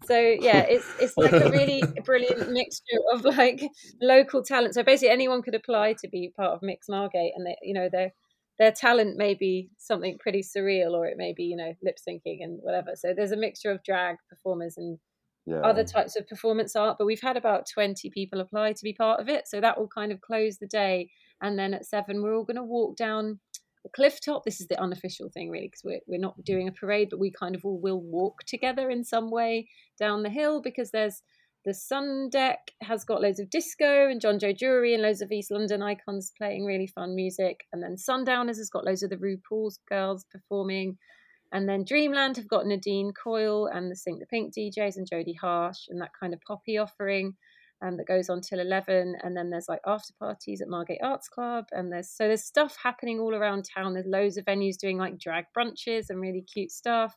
so 0.07 0.19
yeah, 0.19 0.61
it's 0.61 0.87
it's 1.01 1.17
like 1.17 1.33
a 1.33 1.51
really 1.51 1.83
brilliant 2.05 2.51
mixture 2.51 2.99
of 3.13 3.25
like 3.25 3.63
local 4.03 4.43
talent. 4.43 4.75
So 4.75 4.83
basically, 4.83 5.11
anyone 5.11 5.41
could 5.41 5.55
apply 5.55 5.95
to 6.01 6.09
be 6.09 6.33
part 6.37 6.53
of 6.53 6.61
Mx 6.61 6.89
Margate, 6.89 7.33
and 7.35 7.47
they, 7.47 7.57
you 7.63 7.73
know 7.73 7.89
their 7.91 8.13
their 8.59 8.73
talent 8.73 9.17
may 9.17 9.35
be 9.35 9.71
something 9.79 10.19
pretty 10.19 10.43
surreal, 10.43 10.93
or 10.93 11.07
it 11.07 11.17
may 11.17 11.33
be 11.33 11.45
you 11.45 11.57
know 11.57 11.75
lip 11.83 11.97
syncing 11.97 12.43
and 12.43 12.59
whatever. 12.63 12.93
So 12.97 13.15
there's 13.15 13.33
a 13.33 13.37
mixture 13.37 13.71
of 13.71 13.83
drag 13.85 14.17
performers 14.29 14.77
and 14.77 14.99
Yeah. 15.47 15.61
other 15.63 15.85
types 15.85 16.15
of 16.17 16.29
performance 16.29 16.77
art, 16.77 16.97
but 16.99 17.07
we've 17.07 17.21
had 17.23 17.37
about 17.37 17.67
20 17.73 18.11
people 18.11 18.41
apply 18.41 18.73
to 18.75 18.85
be 18.85 18.93
part 18.93 19.21
of 19.21 19.29
it. 19.29 19.49
So 19.49 19.61
that 19.61 19.79
will 19.79 19.89
kind 19.89 20.13
of 20.13 20.21
close 20.21 20.59
the 20.59 20.67
day. 20.67 21.11
And 21.41 21.59
then 21.59 21.73
at 21.75 21.87
seven, 21.87 22.23
we're 22.23 22.37
all 22.37 22.45
going 22.45 22.57
to 22.57 22.63
walk 22.63 22.97
down 22.97 23.41
a 23.87 23.89
cliff 23.89 24.21
top. 24.21 24.45
This 24.45 24.61
is 24.61 24.67
the 24.67 24.79
unofficial 24.81 25.31
thing, 25.31 25.49
really, 25.51 25.69
because 25.69 25.85
we're, 25.85 26.01
we're 26.07 26.21
not 26.21 26.45
doing 26.45 26.69
a 26.69 26.73
parade, 26.73 27.09
but 27.11 27.19
we 27.19 27.31
kind 27.31 27.55
of 27.55 27.65
all 27.65 27.81
will 27.81 28.01
walk 28.03 28.43
together 28.47 28.91
in 28.91 29.05
some 29.05 29.31
way 29.31 29.69
down 29.99 30.23
the 30.23 30.31
hill 30.31 30.61
because 30.61 30.91
there's 30.91 31.23
the 31.69 31.75
sun 31.75 32.31
deck 32.31 32.71
has 32.81 33.05
got 33.05 33.21
loads 33.21 33.39
of 33.39 33.51
disco 33.51 34.09
and 34.09 34.23
Jonjo 34.23 34.57
Jury 34.57 34.95
and 34.95 35.03
loads 35.03 35.21
of 35.21 35.31
East 35.31 35.51
London 35.51 35.83
icons 35.83 36.33
playing 36.39 36.65
really 36.65 36.87
fun 36.87 37.15
music. 37.15 37.67
And 37.75 37.83
then 37.83 37.99
Sundowners 37.99 38.57
has 38.57 38.71
got 38.71 38.87
loads 38.87 39.03
of 39.03 39.11
the 39.11 39.19
RuPaul's 39.19 39.79
girls 39.87 40.25
performing. 40.33 40.97
And 41.53 41.69
then 41.69 41.85
Dreamland 41.85 42.39
have 42.39 42.49
got 42.49 42.65
Nadine 42.65 43.13
Coyle 43.13 43.67
and 43.67 43.91
the 43.91 43.97
Sink 43.97 44.19
the 44.19 44.25
Pink 44.25 44.55
DJs 44.55 44.97
and 44.97 45.07
Jodie 45.11 45.39
Harsh 45.39 45.89
and 45.91 46.01
that 46.01 46.13
kind 46.19 46.33
of 46.33 46.41
poppy 46.41 46.79
offering 46.79 47.35
um, 47.83 47.99
that 47.99 48.09
goes 48.09 48.31
on 48.31 48.41
till 48.41 48.61
11. 48.61 49.17
And 49.23 49.37
then 49.37 49.51
there's 49.51 49.69
like 49.69 49.83
after 49.87 50.15
parties 50.19 50.63
at 50.63 50.69
Margate 50.69 51.03
Arts 51.03 51.29
Club. 51.29 51.67
And 51.73 51.93
there's 51.93 52.09
so 52.09 52.29
there's 52.29 52.45
stuff 52.45 52.79
happening 52.83 53.21
all 53.21 53.35
around 53.35 53.67
town. 53.77 53.93
There's 53.93 54.07
loads 54.07 54.39
of 54.39 54.47
venues 54.47 54.79
doing 54.79 54.97
like 54.97 55.19
drag 55.19 55.45
brunches 55.55 56.07
and 56.09 56.19
really 56.19 56.47
cute 56.51 56.71
stuff. 56.71 57.15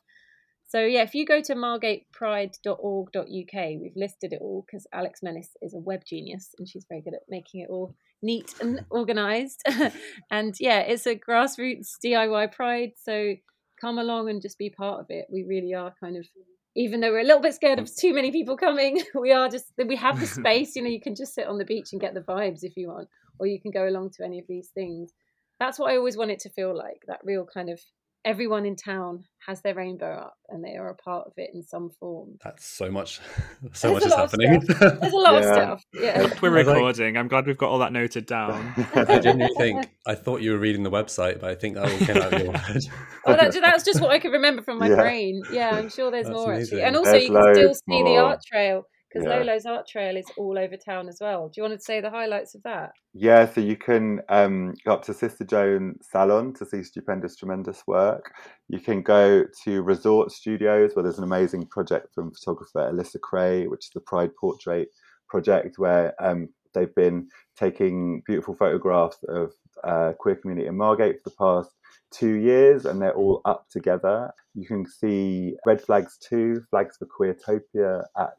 So 0.72 0.80
yeah, 0.80 1.02
if 1.02 1.14
you 1.14 1.26
go 1.26 1.42
to 1.42 1.54
margatepride.org.uk, 1.54 3.54
we've 3.78 3.92
listed 3.94 4.32
it 4.32 4.38
all 4.40 4.64
because 4.66 4.86
Alex 4.90 5.22
Menace 5.22 5.54
is 5.60 5.74
a 5.74 5.78
web 5.78 6.00
genius 6.06 6.54
and 6.58 6.66
she's 6.66 6.86
very 6.88 7.02
good 7.02 7.12
at 7.12 7.20
making 7.28 7.60
it 7.60 7.68
all 7.68 7.94
neat 8.22 8.54
and 8.58 8.82
organized. 8.88 9.62
and 10.30 10.54
yeah, 10.58 10.78
it's 10.78 11.06
a 11.06 11.14
grassroots 11.14 11.98
DIY 12.02 12.52
pride. 12.52 12.92
So 12.96 13.34
come 13.78 13.98
along 13.98 14.30
and 14.30 14.40
just 14.40 14.56
be 14.56 14.70
part 14.70 15.00
of 15.00 15.10
it. 15.10 15.26
We 15.30 15.44
really 15.46 15.74
are 15.74 15.92
kind 16.00 16.16
of, 16.16 16.26
even 16.74 17.00
though 17.00 17.10
we're 17.10 17.20
a 17.20 17.24
little 17.24 17.42
bit 17.42 17.52
scared 17.52 17.78
of 17.78 17.94
too 17.94 18.14
many 18.14 18.32
people 18.32 18.56
coming, 18.56 19.02
we 19.14 19.30
are 19.30 19.50
just, 19.50 19.66
we 19.76 19.96
have 19.96 20.20
the 20.20 20.26
space. 20.40 20.74
You 20.74 20.84
know, 20.84 20.88
you 20.88 21.02
can 21.02 21.14
just 21.14 21.34
sit 21.34 21.48
on 21.48 21.58
the 21.58 21.66
beach 21.66 21.92
and 21.92 22.00
get 22.00 22.14
the 22.14 22.22
vibes 22.22 22.60
if 22.62 22.78
you 22.78 22.88
want, 22.88 23.10
or 23.38 23.46
you 23.46 23.60
can 23.60 23.72
go 23.72 23.86
along 23.86 24.12
to 24.12 24.24
any 24.24 24.38
of 24.38 24.46
these 24.48 24.68
things. 24.68 25.12
That's 25.60 25.78
what 25.78 25.92
I 25.92 25.98
always 25.98 26.16
want 26.16 26.30
it 26.30 26.40
to 26.40 26.48
feel 26.48 26.74
like 26.74 27.02
that 27.08 27.20
real 27.24 27.44
kind 27.44 27.68
of 27.68 27.78
everyone 28.24 28.64
in 28.66 28.76
town 28.76 29.24
has 29.46 29.60
their 29.62 29.74
rainbow 29.74 30.12
up 30.12 30.34
and 30.48 30.62
they 30.64 30.76
are 30.76 30.88
a 30.90 30.94
part 30.94 31.26
of 31.26 31.32
it 31.36 31.50
in 31.52 31.64
some 31.64 31.90
form. 31.98 32.38
That's 32.44 32.64
so 32.64 32.90
much, 32.90 33.18
so 33.72 33.90
There's 33.90 34.04
much 34.04 34.06
is 34.06 34.14
happening. 34.14 34.60
There's 35.00 35.12
a 35.12 35.16
lot 35.16 35.34
of 35.36 35.42
Yeah. 35.44 35.52
stuff. 35.52 35.82
Yeah. 35.94 36.18
We're 36.40 36.50
I 36.50 36.58
was 36.58 36.66
like- 36.68 36.76
recording. 36.76 37.16
I'm 37.16 37.26
glad 37.26 37.46
we've 37.46 37.58
got 37.58 37.70
all 37.70 37.80
that 37.80 37.92
noted 37.92 38.26
down. 38.26 38.72
I 38.94 39.18
genuinely 39.18 39.48
think 39.56 39.90
I 40.06 40.14
thought 40.14 40.40
you 40.42 40.52
were 40.52 40.58
reading 40.58 40.84
the 40.84 40.90
website, 40.90 41.40
but 41.40 41.50
I 41.50 41.54
think 41.56 41.74
that 41.74 41.90
all 41.90 41.98
came 42.06 42.16
out 42.18 42.32
of 42.32 42.42
your 42.42 42.56
head. 42.56 42.82
Oh, 43.26 43.32
that, 43.34 43.52
that's 43.52 43.84
just 43.84 44.00
what 44.00 44.10
I 44.10 44.18
could 44.20 44.32
remember 44.32 44.62
from 44.62 44.78
my 44.78 44.88
Yeah. 44.88 44.96
brain. 44.96 45.42
Yeah, 45.52 45.70
I'm 45.70 45.88
sure 45.88 46.10
there's 46.12 46.26
That's 46.26 46.34
more 46.36 46.52
amazing. 46.52 46.78
actually. 46.78 46.82
And 46.86 46.96
also, 46.96 47.10
There's 47.10 47.24
you 47.24 47.32
can 47.32 47.54
still 47.54 47.64
loads 47.66 47.82
see 47.88 48.02
the 48.04 48.16
art 48.18 48.40
trail 48.46 48.82
because 49.12 49.26
Yeah. 49.26 49.38
Lolo's 49.38 49.66
art 49.66 49.86
trail 49.86 50.16
is 50.16 50.26
all 50.36 50.58
over 50.58 50.76
town 50.76 51.08
as 51.08 51.18
well. 51.20 51.48
Do 51.48 51.60
you 51.60 51.62
want 51.68 51.78
to 51.78 51.84
say 51.84 52.00
the 52.00 52.10
highlights 52.10 52.54
of 52.54 52.62
that? 52.62 52.92
Yeah, 53.12 53.46
so 53.46 53.60
you 53.60 53.76
can 53.76 54.20
um, 54.28 54.74
go 54.84 54.92
up 54.94 55.02
to 55.04 55.14
Sister 55.14 55.44
Joan 55.44 55.96
Salon 56.02 56.54
to 56.54 56.64
see 56.64 56.82
stupendous, 56.82 57.36
tremendous 57.36 57.82
work. 57.86 58.32
You 58.68 58.80
can 58.80 59.02
go 59.02 59.44
to 59.64 59.82
Resort 59.82 60.32
Studios, 60.32 60.94
where 60.94 61.02
there's 61.02 61.18
an 61.18 61.24
amazing 61.24 61.66
project 61.66 62.14
from 62.14 62.32
photographer 62.32 62.90
Alyssa 62.90 63.20
Cray, 63.20 63.66
which 63.66 63.86
is 63.86 63.90
the 63.94 64.00
Pride 64.00 64.30
Portrait 64.40 64.88
project 65.28 65.78
where 65.78 66.14
um, 66.22 66.48
they've 66.74 66.94
been 66.94 67.28
taking 67.56 68.22
beautiful 68.26 68.54
photographs 68.54 69.18
of 69.28 69.52
uh, 69.84 70.12
queer 70.18 70.36
community 70.36 70.66
in 70.66 70.76
Margate 70.76 71.16
for 71.22 71.30
the 71.30 71.36
past 71.36 71.70
two 72.10 72.34
years, 72.34 72.84
and 72.84 73.00
they're 73.00 73.14
all 73.14 73.40
up 73.44 73.66
together. 73.70 74.30
You 74.54 74.66
can 74.66 74.86
see 74.86 75.56
Red 75.66 75.80
Flags 75.80 76.18
2, 76.28 76.62
Flags 76.70 76.98
for 76.98 77.06
Queertopia 77.06 78.04
at 78.18 78.32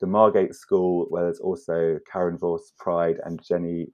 the 0.00 0.06
Margate 0.06 0.54
School, 0.54 1.06
where 1.08 1.24
there's 1.24 1.40
also 1.40 1.98
Karen 2.10 2.38
Voss 2.38 2.72
Pride 2.78 3.20
and 3.24 3.42
Jenny 3.42 3.88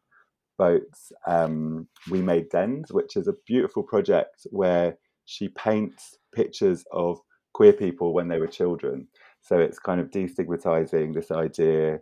Boats 0.58 1.12
um, 1.26 1.88
We 2.10 2.20
Made 2.22 2.48
Dens, 2.50 2.92
which 2.92 3.16
is 3.16 3.28
a 3.28 3.34
beautiful 3.46 3.82
project 3.82 4.46
where 4.50 4.96
she 5.24 5.48
paints 5.48 6.16
pictures 6.34 6.84
of 6.92 7.18
queer 7.54 7.72
people 7.72 8.14
when 8.14 8.28
they 8.28 8.38
were 8.38 8.46
children. 8.46 9.08
So 9.40 9.58
it's 9.58 9.78
kind 9.78 10.00
of 10.00 10.10
destigmatizing 10.10 11.14
this 11.14 11.30
idea 11.30 12.00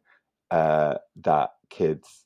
uh, 0.50 0.94
that 1.24 1.50
kids 1.70 2.24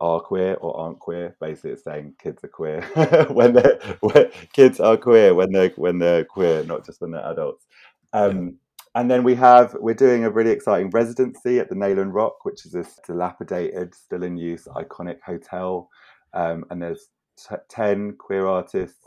are 0.00 0.20
queer 0.20 0.54
or 0.54 0.78
aren't 0.78 0.98
queer. 0.98 1.36
Basically, 1.40 1.72
it's 1.72 1.84
saying 1.84 2.14
kids 2.22 2.42
are 2.44 2.48
queer 2.48 2.82
when 3.30 3.54
they're 3.54 3.78
when, 4.00 4.30
kids 4.52 4.80
are 4.80 4.96
queer 4.96 5.34
when 5.34 5.52
they're 5.52 5.72
when 5.76 5.98
they're 5.98 6.24
queer, 6.24 6.64
not 6.64 6.84
just 6.84 7.00
when 7.00 7.12
they're 7.12 7.30
adults. 7.30 7.66
Um, 8.12 8.58
and 8.96 9.10
then 9.10 9.22
we 9.22 9.34
have 9.34 9.76
we're 9.78 9.94
doing 9.94 10.24
a 10.24 10.30
really 10.30 10.50
exciting 10.50 10.90
residency 10.90 11.60
at 11.60 11.68
the 11.68 11.74
Nayland 11.74 12.14
Rock, 12.14 12.44
which 12.44 12.64
is 12.64 12.72
this 12.72 12.98
dilapidated, 13.06 13.94
still 13.94 14.22
in 14.22 14.36
use, 14.38 14.66
iconic 14.74 15.20
hotel. 15.20 15.88
Um, 16.32 16.64
and 16.70 16.82
there's 16.82 17.10
t- 17.38 17.54
ten 17.68 18.16
queer 18.16 18.46
artists 18.46 19.04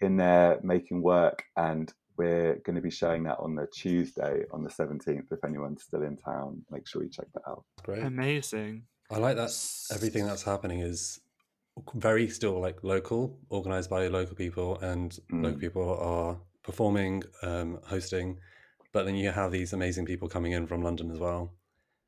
in 0.00 0.16
there 0.16 0.58
making 0.62 1.00
work, 1.00 1.44
and 1.56 1.92
we're 2.16 2.56
going 2.66 2.74
to 2.76 2.82
be 2.82 2.90
showing 2.90 3.22
that 3.24 3.38
on 3.38 3.54
the 3.54 3.66
Tuesday, 3.72 4.42
on 4.52 4.62
the 4.62 4.68
17th. 4.70 5.30
If 5.30 5.44
anyone's 5.44 5.84
still 5.84 6.02
in 6.02 6.16
town, 6.16 6.62
make 6.70 6.86
sure 6.86 7.02
you 7.02 7.08
check 7.08 7.26
that 7.34 7.42
out. 7.48 7.64
Great. 7.82 8.02
Amazing. 8.02 8.82
I 9.10 9.18
like 9.18 9.36
that 9.36 9.50
everything 9.94 10.26
that's 10.26 10.42
happening 10.42 10.80
is 10.80 11.20
very 11.94 12.28
still 12.28 12.60
like 12.60 12.82
local, 12.82 13.38
organized 13.48 13.90
by 13.90 14.08
local 14.08 14.34
people, 14.34 14.78
and 14.80 15.16
Mm. 15.32 15.44
local 15.44 15.60
people 15.60 15.98
are 15.98 16.40
performing, 16.64 17.22
um, 17.42 17.78
hosting. 17.84 18.38
But 18.92 19.06
then 19.06 19.14
you 19.14 19.30
have 19.30 19.52
these 19.52 19.72
amazing 19.72 20.04
people 20.06 20.28
coming 20.28 20.52
in 20.52 20.66
from 20.66 20.82
London 20.82 21.10
as 21.10 21.18
well. 21.18 21.54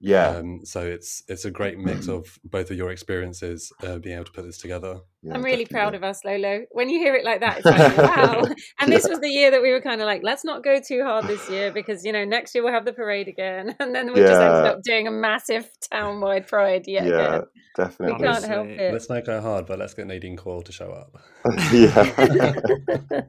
Yeah. 0.05 0.31
Um, 0.31 0.65
so 0.65 0.81
it's 0.85 1.23
it's 1.29 1.45
a 1.45 1.51
great 1.53 1.79
mix 1.79 2.09
of 2.17 2.41
both 2.43 2.73
of 2.73 2.77
your 2.77 2.91
experiences 2.91 3.73
uh, 3.85 3.99
being 3.99 4.17
able 4.17 4.25
to 4.25 4.33
put 4.33 4.45
this 4.45 4.59
together. 4.59 4.99
yeah, 5.23 5.33
I'm 5.33 5.45
really 5.45 5.65
proud 5.65 5.95
of 5.95 6.03
us, 6.03 6.25
Lolo. 6.25 6.63
When 6.73 6.89
you 6.91 6.99
hear 6.99 7.15
it 7.15 7.25
like 7.25 7.39
that, 7.39 7.59
it's 7.59 7.67
like, 7.67 7.97
wow. 8.17 8.43
And 8.81 8.93
this 8.93 9.09
was 9.09 9.21
the 9.21 9.29
year 9.29 9.53
that 9.53 9.63
we 9.63 9.71
were 9.71 9.81
kind 9.81 10.01
of 10.01 10.07
like, 10.07 10.23
let's 10.25 10.45
not 10.45 10.65
go 10.65 10.81
too 10.81 11.05
hard 11.05 11.29
this 11.29 11.49
year 11.49 11.71
because, 11.71 12.05
you 12.05 12.11
know, 12.13 12.25
next 12.25 12.53
year 12.53 12.65
we'll 12.65 12.73
have 12.73 12.85
the 12.85 12.93
parade 12.93 13.29
again. 13.29 13.77
And 13.81 13.95
then 13.95 14.09
we 14.13 14.21
just 14.21 14.41
ended 14.41 14.67
up 14.73 14.83
doing 14.83 15.07
a 15.07 15.13
massive 15.13 15.71
town-wide 15.93 16.49
parade 16.49 16.89
yet 16.89 17.07
Yeah, 17.07 17.37
again. 17.37 17.43
We 17.79 17.85
definitely. 17.85 18.27
can't 18.27 18.45
help 18.45 18.67
it. 18.69 18.93
Let's 18.93 19.09
not 19.09 19.25
go 19.25 19.41
hard, 19.41 19.67
but 19.67 19.79
let's 19.79 19.95
get 19.95 20.09
Nadine 20.09 20.37
Coyle 20.37 20.63
to 20.63 20.73
show 20.73 20.91
up. 20.91 21.17
yeah. 21.73 23.23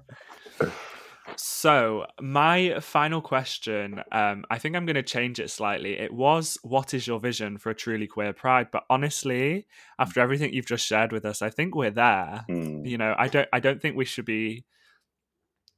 So, 1.36 2.06
my 2.22 2.80
final 2.80 3.22
question, 3.22 4.02
um, 4.12 4.46
I 4.50 4.58
think 4.60 4.76
I'm 4.76 4.86
going 4.86 4.96
to 4.96 5.04
change 5.04 5.40
it 5.40 5.50
slightly. 5.50 5.98
It 5.98 6.14
was, 6.14 6.58
what 6.64 6.94
is 6.94 7.08
your 7.08 7.20
vision 7.20 7.58
for 7.58 7.70
a 7.70 7.76
truly 7.76 8.08
queer 8.08 8.34
pride? 8.34 8.68
But 8.72 8.84
honestly, 8.90 9.68
after 10.00 10.20
everything 10.20 10.54
you've 10.54 10.66
just 10.66 10.86
shared 10.86 11.12
with 11.12 11.26
us, 11.26 11.42
I 11.42 11.50
think 11.50 11.76
we're 11.76 11.92
there. 11.92 12.46
Mm. 12.50 12.88
You 12.88 12.98
know, 12.98 13.16
I 13.18 13.28
don't, 13.28 13.50
I 13.52 13.60
don't 13.60 13.82
think 13.82 13.96
we 13.96 14.06
should 14.06 14.26
be, 14.26 14.64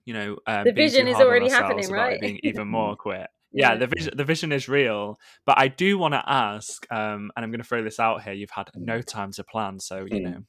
you 0.05 0.13
know, 0.13 0.37
um, 0.45 0.65
The 0.65 0.73
vision 0.73 1.07
is 1.07 1.15
already 1.15 1.45
ourselves 1.45 1.69
happening, 1.69 1.85
about 1.89 2.09
right? 2.09 2.21
Being 2.21 2.39
even 2.43 2.67
more 2.67 2.95
queer. 2.97 3.27
Yeah, 3.53 3.73
Yeah. 3.73 3.75
the 3.75 3.87
vision, 3.87 4.13
the 4.17 4.23
vision 4.25 4.51
is 4.51 4.67
real. 4.67 5.19
But 5.45 5.57
I 5.57 5.67
do 5.69 5.97
want 5.97 6.13
to 6.13 6.23
ask, 6.27 6.85
um, 6.91 7.31
and 7.35 7.43
I'm 7.43 7.51
going 7.51 7.61
to 7.61 7.67
throw 7.67 7.83
this 7.83 7.99
out 7.99 8.23
here. 8.23 8.33
You've 8.33 8.51
had 8.51 8.69
no 8.75 9.01
time 9.01 9.31
to 9.33 9.43
plan, 9.43 9.79
so 9.79 10.05
you 10.05 10.19
Mm. 10.19 10.23
know, 10.23 10.43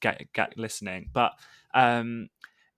get 0.00 0.32
get 0.34 0.58
listening. 0.58 1.08
But 1.12 1.32
um, 1.74 2.28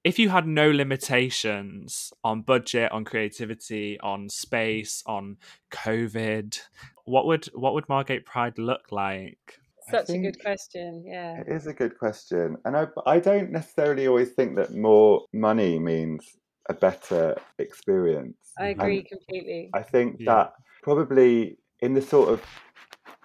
if 0.04 0.18
you 0.18 0.28
had 0.28 0.46
no 0.46 0.70
limitations 0.70 2.12
on 2.22 2.42
budget, 2.42 2.92
on 2.92 3.04
creativity, 3.04 3.98
on 4.00 4.28
space, 4.28 5.02
on 5.06 5.38
COVID, 5.70 6.60
what 7.06 7.26
would 7.26 7.46
what 7.46 7.74
would 7.74 7.88
Margate 7.88 8.26
Pride 8.26 8.58
look 8.58 8.92
like? 8.92 9.58
Such 9.90 10.10
a 10.10 10.18
good 10.18 10.40
question. 10.40 11.04
Yeah. 11.06 11.40
It 11.40 11.48
is 11.48 11.66
a 11.66 11.72
good 11.74 11.98
question, 11.98 12.56
and 12.64 12.76
I 12.76 12.86
I 13.06 13.18
don't 13.18 13.50
necessarily 13.50 14.06
always 14.06 14.32
think 14.32 14.56
that 14.56 14.74
more 14.74 15.24
money 15.32 15.78
means 15.78 16.36
a 16.68 16.74
better 16.74 17.36
experience. 17.58 18.36
I 18.58 18.68
And 18.68 18.80
agree 18.80 19.02
completely. 19.02 19.70
I 19.74 19.82
think 19.82 20.20
Yeah. 20.20 20.34
that 20.34 20.52
probably 20.82 21.58
in 21.80 21.94
the 21.94 22.02
sort 22.02 22.28
of 22.30 22.42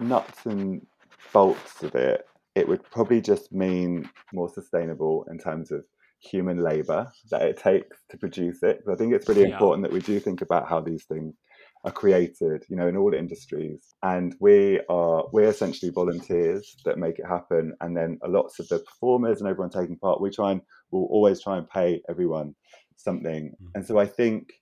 nuts 0.00 0.46
and 0.46 0.86
bolts 1.32 1.82
of 1.82 1.94
it, 1.94 2.26
it 2.54 2.66
would 2.68 2.82
probably 2.90 3.20
just 3.20 3.52
mean 3.52 4.10
more 4.32 4.48
sustainable 4.48 5.24
in 5.30 5.38
terms 5.38 5.70
of 5.70 5.84
human 6.20 6.58
labor 6.58 7.10
that 7.30 7.42
it 7.42 7.56
takes 7.56 7.98
to 8.10 8.18
produce 8.18 8.62
it. 8.62 8.82
I 8.90 8.94
think 8.94 9.12
it's 9.12 9.28
really 9.28 9.42
Yeah. 9.42 9.54
important 9.54 9.82
that 9.84 9.92
we 9.92 10.00
do 10.00 10.20
think 10.20 10.42
about 10.42 10.68
how 10.68 10.80
these 10.80 11.04
things 11.04 11.34
are 11.84 11.92
created, 11.92 12.64
you 12.68 12.76
know, 12.76 12.88
in 12.88 12.96
all 12.96 13.14
industries. 13.14 13.94
And 14.02 14.34
we 14.38 14.80
are 14.88 15.26
we're 15.32 15.48
essentially 15.48 15.90
volunteers 15.90 16.76
that 16.84 16.98
make 16.98 17.18
it 17.18 17.26
happen. 17.26 17.74
And 17.80 17.96
then 17.96 18.18
lots 18.26 18.58
of 18.58 18.68
the 18.68 18.80
performers 18.80 19.40
and 19.40 19.48
everyone 19.48 19.70
taking 19.70 19.96
part, 19.96 20.20
we 20.20 20.30
try 20.30 20.52
and 20.52 20.60
we'll 20.90 21.06
always 21.06 21.40
try 21.40 21.56
and 21.56 21.68
pay 21.68 22.02
everyone 22.08 22.54
something. 22.96 23.50
Mm. 23.62 23.70
And 23.74 23.86
so 23.86 23.98
I 23.98 24.06
think 24.06 24.52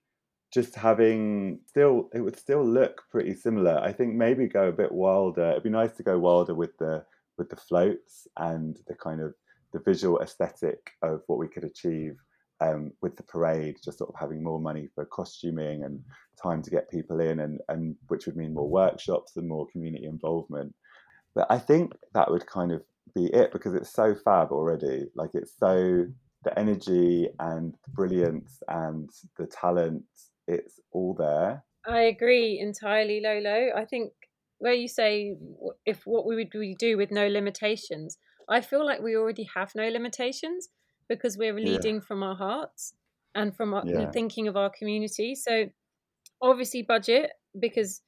just 0.53 0.75
having 0.75 1.61
still 1.67 2.09
it 2.15 2.21
would 2.21 2.39
still 2.39 2.65
look 2.65 3.03
pretty 3.11 3.35
similar. 3.35 3.79
I 3.81 3.93
think 3.93 4.15
maybe 4.15 4.47
go 4.47 4.69
a 4.69 4.73
bit 4.73 4.93
wilder. 4.93 5.51
It'd 5.51 5.63
be 5.65 5.71
nice 5.71 5.93
to 5.93 6.03
go 6.03 6.19
wilder 6.19 6.55
with 6.55 6.77
the 6.79 7.05
with 7.37 7.51
the 7.51 7.57
floats 7.57 8.27
and 8.37 8.79
the 8.87 8.95
kind 8.95 9.21
of 9.21 9.35
the 9.73 9.81
visual 9.81 10.21
aesthetic 10.21 10.93
of 11.03 11.23
what 11.27 11.39
we 11.39 11.49
could 11.49 11.65
achieve 11.65 12.17
um, 12.61 12.93
with 13.03 13.17
the 13.17 13.23
parade, 13.23 13.77
just 13.85 13.99
sort 13.99 14.11
of 14.11 14.19
having 14.19 14.43
more 14.43 14.61
money 14.61 14.89
for 14.95 15.05
costuming 15.05 15.85
and 15.85 16.03
time 16.43 16.63
to 16.63 16.71
get 16.71 16.91
people 16.91 17.21
in, 17.21 17.41
and, 17.41 17.61
and 17.69 17.97
which 18.09 18.27
would 18.27 18.37
mean 18.37 18.55
more 18.55 18.69
workshops 18.69 19.37
and 19.37 19.49
more 19.49 19.67
community 19.71 20.07
involvement. 20.07 20.75
But 21.35 21.47
I 21.51 21.59
think 21.59 21.93
that 22.15 22.31
would 22.31 22.47
kind 22.47 22.73
of 22.73 22.83
be 23.15 23.27
it 23.27 23.53
because 23.53 23.75
it's 23.75 23.93
so 23.93 24.15
fab 24.25 24.51
already. 24.51 25.07
Like 25.15 25.31
it's 25.35 25.53
so 25.59 26.07
the 26.45 26.59
energy 26.59 27.29
and 27.39 27.75
the 27.85 27.91
brilliance 27.93 28.63
and 28.69 29.09
the 29.39 29.47
talent, 29.47 30.05
it's 30.47 30.81
all 30.93 31.15
there. 31.15 31.65
I 31.87 32.03
agree 32.03 32.59
entirely, 32.61 33.21
Lolo. 33.21 33.71
I 33.77 33.85
think 33.85 34.13
where 34.59 34.75
you 34.75 34.89
say 34.89 35.37
if 35.87 36.03
what 36.05 36.27
we 36.27 36.35
would 36.35 36.53
we 36.55 36.75
do 36.79 36.97
with 36.97 37.11
no 37.11 37.29
limitations, 37.29 38.19
I 38.49 38.61
feel 38.61 38.85
like 38.85 39.01
we 39.01 39.17
already 39.17 39.45
have 39.55 39.75
no 39.75 39.89
limitations 39.89 40.69
because 41.09 41.37
we're 41.39 41.59
Yeah. 41.61 41.65
leading 41.73 42.01
from 42.01 42.23
our 42.23 42.35
hearts 42.37 42.95
and 43.35 43.55
from 43.57 43.75
our, 43.75 43.85
Yeah. 43.85 44.11
thinking 44.13 44.49
of 44.49 44.57
our 44.57 44.71
community. 44.71 45.35
So 45.35 45.71
obviously 46.43 46.83
budget 46.83 47.33
because 47.59 48.03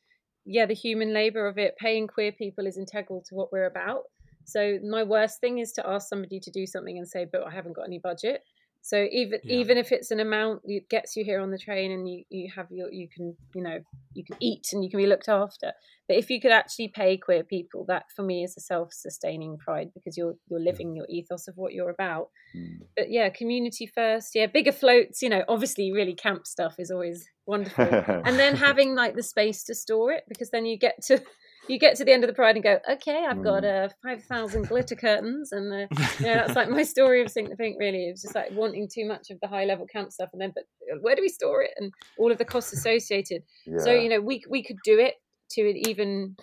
yeah, 0.46 0.66
the 0.66 0.74
human 0.74 1.12
labor 1.12 1.46
of 1.46 1.58
it, 1.58 1.76
paying 1.76 2.06
queer 2.06 2.32
people 2.32 2.66
is 2.66 2.78
integral 2.78 3.22
to 3.28 3.34
what 3.34 3.52
we're 3.52 3.66
about. 3.66 4.04
So 4.44 4.78
my 4.82 5.02
worst 5.04 5.40
thing 5.40 5.58
is 5.58 5.72
to 5.72 5.86
ask 5.86 6.08
somebody 6.08 6.40
to 6.40 6.50
do 6.50 6.66
something 6.66 6.96
and 6.98 7.06
say, 7.06 7.26
"But 7.30 7.44
I 7.44 7.50
haven't 7.50 7.74
got 7.74 7.86
any 7.86 7.98
budget." 7.98 8.42
So 8.82 9.06
even 9.10 9.40
Yeah. 9.44 9.56
even 9.56 9.78
if 9.78 9.92
it's 9.92 10.10
an 10.10 10.20
amount 10.20 10.62
that 10.64 10.88
gets 10.88 11.16
you 11.16 11.24
here 11.24 11.40
on 11.40 11.50
the 11.50 11.58
train 11.58 11.92
and 11.92 12.08
you 12.08 12.24
you 12.28 12.50
have 12.54 12.66
your 12.70 12.92
you 12.92 13.08
can 13.08 13.36
you 13.54 13.62
know 13.62 13.80
you 14.14 14.24
can 14.24 14.36
eat 14.40 14.68
and 14.72 14.82
you 14.82 14.90
can 14.90 14.98
be 14.98 15.06
looked 15.06 15.28
after. 15.28 15.72
But 16.08 16.16
if 16.16 16.30
you 16.30 16.40
could 16.40 16.50
actually 16.50 16.88
pay 16.88 17.16
queer 17.16 17.44
people, 17.44 17.84
that 17.86 18.04
for 18.16 18.22
me 18.22 18.42
is 18.42 18.56
a 18.56 18.60
self 18.60 18.92
sustaining 18.92 19.58
pride 19.58 19.90
because 19.94 20.16
you're 20.16 20.34
you're 20.48 20.60
living 20.60 20.96
your 20.96 21.06
ethos 21.08 21.46
of 21.46 21.56
what 21.56 21.72
you're 21.72 21.90
about. 21.90 22.28
Mm. 22.56 22.80
But 22.96 23.10
yeah, 23.10 23.28
community 23.28 23.86
first. 23.86 24.34
Yeah, 24.34 24.46
bigger 24.46 24.72
floats. 24.72 25.22
You 25.22 25.28
know, 25.28 25.44
obviously, 25.48 25.92
really 25.92 26.14
camp 26.14 26.46
stuff 26.46 26.76
is 26.78 26.90
always 26.90 27.28
wonderful. 27.46 27.84
and 28.24 28.38
then 28.38 28.56
having 28.68 28.94
like 28.94 29.14
the 29.14 29.22
space 29.22 29.64
to 29.64 29.74
store 29.74 30.12
it 30.12 30.24
because 30.28 30.50
then 30.50 30.66
you 30.66 30.78
get 30.78 31.02
to 31.04 31.22
you 31.70 31.78
get 31.78 31.96
to 31.96 32.04
the 32.04 32.12
end 32.12 32.24
of 32.24 32.28
the 32.28 32.34
pride 32.34 32.56
and 32.56 32.64
go, 32.64 32.78
okay, 32.90 33.24
I've 33.28 33.42
got 33.42 33.64
uh, 33.64 33.88
five 34.02 34.24
thousand 34.24 34.66
glitter 34.66 34.96
curtains, 34.96 35.52
and 35.52 35.72
uh, 35.72 35.86
yeah, 36.20 36.46
that's 36.46 36.56
like 36.56 36.68
my 36.68 36.82
story 36.82 37.22
of 37.22 37.30
Sink 37.30 37.48
the 37.48 37.56
Pink. 37.56 37.76
Really, 37.78 38.08
it 38.08 38.12
was 38.12 38.22
just 38.22 38.34
like 38.34 38.50
wanting 38.52 38.88
too 38.92 39.06
much 39.06 39.30
of 39.30 39.38
the 39.40 39.48
high 39.48 39.64
level 39.64 39.86
camp 39.86 40.10
stuff, 40.10 40.30
and 40.32 40.42
then 40.42 40.52
but 40.54 40.64
uh, 40.92 40.98
where 41.00 41.14
do 41.14 41.22
we 41.22 41.28
store 41.28 41.62
it 41.62 41.70
and 41.78 41.92
all 42.18 42.32
of 42.32 42.38
the 42.38 42.44
costs 42.44 42.72
associated. 42.72 43.42
So 43.78 43.92
you 43.92 44.08
know, 44.08 44.20
we 44.20 44.42
we 44.48 44.64
could 44.64 44.78
do 44.84 44.98
it 44.98 45.14
to 45.52 45.62
an 45.62 45.76
even 45.88 46.36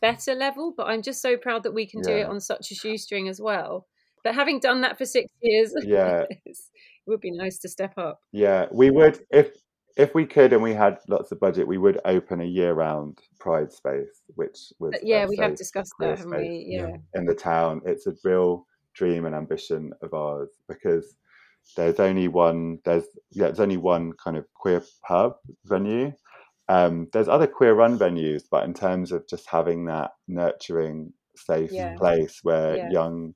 better 0.00 0.34
level, 0.34 0.74
but 0.76 0.88
I'm 0.88 1.02
just 1.02 1.22
so 1.22 1.36
proud 1.36 1.62
that 1.62 1.74
we 1.74 1.86
can 1.86 2.00
do 2.02 2.16
it 2.16 2.26
on 2.26 2.40
such 2.40 2.70
a 2.70 2.74
shoestring 2.74 3.28
as 3.28 3.40
well. 3.40 3.86
But 4.24 4.34
having 4.34 4.60
done 4.60 4.80
that 4.82 4.98
for 4.98 5.04
six 5.04 5.30
years, 5.40 5.74
Yeah. 5.84 6.24
it 6.44 6.56
would 7.06 7.20
be 7.20 7.32
nice 7.32 7.58
to 7.58 7.68
step 7.68 7.94
up. 7.96 8.20
Yeah, 8.32 8.66
we 8.72 8.90
would 8.90 9.20
if 9.30 9.52
if 9.96 10.14
we 10.14 10.26
could 10.26 10.52
and 10.52 10.62
we 10.62 10.72
had 10.74 10.98
lots 11.08 11.32
of 11.32 11.40
budget, 11.40 11.66
we 11.66 11.78
would 11.78 12.00
open 12.04 12.40
a 12.40 12.44
year-round 12.44 13.18
Pride 13.38 13.72
space, 13.72 14.22
which 14.34 14.72
was 14.78 14.92
But 14.92 15.04
yeah, 15.04 15.26
we 15.26 15.36
have 15.36 15.56
discussed 15.56 15.94
that, 16.00 16.18
haven't 16.18 16.36
we? 16.38 16.66
Yeah. 16.68 16.96
in 17.14 17.24
the 17.26 17.34
town. 17.34 17.82
It's 17.84 18.06
a 18.06 18.14
real 18.24 18.66
dream 18.94 19.24
and 19.26 19.34
ambition 19.34 19.92
of 20.02 20.14
ours 20.14 20.50
because 20.68 21.16
there's 21.76 22.00
only 22.00 22.28
one 22.28 22.78
there's 22.84 23.06
yeah 23.30 23.46
there's 23.46 23.60
only 23.60 23.76
one 23.76 24.12
kind 24.22 24.36
of 24.36 24.44
queer 24.54 24.82
pub 25.06 25.36
venue 25.64 26.12
um, 26.68 27.08
there's 27.12 27.28
other 27.28 27.46
queer 27.46 27.74
run 27.74 27.98
venues, 27.98 28.44
but 28.50 28.64
in 28.64 28.72
terms 28.72 29.12
of 29.12 29.26
just 29.28 29.48
having 29.48 29.84
that 29.86 30.12
nurturing, 30.28 31.12
safe 31.36 31.72
Yeah. 31.72 31.96
place 31.98 32.38
where 32.44 32.76
Yeah. 32.76 32.90
young 32.90 33.34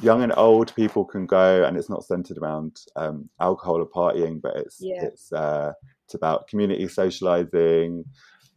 young 0.00 0.22
and 0.22 0.32
old 0.36 0.74
people 0.74 1.04
can 1.04 1.26
go 1.26 1.64
and 1.64 1.76
it's 1.76 1.90
not 1.90 2.04
centered 2.04 2.38
around 2.38 2.76
um, 2.96 3.28
alcohol 3.40 3.80
or 3.80 3.86
partying 3.86 4.40
but 4.40 4.56
it's 4.56 4.78
Yeah. 4.80 5.04
it's 5.04 5.32
uh, 5.32 5.72
it's 6.06 6.14
about 6.14 6.48
community 6.48 6.88
socializing 6.88 8.04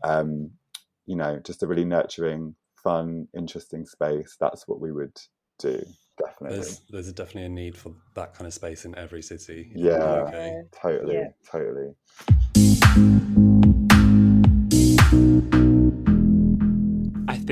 um, 0.03 0.51
you 1.05 1.15
know 1.15 1.39
just 1.43 1.63
a 1.63 1.67
really 1.67 1.85
nurturing 1.85 2.55
fun 2.83 3.27
interesting 3.35 3.85
space 3.85 4.35
that's 4.39 4.67
what 4.67 4.79
we 4.79 4.91
would 4.91 5.17
do 5.59 5.83
definitely 6.23 6.57
There's 6.59 6.81
there's 6.89 7.11
definitely 7.13 7.45
a 7.45 7.49
need 7.49 7.75
for 7.77 7.93
that 8.15 8.33
kind 8.33 8.47
of 8.47 8.53
space 8.53 8.85
in 8.85 8.95
every 8.97 9.21
city. 9.21 9.71
in 9.75 9.83
yeah 9.85 10.23
UK. 10.23 10.71
totally 10.81 11.15
Yeah. 11.15 11.27
totally 11.51 11.95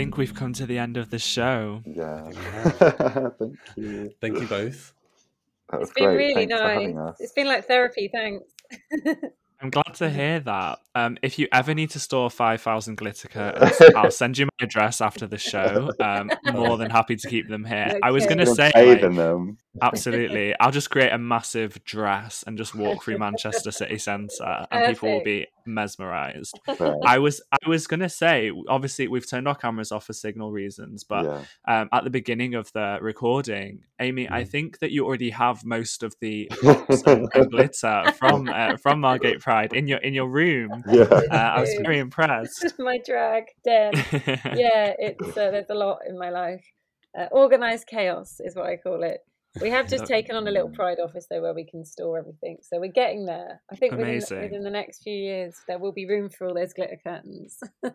think 0.04 0.18
we've 0.18 0.36
come 0.36 0.52
to 0.54 0.66
the 0.66 0.78
end 0.78 0.98
of 0.98 1.10
the 1.10 1.20
show. 1.20 1.82
yeah 1.86 2.30
Yeah. 2.30 2.70
thank 3.40 3.58
you 3.78 4.12
Thank 4.22 4.40
you 4.40 4.48
both. 4.48 4.94
that 5.70 5.80
was 5.80 5.90
It's 5.90 5.94
been 5.94 6.04
great 6.06 6.18
really 6.18 6.48
thanks 6.48 6.96
nice. 6.96 7.16
It's 7.20 7.34
been 7.34 7.48
like 7.48 7.66
therapy. 7.66 8.10
Thanks. 8.14 8.46
I'm 9.62 9.70
glad 9.70 9.94
to 9.96 10.10
hear 10.10 10.42
that. 10.42 10.80
Um, 10.94 11.18
if 11.22 11.40
you 11.40 11.48
ever 11.54 11.74
need 11.74 11.90
to 11.92 12.00
store 12.00 12.30
5,000 12.30 12.98
glitter 12.98 13.30
curtains, 13.30 13.82
I'll 13.96 14.12
send 14.12 14.38
you 14.38 14.46
my 14.46 14.66
address 14.66 15.00
after 15.00 15.26
the 15.26 15.38
show. 15.38 15.90
Um, 16.02 16.30
more 16.52 16.78
than 16.78 16.90
happy 16.90 17.16
to 17.16 17.30
keep 17.30 17.48
them 17.48 17.64
here. 17.64 17.98
I 18.04 18.12
was 18.12 18.26
going 18.26 18.40
to 18.40 18.46
say, 18.46 18.74
like, 18.76 19.00
them 19.00 19.58
absolutely, 19.82 20.56
I'll 20.60 20.72
just 20.72 20.90
create 20.90 21.12
a 21.12 21.18
massive 21.18 21.84
dress 21.84 22.44
and 22.46 22.58
just 22.58 22.76
walk 22.76 23.04
through 23.04 23.18
Manchester 23.18 23.72
city 23.72 23.98
centre 23.98 24.68
and 24.72 24.86
people 24.86 25.10
will 25.10 25.24
be 25.24 25.48
mesmerised. 25.66 26.60
Fair. 26.78 27.00
I 27.06 27.20
was 27.20 27.42
I 27.52 27.70
was 27.70 27.88
gonna 27.88 28.10
say, 28.10 28.52
obviously 28.68 29.08
we've 29.08 29.30
turned 29.30 29.48
our 29.48 29.56
cameras 29.56 29.92
off 29.92 30.06
for 30.06 30.14
signal 30.14 30.52
reasons, 30.52 31.04
but 31.04 31.26
yeah 31.26 31.44
um, 31.66 31.90
at 31.94 32.04
the 32.04 32.10
beginning 32.10 32.56
of 32.56 32.72
the 32.74 32.98
recording, 33.02 33.84
Amy, 34.00 34.28
I 34.30 34.44
Mhm. 34.44 34.48
think 34.50 34.80
that 34.80 34.92
you 34.92 35.06
already 35.06 35.30
have 35.30 35.64
most 35.66 36.04
of 36.04 36.14
the 36.20 36.50
and, 37.08 37.28
and 37.34 37.52
glitter 37.52 38.12
from 38.18 38.50
uh, 38.50 38.78
from 38.78 39.00
Margate 39.00 39.40
Pride 39.40 39.74
in 39.74 39.88
your 39.88 40.00
in 40.00 40.14
your 40.14 40.28
room. 40.28 40.84
yeah 40.92 41.04
Uh, 41.32 41.36
I 41.36 41.60
was 41.62 41.74
very 41.84 42.00
impressed. 42.00 42.74
My 42.80 43.00
drag 43.06 43.46
den. 43.64 43.94
yeah, 43.96 44.94
it's 45.00 45.30
uh, 45.38 45.52
there's 45.52 45.70
a 45.70 45.74
lot 45.76 46.00
in 46.08 46.18
my 46.18 46.30
life. 46.30 46.66
Uh, 47.18 47.28
organized 47.32 47.88
chaos 47.88 48.40
is 48.40 48.56
what 48.56 48.66
I 48.66 48.78
call 48.78 49.04
it. 49.04 49.20
We 49.62 49.70
have 49.70 49.88
just 49.88 50.08
taken 50.08 50.36
on 50.36 50.48
a 50.48 50.52
little 50.52 50.70
pride 50.70 51.00
office 51.00 51.28
though, 51.30 51.42
where 51.42 51.54
we 51.54 51.64
can 51.64 51.86
store 51.86 52.18
everything. 52.18 52.58
So 52.62 52.80
we're 52.80 52.92
getting 52.92 53.26
there. 53.26 53.62
I 53.72 53.76
think 53.76 53.96
within, 53.96 54.24
within 54.42 54.64
the 54.64 54.72
next 54.72 55.04
few 55.04 55.14
years, 55.14 55.56
there 55.68 55.78
will 55.78 55.92
be 55.92 56.08
room 56.08 56.30
for 56.30 56.48
all 56.48 56.56
those 56.56 56.74
glitter 56.74 57.00
curtains. 57.04 57.60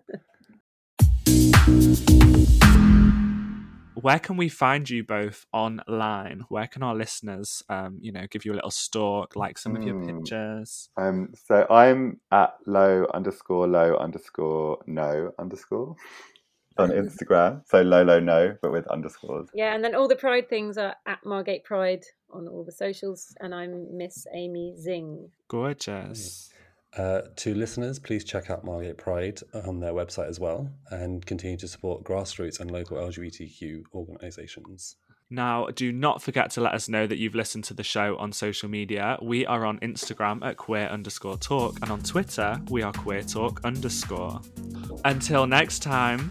Where 4.00 4.20
can 4.20 4.36
we 4.36 4.48
find 4.48 4.88
you 4.88 5.02
both 5.02 5.44
online? 5.52 6.44
Where 6.48 6.68
can 6.68 6.84
our 6.84 6.94
listeners, 6.94 7.64
um, 7.68 7.98
you 8.00 8.12
know, 8.12 8.28
give 8.30 8.44
you 8.44 8.52
a 8.52 8.54
little 8.54 8.70
stalk, 8.70 9.34
like 9.34 9.58
some 9.58 9.74
of 9.74 9.82
your 9.82 9.96
Mm. 9.96 10.06
pictures? 10.06 10.88
Um, 10.96 11.32
so 11.34 11.66
I'm 11.68 12.20
at 12.30 12.54
low 12.66 13.06
underscore 13.12 13.66
low 13.66 13.96
underscore 13.96 14.78
no 14.86 15.32
underscore 15.40 15.96
on 16.78 16.90
Instagram. 16.90 17.62
So 17.66 17.82
low 17.82 18.02
low 18.02 18.20
no, 18.20 18.56
but 18.62 18.72
with 18.72 18.86
underscores. 18.88 19.48
yeah, 19.54 19.74
and 19.74 19.84
then 19.84 19.94
all 19.94 20.08
the 20.08 20.16
pride 20.16 20.48
things 20.48 20.78
are 20.78 20.94
at 21.06 21.24
Margate 21.24 21.64
Pride 21.64 22.04
on 22.30 22.48
all 22.48 22.64
the 22.64 22.72
socials, 22.72 23.34
and 23.40 23.54
I'm 23.54 23.96
Miss 23.96 24.26
Amy 24.34 24.74
Zing. 24.78 25.30
Gorgeous. 25.48 26.50
Uh, 26.96 27.20
to 27.36 27.54
listeners, 27.54 27.98
please 27.98 28.24
check 28.24 28.50
out 28.50 28.64
Margate 28.64 28.96
Pride 28.96 29.40
on 29.52 29.78
their 29.80 29.92
website 29.92 30.28
as 30.28 30.40
well 30.40 30.70
and 30.90 31.24
continue 31.26 31.56
to 31.58 31.68
support 31.68 32.02
grassroots 32.02 32.60
and 32.60 32.70
local 32.70 32.96
LGBTQ 32.96 33.82
organisations. 33.94 34.96
Now, 35.30 35.66
do 35.66 35.92
not 35.92 36.22
forget 36.22 36.50
to 36.52 36.62
let 36.62 36.72
us 36.72 36.88
know 36.88 37.06
that 37.06 37.18
you've 37.18 37.34
listened 37.34 37.64
to 37.64 37.74
the 37.74 37.82
show 37.82 38.16
on 38.16 38.32
social 38.32 38.70
media. 38.70 39.18
We 39.20 39.44
are 39.44 39.66
on 39.66 39.78
Instagram 39.80 40.42
at 40.42 40.56
queer 40.56 40.86
underscore 40.86 41.36
talk, 41.36 41.76
and 41.82 41.90
on 41.90 42.02
Twitter, 42.02 42.58
we 42.70 42.82
are 42.82 42.92
queer 42.92 43.22
talk 43.22 43.60
underscore. 43.62 44.40
Until 45.04 45.46
next 45.46 45.82
time, 45.82 46.30